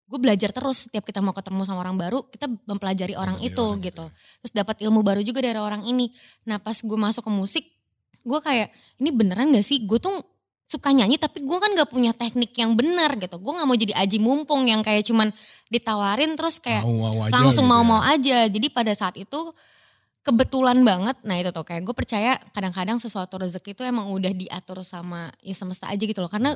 gue 0.06 0.18
belajar 0.22 0.54
terus 0.54 0.86
setiap 0.86 1.02
kita 1.02 1.18
mau 1.18 1.34
ketemu 1.34 1.66
sama 1.66 1.82
orang 1.82 1.98
baru 1.98 2.22
kita 2.30 2.46
mempelajari 2.46 3.18
orang 3.18 3.36
Mempelajari 3.36 3.52
itu 3.52 3.64
orang 3.66 3.84
gitu. 3.84 4.04
Itu 4.06 4.38
terus 4.40 4.52
dapat 4.54 4.76
ilmu 4.80 5.00
baru 5.04 5.20
juga 5.20 5.44
dari 5.44 5.60
orang 5.60 5.82
ini. 5.84 6.08
Nah 6.48 6.56
pas 6.62 6.78
gue 6.78 6.98
masuk 6.98 7.26
ke 7.26 7.32
musik 7.34 7.64
gue 8.26 8.40
kayak 8.42 8.70
ini 8.98 9.10
beneran 9.14 9.54
gak 9.54 9.66
sih? 9.66 9.86
Gue 9.86 10.02
tuh 10.02 10.18
suka 10.66 10.90
nyanyi 10.90 11.14
tapi 11.14 11.46
gue 11.46 11.58
kan 11.62 11.70
gak 11.78 11.90
punya 11.94 12.10
teknik 12.10 12.50
yang 12.58 12.74
benar 12.74 13.14
gitu 13.14 13.38
gue 13.38 13.52
nggak 13.54 13.68
mau 13.70 13.78
jadi 13.78 13.94
aji 14.02 14.18
mumpung 14.18 14.66
yang 14.66 14.82
kayak 14.82 15.06
cuman 15.06 15.30
ditawarin 15.66 16.38
terus 16.38 16.62
kayak 16.62 16.86
Mau-mau 16.86 17.26
aja 17.26 17.32
langsung 17.34 17.66
gitu 17.66 17.72
mau-mau 17.74 18.00
ya. 18.02 18.14
aja. 18.18 18.38
Jadi 18.46 18.66
pada 18.70 18.92
saat 18.94 19.18
itu 19.18 19.50
kebetulan 20.22 20.78
banget. 20.82 21.16
Nah 21.26 21.38
itu 21.38 21.50
tuh 21.50 21.66
kayak 21.66 21.82
gue 21.86 21.94
percaya 21.94 22.38
kadang-kadang 22.54 22.98
sesuatu 23.02 23.38
rezeki 23.38 23.74
itu 23.74 23.82
emang 23.86 24.10
udah 24.10 24.30
diatur 24.30 24.82
sama 24.86 25.30
ya 25.42 25.54
semesta 25.54 25.90
aja 25.90 26.02
gitu 26.02 26.18
loh. 26.22 26.30
Karena 26.30 26.54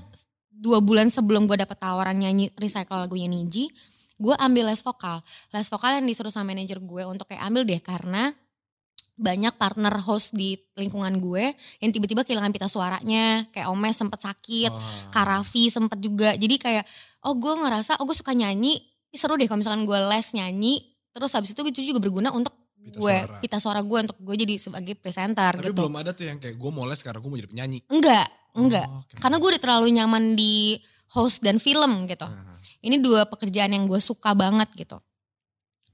dua 0.51 0.79
bulan 0.83 1.11
sebelum 1.11 1.47
gue 1.47 1.59
dapet 1.59 1.79
tawaran 1.79 2.19
nyanyi 2.19 2.51
recycle 2.59 2.99
lagunya 2.99 3.27
Niji, 3.31 3.71
gue 4.19 4.35
ambil 4.39 4.71
les 4.71 4.83
vokal. 4.83 5.23
Les 5.55 5.67
vokal 5.67 6.03
yang 6.03 6.07
disuruh 6.07 6.31
sama 6.31 6.55
manajer 6.55 6.79
gue 6.79 7.03
untuk 7.07 7.27
kayak 7.31 7.43
ambil 7.47 7.63
deh 7.67 7.81
karena 7.83 8.31
banyak 9.21 9.53
partner 9.55 10.01
host 10.01 10.33
di 10.33 10.57
lingkungan 10.75 11.21
gue 11.21 11.53
yang 11.79 11.91
tiba-tiba 11.93 12.25
kehilangan 12.25 12.51
pita 12.51 12.67
suaranya. 12.67 13.45
Kayak 13.53 13.69
Omes 13.69 13.95
sempet 13.95 14.19
sakit, 14.19 14.73
Wah. 14.73 15.13
Kak 15.13 15.25
Raffi 15.29 15.69
sempet 15.69 16.01
juga. 16.01 16.33
Jadi 16.35 16.57
kayak 16.57 16.85
oh 17.23 17.37
gue 17.37 17.53
ngerasa 17.53 18.01
oh 18.01 18.09
gue 18.09 18.17
suka 18.17 18.33
nyanyi. 18.33 18.81
Seru 19.13 19.37
deh 19.37 19.45
kalau 19.45 19.61
misalkan 19.61 19.85
gue 19.85 19.99
les 20.09 20.27
nyanyi. 20.33 20.75
Terus 21.13 21.31
habis 21.37 21.53
itu 21.53 21.61
itu 21.69 21.81
juga 21.93 22.01
berguna 22.01 22.33
untuk 22.33 22.57
Pita 22.81 22.97
gue 22.97 23.13
suara. 23.13 23.37
pita 23.45 23.59
suara 23.61 23.81
gue 23.85 23.99
untuk 24.09 24.17
gue 24.25 24.35
jadi 24.41 24.57
sebagai 24.57 24.97
presenter 24.97 25.53
Tapi 25.53 25.69
gitu. 25.69 25.85
belum 25.85 26.01
ada 26.01 26.17
tuh 26.17 26.25
yang 26.25 26.41
kayak 26.41 26.57
gue 26.57 26.71
mau 26.73 26.89
les 26.89 26.97
karena 27.05 27.21
gue 27.21 27.29
mau 27.29 27.37
jadi 27.37 27.51
penyanyi. 27.53 27.79
Enggak, 27.93 28.27
enggak. 28.57 28.89
Oh, 28.89 29.05
oke. 29.05 29.15
Karena 29.21 29.37
gue 29.37 29.49
udah 29.53 29.61
terlalu 29.61 29.87
nyaman 30.01 30.25
di 30.33 30.81
host 31.13 31.45
dan 31.45 31.61
film 31.61 32.09
gitu. 32.09 32.25
Nah, 32.25 32.57
Ini 32.81 32.97
dua 32.97 33.29
pekerjaan 33.29 33.77
yang 33.77 33.85
gue 33.85 34.01
suka 34.01 34.33
banget 34.33 34.73
gitu. 34.73 34.97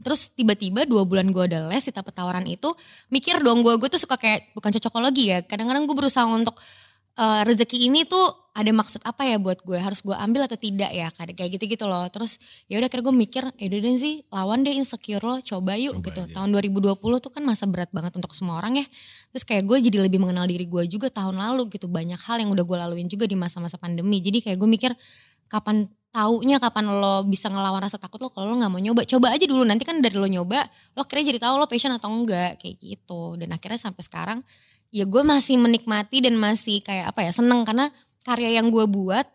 Terus 0.02 0.32
tiba-tiba 0.32 0.84
dua 0.84 1.08
bulan 1.08 1.32
gue 1.32 1.44
ada 1.48 1.68
les 1.68 1.84
di 1.84 1.92
dapet 1.92 2.12
tawaran 2.12 2.44
itu, 2.44 2.72
mikir 3.08 3.40
dong 3.40 3.64
gue, 3.64 3.74
gue 3.80 3.88
tuh 3.88 4.00
suka 4.00 4.20
kayak 4.20 4.52
bukan 4.52 4.70
cocokologi 4.76 5.32
ya. 5.32 5.38
Kadang-kadang 5.44 5.88
gue 5.88 5.96
berusaha 5.96 6.26
untuk 6.28 6.56
eh, 7.16 7.42
rezeki 7.48 7.88
ini 7.88 8.04
tuh 8.04 8.46
ada 8.56 8.72
maksud 8.72 9.04
apa 9.04 9.28
ya 9.28 9.36
buat 9.36 9.60
gue, 9.60 9.76
harus 9.76 10.00
gue 10.00 10.16
ambil 10.16 10.48
atau 10.48 10.56
tidak 10.56 10.88
ya, 10.88 11.12
kayak 11.12 11.36
kayak 11.36 11.60
gitu-gitu 11.60 11.84
loh. 11.84 12.08
Terus 12.08 12.40
ya 12.72 12.80
udah 12.80 12.88
akhirnya 12.88 13.04
gue 13.04 13.16
mikir, 13.28 13.44
ya 13.60 13.66
udah 13.68 13.94
sih 14.00 14.24
lawan 14.32 14.64
deh 14.64 14.72
insecure 14.72 15.20
lo, 15.20 15.36
coba 15.44 15.76
yuk 15.76 16.00
Coba 16.00 16.08
gitu. 16.08 16.20
aja. 16.24 16.32
Tahun 16.40 16.48
2020 16.56 16.96
tuh 16.96 17.30
kan 17.36 17.42
masa 17.44 17.68
berat 17.68 17.92
banget 17.92 18.16
untuk 18.16 18.32
semua 18.32 18.56
orang 18.56 18.80
ya. 18.80 18.86
Terus 19.36 19.44
kayak 19.44 19.68
gue 19.68 19.76
jadi 19.92 20.08
lebih 20.08 20.24
mengenal 20.24 20.48
diri 20.48 20.64
gue 20.64 20.88
juga 20.88 21.12
tahun 21.12 21.36
lalu 21.36 21.68
gitu. 21.76 21.84
Banyak 21.84 22.16
hal 22.16 22.40
yang 22.40 22.48
udah 22.48 22.64
gue 22.64 22.76
laluin 22.80 23.08
juga 23.12 23.28
di 23.28 23.36
masa-masa 23.36 23.76
pandemi. 23.76 24.24
Jadi 24.24 24.40
kayak 24.40 24.56
gue 24.56 24.68
mikir 24.72 24.92
kapan 25.52 25.84
taunya 26.16 26.56
kapan 26.56 26.88
lo 26.88 27.28
bisa 27.28 27.52
ngelawan 27.52 27.84
rasa 27.84 28.00
takut 28.00 28.16
lo 28.16 28.32
kalau 28.32 28.48
lo 28.48 28.54
nggak 28.56 28.72
mau 28.72 28.80
nyoba 28.80 29.04
coba 29.04 29.36
aja 29.36 29.44
dulu. 29.44 29.68
Nanti 29.68 29.84
kan 29.84 30.00
dari 30.00 30.16
lo 30.16 30.24
nyoba 30.24 30.64
lo 30.96 31.04
akhirnya 31.04 31.36
jadi 31.36 31.38
tahu 31.44 31.60
lo 31.60 31.68
passion 31.68 31.92
atau 31.92 32.08
enggak 32.08 32.56
kayak 32.56 32.80
gitu. 32.80 33.36
Dan 33.36 33.52
akhirnya 33.52 33.76
sampai 33.76 34.00
sekarang 34.00 34.38
ya 34.88 35.04
gue 35.04 35.20
masih 35.20 35.60
menikmati 35.60 36.24
dan 36.24 36.40
masih 36.40 36.80
kayak 36.80 37.12
apa 37.12 37.20
ya 37.28 37.36
seneng. 37.36 37.68
Karena 37.68 37.92
karya 38.24 38.56
yang 38.56 38.72
gue 38.72 38.88
buat 38.88 39.28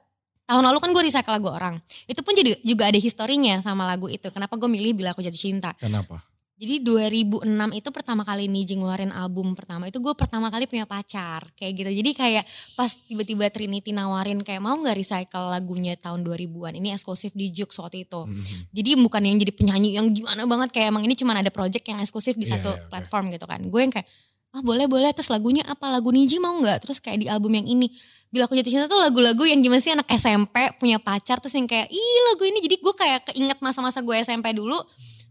tahun 0.50 0.64
lalu 0.74 0.78
kan 0.82 0.90
gue 0.90 1.04
recycle 1.06 1.34
lagu 1.38 1.54
orang. 1.54 1.78
Itu 2.10 2.26
pun 2.26 2.34
jadi 2.34 2.58
juga 2.66 2.90
ada 2.90 2.98
historinya 2.98 3.62
sama 3.62 3.86
lagu 3.86 4.10
itu. 4.10 4.26
Kenapa 4.34 4.58
gue 4.58 4.66
milih 4.66 4.98
bila 4.98 5.14
aku 5.14 5.22
jatuh 5.22 5.38
cinta? 5.38 5.78
Kenapa? 5.78 6.18
Jadi 6.62 6.78
2006 6.86 7.42
itu 7.74 7.90
pertama 7.90 8.22
kali 8.22 8.46
Niji 8.46 8.78
ngeluarin 8.78 9.10
album 9.10 9.58
pertama 9.58 9.90
itu 9.90 9.98
gue 9.98 10.14
pertama 10.14 10.54
kali 10.54 10.70
punya 10.70 10.86
pacar 10.86 11.50
kayak 11.58 11.74
gitu. 11.74 11.90
Jadi 11.90 12.12
kayak 12.14 12.46
pas 12.78 12.86
tiba-tiba 13.10 13.50
Trinity 13.50 13.90
nawarin 13.90 14.46
kayak 14.46 14.62
mau 14.62 14.78
nggak 14.78 14.94
recycle 14.94 15.50
lagunya 15.50 15.98
tahun 15.98 16.22
2000-an. 16.22 16.78
Ini 16.78 16.94
eksklusif 16.94 17.34
di 17.34 17.50
Jux 17.50 17.74
waktu 17.82 18.06
itu. 18.06 18.30
Mhm. 18.30 18.78
Jadi 18.78 18.90
bukan 19.02 19.22
yang 19.26 19.38
jadi 19.42 19.54
penyanyi 19.58 19.90
yang 19.98 20.14
gimana 20.14 20.46
banget 20.46 20.70
kayak 20.70 20.94
emang 20.94 21.02
ini 21.02 21.18
cuma 21.18 21.34
ada 21.34 21.50
project 21.50 21.82
yang 21.82 21.98
eksklusif 21.98 22.38
di 22.38 22.46
Iya, 22.46 22.62
satu 22.62 22.70
iya, 22.70 22.78
oke. 22.78 22.90
platform 22.94 23.34
gitu 23.34 23.46
kan. 23.50 23.60
Gue 23.66 23.82
yang 23.82 23.90
kayak 23.90 24.06
ah 24.54 24.62
boleh 24.62 24.86
boleh 24.86 25.10
terus 25.18 25.34
lagunya 25.34 25.66
apa 25.66 25.90
lagu 25.90 26.14
Niji 26.14 26.38
mau 26.38 26.54
nggak 26.62 26.86
terus 26.86 27.02
kayak 27.02 27.26
di 27.26 27.28
album 27.32 27.58
yang 27.58 27.66
ini 27.66 27.90
bila 28.30 28.46
aku 28.46 28.54
jatuh 28.54 28.70
cinta 28.70 28.86
tuh 28.86 29.02
lagu-lagu 29.02 29.44
yang 29.50 29.66
gimana 29.66 29.82
sih 29.82 29.98
anak 29.98 30.06
SMP 30.14 30.78
punya 30.78 31.02
pacar 31.02 31.42
terus 31.42 31.58
yang 31.58 31.66
kayak 31.66 31.90
ih 31.90 32.18
lagu 32.30 32.44
ini 32.46 32.60
jadi 32.62 32.76
gue 32.78 32.94
kayak 32.94 33.20
keinget 33.34 33.58
masa-masa 33.66 34.04
gue 34.06 34.14
SMP 34.22 34.54
dulu 34.54 34.78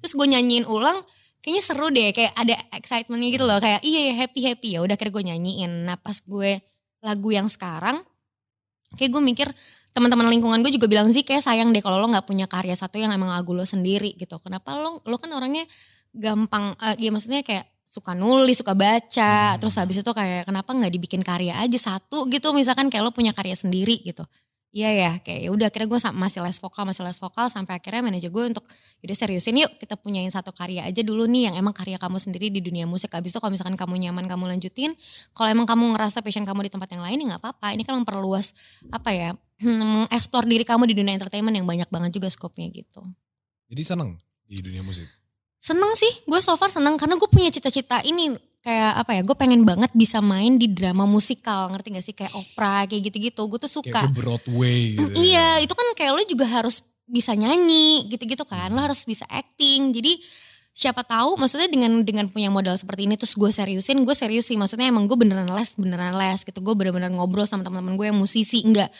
terus 0.01 0.16
gue 0.16 0.27
nyanyiin 0.27 0.64
ulang 0.64 1.05
kayaknya 1.40 1.62
seru 1.64 1.87
deh 1.92 2.12
kayak 2.12 2.33
ada 2.37 2.55
excitementnya 2.76 3.29
gitu 3.35 3.44
loh. 3.48 3.59
Kayak 3.61 3.81
iya 3.85 4.00
ya 4.12 4.14
happy 4.24 4.40
happy. 4.46 4.68
Ya 4.76 4.81
udah 4.85 4.94
akhirnya 4.96 5.14
gue 5.16 5.24
nyanyiin. 5.35 5.72
Nah 5.88 5.96
pas 6.00 6.16
gue 6.20 6.61
lagu 7.00 7.29
yang 7.33 7.48
sekarang 7.48 8.05
kayak 8.96 9.11
gue 9.12 9.22
mikir 9.22 9.48
teman-teman 9.90 10.31
lingkungan 10.31 10.62
gue 10.62 10.70
juga 10.70 10.87
bilang 10.87 11.11
sih 11.11 11.26
kayak 11.26 11.42
sayang 11.42 11.74
deh 11.74 11.83
kalau 11.83 11.98
lo 11.98 12.07
nggak 12.12 12.26
punya 12.29 12.46
karya 12.46 12.76
satu 12.79 13.00
yang 13.00 13.11
emang 13.11 13.33
lagu 13.33 13.53
lo 13.57 13.64
sendiri 13.66 14.14
gitu. 14.14 14.38
Kenapa 14.38 14.76
lo 14.76 15.03
lo 15.03 15.16
kan 15.18 15.31
orangnya 15.35 15.66
gampang 16.14 16.74
eh, 16.79 16.96
ya 17.03 17.11
maksudnya 17.14 17.42
kayak 17.42 17.66
suka 17.90 18.14
nulis 18.14 18.62
suka 18.62 18.70
baca 18.79 19.55
Hmm. 19.55 19.59
terus 19.59 19.74
habis 19.74 19.98
itu 19.98 20.11
kayak 20.14 20.46
kenapa 20.46 20.70
nggak 20.70 20.94
dibikin 20.94 21.22
karya 21.26 21.59
aja 21.59 21.74
satu 21.74 22.31
gitu 22.31 22.55
misalkan 22.55 22.87
kayak 22.87 23.03
lo 23.03 23.11
punya 23.11 23.35
karya 23.35 23.59
sendiri 23.59 23.98
gitu 24.07 24.22
Iya 24.70 24.90
ya, 24.94 25.12
kayak 25.18 25.40
ya 25.42 25.50
udah 25.50 25.66
akhirnya 25.66 25.88
gue 25.90 26.00
masih 26.14 26.40
les 26.46 26.54
vokal, 26.62 26.87
masih 26.87 27.02
les 27.02 27.18
vokal 27.18 27.50
sampai 27.50 27.83
akhirnya 27.83 28.06
manajer 28.06 28.30
gue 28.30 28.54
untuk 28.54 28.62
udah 29.02 29.16
seriusin 29.18 29.59
yuk 29.59 29.83
kita 29.83 29.98
punyain 29.98 30.30
satu 30.30 30.54
karya 30.54 30.87
aja 30.87 31.02
dulu 31.02 31.26
nih 31.26 31.50
yang 31.50 31.59
emang 31.59 31.74
karya 31.74 31.98
kamu 31.98 32.22
sendiri 32.22 32.54
di 32.54 32.62
dunia 32.62 32.87
musik. 32.87 33.11
Habis 33.11 33.35
itu 33.35 33.42
kalau 33.42 33.50
misalkan 33.50 33.74
kamu 33.74 33.98
nyaman 33.98 34.30
kamu 34.30 34.46
lanjutin, 34.46 34.94
kalau 35.35 35.50
emang 35.50 35.66
kamu 35.66 35.98
ngerasa 35.98 36.22
passion 36.22 36.46
kamu 36.46 36.70
di 36.70 36.70
tempat 36.70 36.87
yang 36.94 37.02
lain 37.02 37.18
ya 37.18 37.24
nggak 37.35 37.42
apa-apa. 37.42 37.66
Ini 37.74 37.83
kan 37.83 37.98
memperluas 37.98 38.54
apa 38.94 39.10
ya, 39.10 39.35
mengeksplor 40.06 40.46
diri 40.46 40.62
kamu 40.62 40.87
di 40.87 40.94
dunia 40.94 41.18
entertainment 41.18 41.58
yang 41.58 41.66
banyak 41.66 41.90
banget 41.90 42.14
juga 42.14 42.31
skopnya 42.31 42.71
gitu. 42.71 43.02
Jadi 43.75 43.83
seneng 43.83 44.23
di 44.46 44.62
dunia 44.62 44.87
musik. 44.87 45.10
Seneng 45.58 45.98
sih, 45.98 46.14
gue 46.31 46.38
so 46.38 46.54
far 46.54 46.71
seneng 46.71 46.94
karena 46.94 47.18
gue 47.18 47.27
punya 47.27 47.50
cita-cita 47.50 48.06
ini 48.06 48.38
kayak 48.61 48.92
apa 49.00 49.11
ya, 49.17 49.23
gue 49.25 49.37
pengen 49.37 49.63
banget 49.65 49.90
bisa 49.96 50.21
main 50.21 50.61
di 50.61 50.69
drama 50.69 51.08
musikal, 51.08 51.73
ngerti 51.73 51.88
gak 51.96 52.04
sih 52.04 52.15
kayak 52.17 52.33
opera 52.37 52.85
kayak 52.85 53.02
gitu-gitu. 53.13 53.42
Gue 53.48 53.61
tuh 53.61 53.73
suka. 53.73 54.04
Kayak 54.04 54.13
Broadway 54.13 55.00
gitu. 55.00 55.17
Mm, 55.17 55.25
iya, 55.25 55.48
itu 55.65 55.73
kan 55.73 55.87
kayak 55.96 56.13
lo 56.13 56.23
juga 56.29 56.46
harus 56.48 56.85
bisa 57.08 57.33
nyanyi 57.33 58.06
gitu-gitu 58.13 58.44
kan. 58.44 58.69
Lo 58.71 58.85
harus 58.85 59.02
bisa 59.08 59.25
acting. 59.33 59.96
Jadi 59.96 60.21
siapa 60.71 61.02
tahu 61.02 61.35
maksudnya 61.35 61.67
dengan 61.67 62.06
dengan 62.06 62.31
punya 62.31 62.46
modal 62.52 62.79
seperti 62.79 63.11
ini 63.11 63.19
terus 63.19 63.35
gue 63.35 63.50
seriusin, 63.50 63.96
gue 64.04 64.17
serius 64.17 64.46
sih. 64.46 64.61
Maksudnya 64.61 64.92
emang 64.92 65.08
gue 65.08 65.17
beneran 65.17 65.48
les, 65.50 65.75
beneran 65.81 66.15
les 66.21 66.44
gitu. 66.44 66.61
Gue 66.61 66.77
bener-bener 66.77 67.11
ngobrol 67.11 67.48
sama 67.48 67.65
teman-teman 67.65 67.96
gue 67.96 68.06
yang 68.13 68.19
musisi, 68.21 68.61
enggak 68.63 68.92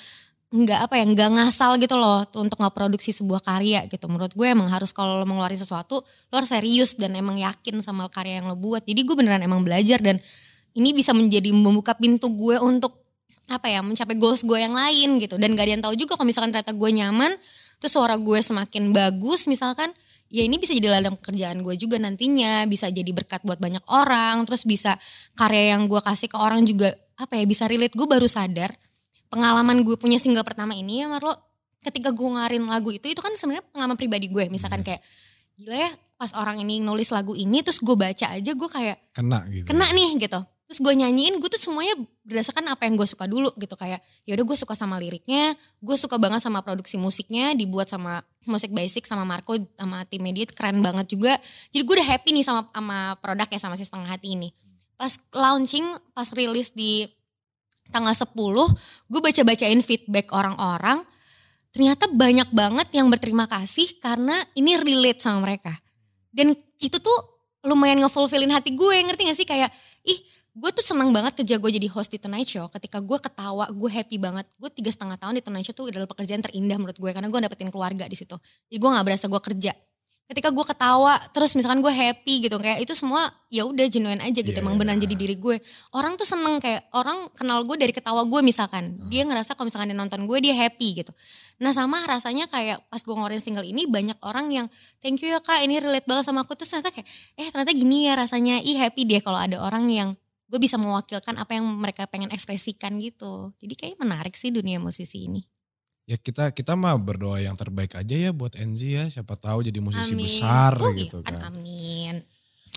nggak 0.51 0.91
apa 0.91 0.99
ya 0.99 1.07
nggak 1.07 1.31
ngasal 1.39 1.79
gitu 1.79 1.95
loh 1.95 2.27
untuk 2.35 2.59
produksi 2.75 3.15
sebuah 3.15 3.39
karya 3.39 3.87
gitu. 3.87 4.11
Menurut 4.11 4.35
gue 4.35 4.51
emang 4.51 4.67
harus 4.67 4.91
kalau 4.91 5.23
lo 5.23 5.27
mengeluarkan 5.27 5.63
sesuatu 5.63 6.03
lo 6.03 6.35
harus 6.35 6.51
serius 6.51 6.99
dan 6.99 7.15
emang 7.15 7.39
yakin 7.39 7.79
sama 7.79 8.11
karya 8.11 8.43
yang 8.43 8.51
lo 8.51 8.59
buat. 8.59 8.83
Jadi 8.83 9.01
gue 9.07 9.15
beneran 9.15 9.39
emang 9.47 9.63
belajar 9.63 10.03
dan 10.03 10.19
ini 10.75 10.91
bisa 10.91 11.15
menjadi 11.15 11.55
membuka 11.55 11.95
pintu 11.95 12.27
gue 12.35 12.59
untuk 12.59 12.99
apa 13.47 13.67
ya 13.71 13.79
mencapai 13.79 14.19
goals 14.19 14.43
gue 14.43 14.59
yang 14.59 14.75
lain 14.75 15.23
gitu. 15.23 15.39
Dan 15.39 15.55
gak 15.55 15.71
ada 15.71 15.73
yang 15.79 15.83
tahu 15.87 15.95
juga 15.95 16.19
kalau 16.19 16.27
misalkan 16.27 16.51
ternyata 16.51 16.75
gue 16.75 16.91
nyaman 16.99 17.31
terus 17.79 17.95
suara 17.95 18.19
gue 18.19 18.39
semakin 18.43 18.91
bagus 18.91 19.47
misalkan 19.47 19.95
ya 20.35 20.43
ini 20.43 20.59
bisa 20.59 20.75
jadi 20.75 20.99
ladang 20.99 21.15
pekerjaan 21.15 21.63
gue 21.63 21.79
juga 21.79 21.95
nantinya. 22.03 22.67
Bisa 22.67 22.91
jadi 22.91 23.11
berkat 23.15 23.47
buat 23.47 23.63
banyak 23.63 23.87
orang 23.87 24.51
terus 24.51 24.67
bisa 24.67 24.99
karya 25.39 25.79
yang 25.79 25.87
gue 25.87 26.03
kasih 26.03 26.27
ke 26.27 26.35
orang 26.35 26.67
juga 26.67 26.91
apa 27.15 27.39
ya 27.39 27.47
bisa 27.47 27.71
relate. 27.71 27.95
Gue 27.95 28.11
baru 28.11 28.27
sadar 28.27 28.75
pengalaman 29.31 29.87
gue 29.87 29.97
punya 29.97 30.19
single 30.19 30.45
pertama 30.45 30.75
ini 30.75 31.01
ya 31.01 31.07
Marlo 31.07 31.33
ketika 31.81 32.13
gue 32.13 32.29
ngarin 32.29 32.67
lagu 32.69 32.93
itu 32.93 33.09
itu 33.09 33.21
kan 33.25 33.33
sebenarnya 33.33 33.65
pengalaman 33.73 33.97
pribadi 33.97 34.27
gue. 34.29 34.51
Misalkan 34.53 34.85
kayak 34.85 35.01
gila 35.57 35.77
ya 35.89 35.91
pas 36.21 36.37
orang 36.37 36.61
ini 36.61 36.85
nulis 36.85 37.09
lagu 37.09 37.33
ini 37.33 37.65
terus 37.65 37.81
gue 37.81 37.97
baca 37.97 38.27
aja 38.37 38.53
gue 38.53 38.69
kayak 38.69 38.97
Kena 39.17 39.41
gitu. 39.49 39.65
kena 39.73 39.89
nih 39.97 40.21
gitu. 40.21 40.41
Terus 40.71 40.87
gue 40.87 40.95
nyanyiin 41.03 41.43
gue 41.43 41.51
tuh 41.51 41.59
semuanya 41.59 41.99
berdasarkan 42.23 42.63
apa 42.71 42.87
yang 42.87 42.95
gue 42.95 43.09
suka 43.09 43.25
dulu 43.25 43.51
gitu. 43.57 43.75
Kayak 43.75 44.05
ya 44.29 44.37
udah 44.37 44.45
gue 44.45 44.57
suka 44.61 44.75
sama 44.77 45.01
liriknya 45.01 45.57
gue 45.81 45.97
suka 45.97 46.21
banget 46.21 46.45
sama 46.45 46.61
produksi 46.61 47.01
musiknya 47.01 47.57
dibuat 47.57 47.89
sama 47.89 48.21
musik 48.45 48.71
basic 48.71 49.09
sama 49.09 49.25
Marco 49.25 49.57
sama 49.79 50.05
tim 50.07 50.21
media 50.21 50.45
itu 50.45 50.53
keren 50.53 50.85
banget 50.85 51.17
juga. 51.17 51.41
Jadi 51.73 51.83
gue 51.83 51.95
udah 51.97 52.09
happy 52.13 52.31
nih 52.37 52.45
sama 52.45 52.69
sama 52.71 53.17
produk 53.19 53.49
ya 53.49 53.59
sama 53.59 53.75
si 53.81 53.89
setengah 53.89 54.11
hati 54.11 54.37
ini. 54.37 54.53
Pas 55.01 55.17
launching 55.33 55.87
pas 56.13 56.29
rilis 56.37 56.77
di 56.77 57.09
tanggal 57.91 58.15
10 58.15 58.33
gue 59.11 59.21
baca-bacain 59.21 59.81
feedback 59.83 60.31
orang-orang 60.33 61.03
ternyata 61.71 62.11
banyak 62.11 62.51
banget 62.51 62.89
yang 62.95 63.07
berterima 63.11 63.47
kasih 63.47 63.99
karena 64.03 64.35
ini 64.59 64.75
relate 64.79 65.23
sama 65.23 65.47
mereka. 65.47 65.79
Dan 66.31 66.55
itu 66.79 66.97
tuh 66.99 67.19
lumayan 67.67 68.03
ngefulfillin 68.03 68.51
hati 68.51 68.75
gue 68.75 68.97
ngerti 69.07 69.23
gak 69.27 69.39
sih? 69.39 69.47
Kayak 69.47 69.71
ih 70.03 70.19
gue 70.51 70.71
tuh 70.75 70.83
senang 70.83 71.15
banget 71.15 71.39
kerja 71.39 71.63
gue 71.63 71.71
jadi 71.71 71.89
host 71.91 72.11
di 72.11 72.19
Tonight 72.19 72.47
Show. 72.47 72.67
Ketika 72.71 72.99
gue 72.99 73.19
ketawa 73.23 73.71
gue 73.71 73.91
happy 73.91 74.19
banget. 74.19 74.47
Gue 74.59 74.71
tiga 74.71 74.91
setengah 74.91 75.15
tahun 75.19 75.39
di 75.39 75.43
Tonight 75.47 75.67
Show 75.71 75.75
tuh 75.79 75.87
adalah 75.95 76.11
pekerjaan 76.11 76.43
terindah 76.43 76.79
menurut 76.79 76.99
gue 76.99 77.11
karena 77.11 77.31
gue 77.31 77.39
dapetin 77.39 77.71
keluarga 77.71 78.07
di 78.11 78.19
situ. 78.19 78.35
Jadi 78.67 78.79
gue 78.79 78.91
nggak 78.91 79.07
berasa 79.07 79.27
gue 79.31 79.41
kerja 79.43 79.73
ketika 80.31 80.55
gue 80.55 80.63
ketawa 80.63 81.19
terus 81.35 81.59
misalkan 81.59 81.83
gue 81.83 81.91
happy 81.91 82.47
gitu 82.47 82.55
kayak 82.63 82.87
itu 82.87 82.95
semua 82.95 83.35
ya 83.51 83.67
udah 83.67 83.83
genuine 83.91 84.23
aja 84.23 84.39
gitu 84.39 84.55
Iya, 84.55 84.63
emang 84.63 84.79
iya. 84.79 84.81
beneran 84.87 85.01
jadi 85.03 85.15
diri 85.19 85.35
gue. 85.35 85.59
Orang 85.91 86.15
tuh 86.15 86.23
seneng 86.23 86.63
kayak 86.63 86.87
orang 86.95 87.27
kenal 87.35 87.67
gue 87.67 87.75
dari 87.75 87.91
ketawa 87.91 88.23
gue 88.23 88.41
misalkan. 88.47 88.95
Hmm. 88.95 89.11
dia 89.11 89.27
ngerasa 89.27 89.59
kalau 89.59 89.67
misalkan 89.67 89.91
dia 89.91 89.99
nonton 89.99 90.23
gue 90.31 90.39
dia 90.39 90.55
happy 90.55 91.03
gitu. 91.03 91.11
Nah 91.59 91.75
sama 91.75 91.99
rasanya 92.07 92.47
kayak 92.47 92.87
pas 92.87 93.03
gue 93.03 93.11
ngeluarin 93.11 93.43
single 93.43 93.67
ini 93.67 93.91
banyak 93.91 94.17
orang 94.23 94.55
yang 94.55 94.67
thank 95.03 95.19
you 95.19 95.35
ya 95.35 95.43
kak 95.43 95.67
ini 95.67 95.83
relate 95.83 96.07
banget 96.07 96.31
sama 96.31 96.47
aku. 96.47 96.55
Terus 96.55 96.79
ternyata 96.79 96.95
kayak 96.95 97.09
eh 97.35 97.51
ternyata 97.51 97.73
gini 97.75 98.07
ya 98.07 98.15
rasanya 98.15 98.63
ih 98.63 98.79
happy 98.79 99.03
deh 99.11 99.19
kalau 99.19 99.43
ada 99.43 99.59
orang 99.59 99.91
yang 99.91 100.15
gue 100.47 100.61
bisa 100.63 100.79
mewakilkan 100.79 101.35
apa 101.43 101.59
yang 101.59 101.67
mereka 101.67 102.07
pengen 102.07 102.31
ekspresikan 102.31 103.03
gitu. 103.03 103.51
Jadi 103.59 103.75
kayak 103.75 103.97
menarik 103.99 104.39
sih 104.39 104.55
dunia 104.55 104.79
musisi 104.79 105.27
ini 105.27 105.43
Ya 106.11 106.19
kita 106.19 106.51
kita 106.51 106.75
mah 106.75 106.99
berdoa 106.99 107.39
yang 107.39 107.55
terbaik 107.55 107.95
aja 107.95 108.17
ya 108.19 108.35
buat 108.35 108.59
Enzi 108.59 108.99
ya. 108.99 109.07
Siapa 109.07 109.39
tahu 109.39 109.63
jadi 109.63 109.79
musisi 109.79 110.11
amin 110.11 110.27
besar 110.27 110.75
Oh, 110.77 110.91
gitu 110.91 111.23
iya 111.23 111.39
kan. 111.39 111.41
amin 111.49 112.15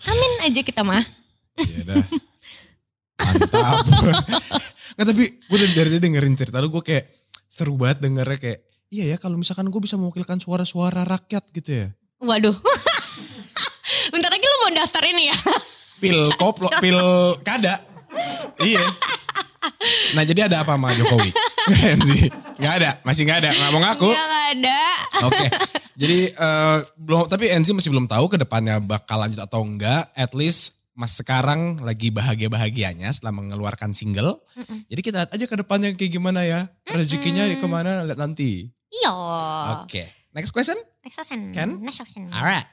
amin 0.03 0.31
aja 0.43 0.61
kita 0.61 0.85
mah 0.85 1.01
Iya 1.55 1.81
dah. 1.87 2.03
Mantap. 3.15 3.75
Nggak 4.95 5.07
tapi 5.07 5.23
gue 5.33 5.57
dari 5.73 5.89
dia 5.89 6.01
dengerin 6.01 6.35
cerita 6.35 6.57
lu 6.57 6.69
gue 6.69 6.81
kayak 6.81 7.09
seru 7.45 7.73
banget 7.73 8.01
dengernya 8.01 8.37
kayak 8.37 8.59
iya 8.89 9.09
ya 9.09 9.17
kalau 9.17 9.33
misalkan 9.35 9.65
gue 9.65 9.77
bisa 9.79 9.93
mewakilkan 9.95 10.37
suara-suara 10.37 11.01
rakyat 11.01 11.49
gitu 11.51 11.69
ya. 11.75 11.87
waduh 12.19 12.53
bentar 14.13 14.29
lagi 14.29 14.41
lu 14.43 14.57
mau 14.59 14.71
daftar 14.71 15.03
ini 15.03 15.27
ya 15.27 15.37
Pil 16.01 16.19
koplo, 16.35 16.67
pil 16.77 16.99
kada. 17.41 17.79
iya. 18.59 18.81
Nah 20.11 20.21
jadi 20.21 20.45
ada 20.45 20.59
apa 20.59 20.75
sama 20.75 20.91
Jokowi? 20.91 21.31
Enzi? 21.71 22.27
Gak 22.59 22.73
ada, 22.81 22.91
masih 23.07 23.23
gak 23.23 23.43
ada, 23.43 23.49
nggak 23.55 23.71
mau 23.71 23.81
ngaku. 23.81 24.09
Nggak 24.11 24.31
ada 24.55 24.79
Oke, 25.23 25.47
jadi 25.95 26.19
eh, 26.29 26.77
belum 26.99 27.31
tapi 27.31 27.47
Enzi 27.53 27.71
masih 27.71 27.89
belum 27.93 28.09
tahu 28.09 28.27
ke 28.27 28.37
depannya 28.41 28.81
bakal 28.83 29.23
lanjut 29.23 29.39
atau 29.39 29.63
enggak. 29.63 30.09
At 30.17 30.35
least 30.35 30.83
Mas 30.93 31.17
sekarang 31.17 31.81
lagi 31.81 32.13
bahagia-bahagianya 32.13 33.09
setelah 33.09 33.33
mengeluarkan 33.33 33.97
single. 33.97 34.45
Jadi 34.85 35.01
kita 35.01 35.25
lihat 35.25 35.31
aja 35.33 35.45
ke 35.49 35.55
depannya 35.57 35.89
kayak 35.97 36.11
gimana 36.13 36.45
ya. 36.45 36.69
Rezekinya 36.85 37.49
di 37.49 37.57
ke 37.57 37.65
mana 37.65 38.05
lihat 38.05 38.21
nanti. 38.21 38.69
iya 38.93 39.09
Oke, 39.81 40.05
next 40.37 40.53
question. 40.53 40.77
next 41.01 41.17
question 41.17 41.49
Kan? 41.49 41.81
next 41.81 41.97
question 41.97 42.29
Alright. 42.29 42.69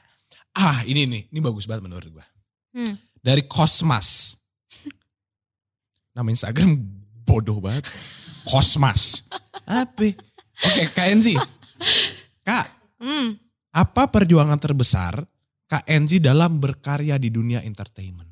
Ah 0.53 0.85
ini 0.85 1.09
nih, 1.09 1.21
ini 1.33 1.39
bagus 1.41 1.65
banget 1.65 1.89
menurut 1.89 2.13
gua. 2.13 2.25
Hmm. 2.77 2.93
Dari 3.17 3.47
Cosmas. 3.49 4.37
Nama 6.13 6.27
Instagram 6.27 6.75
bodoh 7.25 7.57
banget. 7.57 7.87
Cosmas. 8.47 9.27
Apa? 9.65 10.07
Oke, 10.61 11.01
Enzi. 11.09 11.33
Kak, 12.41 12.67
Hmm. 13.01 13.33
apa 13.73 14.13
perjuangan 14.13 14.61
terbesar 14.61 15.25
Enzi 15.87 16.21
dalam 16.21 16.61
berkarya 16.61 17.17
di 17.17 17.31
dunia 17.31 17.63
entertainment? 17.63 18.29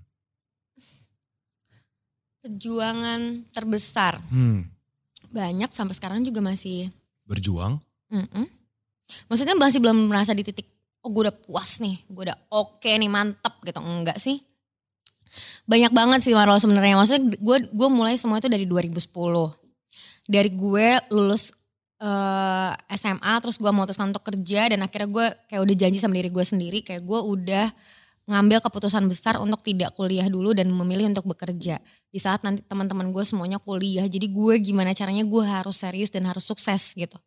perjuangan 2.40 3.52
terbesar 3.52 4.24
Hmm, 4.32 4.64
banyak 5.28 5.70
sampai 5.76 5.92
sekarang 5.92 6.24
juga 6.24 6.40
masih 6.40 6.88
berjuang. 7.28 7.78
Mm-mm. 8.10 8.48
maksudnya 9.28 9.54
masih 9.60 9.84
belum 9.84 10.08
merasa 10.08 10.32
di 10.34 10.42
titik 10.42 10.66
oh 11.04 11.12
gue 11.12 11.28
udah 11.30 11.36
puas 11.36 11.78
nih 11.84 12.00
gue 12.08 12.24
udah 12.32 12.38
oke 12.50 12.88
nih 12.88 13.12
mantep 13.12 13.54
gitu 13.62 13.82
enggak 13.84 14.18
sih 14.18 14.40
banyak 15.68 15.92
banget 15.94 16.20
sih 16.26 16.34
Marlo 16.34 16.58
sebenarnya 16.58 16.98
maksudnya 16.98 17.38
gue 17.38 17.58
gue 17.70 17.90
mulai 17.92 18.16
semua 18.18 18.40
itu 18.40 18.48
dari 18.50 18.66
2010 18.66 19.04
dari 20.30 20.54
gue 20.54 20.88
lulus 21.10 21.50
eh, 21.98 22.72
SMA 22.94 23.34
terus 23.42 23.58
gue 23.58 23.70
memutuskan 23.74 24.14
untuk 24.14 24.22
kerja 24.22 24.70
dan 24.70 24.86
akhirnya 24.86 25.10
gue 25.10 25.26
kayak 25.50 25.62
udah 25.66 25.76
janji 25.76 25.98
sama 25.98 26.22
diri 26.22 26.30
gue 26.30 26.46
sendiri 26.46 26.80
kayak 26.86 27.02
gue 27.02 27.20
udah 27.20 27.68
ngambil 28.30 28.62
keputusan 28.62 29.10
besar 29.10 29.42
untuk 29.42 29.58
tidak 29.66 29.98
kuliah 29.98 30.30
dulu 30.30 30.54
dan 30.54 30.70
memilih 30.70 31.10
untuk 31.10 31.26
bekerja. 31.34 31.82
Di 32.14 32.20
saat 32.22 32.46
nanti 32.46 32.62
teman-teman 32.62 33.10
gue 33.10 33.26
semuanya 33.26 33.58
kuliah 33.58 34.06
jadi 34.06 34.30
gue 34.30 34.62
gimana 34.62 34.94
caranya 34.94 35.26
gue 35.26 35.42
harus 35.42 35.82
serius 35.82 36.14
dan 36.14 36.30
harus 36.30 36.46
sukses 36.46 36.94
gitu. 36.94 37.18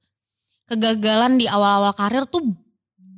Kegagalan 0.71 1.43
di 1.43 1.51
awal-awal 1.51 1.91
karir 1.99 2.23
tuh 2.31 2.55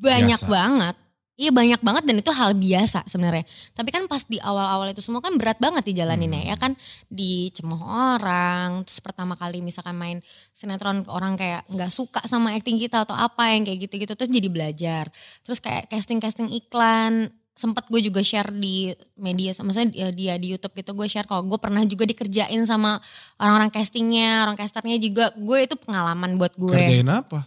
banyak 0.00 0.40
Biasa. 0.40 0.48
banget 0.48 0.96
Iya 1.34 1.50
banyak 1.50 1.82
banget 1.82 2.06
dan 2.06 2.16
itu 2.22 2.30
hal 2.30 2.54
biasa 2.54 3.10
sebenarnya. 3.10 3.42
Tapi 3.74 3.90
kan 3.90 4.06
pas 4.06 4.22
di 4.22 4.38
awal-awal 4.38 4.94
itu 4.94 5.02
semua 5.02 5.18
kan 5.18 5.34
berat 5.34 5.58
banget 5.58 5.82
dijalaninnya 5.82 6.46
Hmm. 6.46 6.50
ya 6.54 6.56
kan 6.56 6.72
dicemooh 7.10 7.82
orang. 7.82 8.86
Terus 8.86 9.02
pertama 9.02 9.34
kali 9.34 9.58
misalkan 9.58 9.98
main 9.98 10.22
sinetron 10.54 11.02
orang 11.10 11.34
kayak 11.34 11.66
nggak 11.66 11.90
suka 11.90 12.22
sama 12.30 12.54
acting 12.54 12.78
kita 12.78 13.02
atau 13.02 13.18
apa 13.18 13.50
yang 13.50 13.66
kayak 13.66 13.90
gitu-gitu 13.90 14.14
terus 14.14 14.30
jadi 14.30 14.46
belajar. 14.46 15.04
Terus 15.42 15.58
kayak 15.58 15.90
casting-casting 15.90 16.54
iklan 16.54 17.34
sempet 17.54 17.86
gue 17.86 18.02
juga 18.02 18.18
share 18.22 18.50
di 18.50 18.90
media 19.14 19.54
maksudnya 19.62 19.90
dia, 19.90 20.08
dia 20.10 20.34
di 20.42 20.50
YouTube 20.54 20.74
gitu 20.74 20.90
gue 20.90 21.06
share 21.06 21.22
kalau 21.22 21.46
gue 21.46 21.54
pernah 21.54 21.86
juga 21.86 22.02
dikerjain 22.02 22.58
sama 22.66 22.98
orang-orang 23.38 23.70
castingnya 23.70 24.42
orang 24.42 24.58
casternya 24.58 24.98
juga 24.98 25.30
gue 25.38 25.58
itu 25.62 25.78
pengalaman 25.78 26.34
buat 26.34 26.50
gue 26.58 26.74
Kerjain 26.74 27.06
apa? 27.06 27.46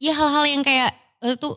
ya 0.00 0.16
hal-hal 0.16 0.44
yang 0.48 0.64
kayak 0.64 0.88
itu 1.20 1.52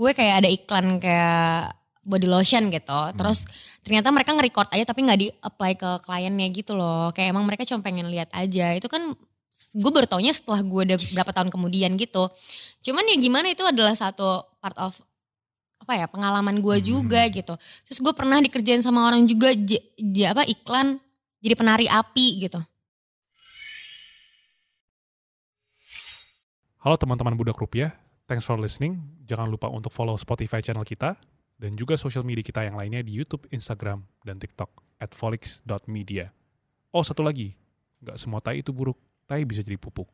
gue 0.00 0.10
kayak 0.16 0.34
ada 0.40 0.48
iklan 0.48 0.96
kayak 0.96 1.76
body 2.08 2.24
lotion 2.24 2.72
gitu. 2.72 3.00
Terus 3.12 3.44
ternyata 3.84 4.08
mereka 4.08 4.32
nge-record 4.32 4.72
aja 4.72 4.88
tapi 4.88 5.04
nggak 5.04 5.20
di-apply 5.20 5.72
ke 5.76 5.90
kliennya 6.08 6.48
gitu 6.56 6.72
loh. 6.72 7.12
Kayak 7.12 7.36
emang 7.36 7.44
mereka 7.44 7.68
cuma 7.68 7.84
pengen 7.84 8.08
lihat 8.08 8.32
aja. 8.32 8.72
Itu 8.72 8.88
kan 8.88 9.12
gue 9.76 9.90
baru 9.92 10.08
taunya 10.08 10.32
setelah 10.32 10.64
gue 10.64 10.82
udah 10.88 10.98
berapa 11.12 11.30
tahun 11.36 11.52
kemudian 11.52 12.00
gitu. 12.00 12.32
Cuman 12.80 13.04
ya 13.04 13.16
gimana 13.20 13.52
itu 13.52 13.60
adalah 13.60 13.92
satu 13.92 14.40
part 14.64 14.76
of 14.80 14.96
apa 15.84 15.92
ya 16.00 16.06
pengalaman 16.08 16.64
gue 16.64 16.76
Hmm. 16.80 16.84
juga 16.86 17.20
gitu. 17.28 17.52
Terus 17.84 17.98
gue 18.00 18.12
pernah 18.16 18.40
dikerjain 18.40 18.80
sama 18.80 19.04
orang 19.04 19.28
juga 19.28 19.52
j- 19.52 19.84
j- 20.00 20.32
apa 20.32 20.48
iklan 20.48 20.96
jadi 21.44 21.54
penari 21.56 21.84
api 21.92 22.48
gitu. 22.48 22.60
Halo 26.80 26.96
teman-teman 26.96 27.36
Budak 27.36 27.60
Rupiah, 27.60 27.92
thanks 28.30 28.46
for 28.46 28.54
listening. 28.54 29.02
Jangan 29.26 29.50
lupa 29.50 29.66
untuk 29.66 29.90
follow 29.90 30.14
Spotify 30.14 30.62
channel 30.62 30.86
kita 30.86 31.18
dan 31.58 31.74
juga 31.74 31.98
sosial 31.98 32.22
media 32.22 32.46
kita 32.46 32.62
yang 32.62 32.78
lainnya 32.78 33.02
di 33.02 33.10
YouTube, 33.10 33.50
Instagram, 33.50 34.06
dan 34.22 34.38
TikTok 34.38 34.70
at 35.02 35.10
folix.media. 35.18 36.30
Oh 36.94 37.02
satu 37.02 37.26
lagi, 37.26 37.58
nggak 37.98 38.14
semua 38.22 38.38
tai 38.38 38.62
itu 38.62 38.70
buruk, 38.70 38.94
tai 39.26 39.42
bisa 39.42 39.66
jadi 39.66 39.74
pupuk. 39.74 40.06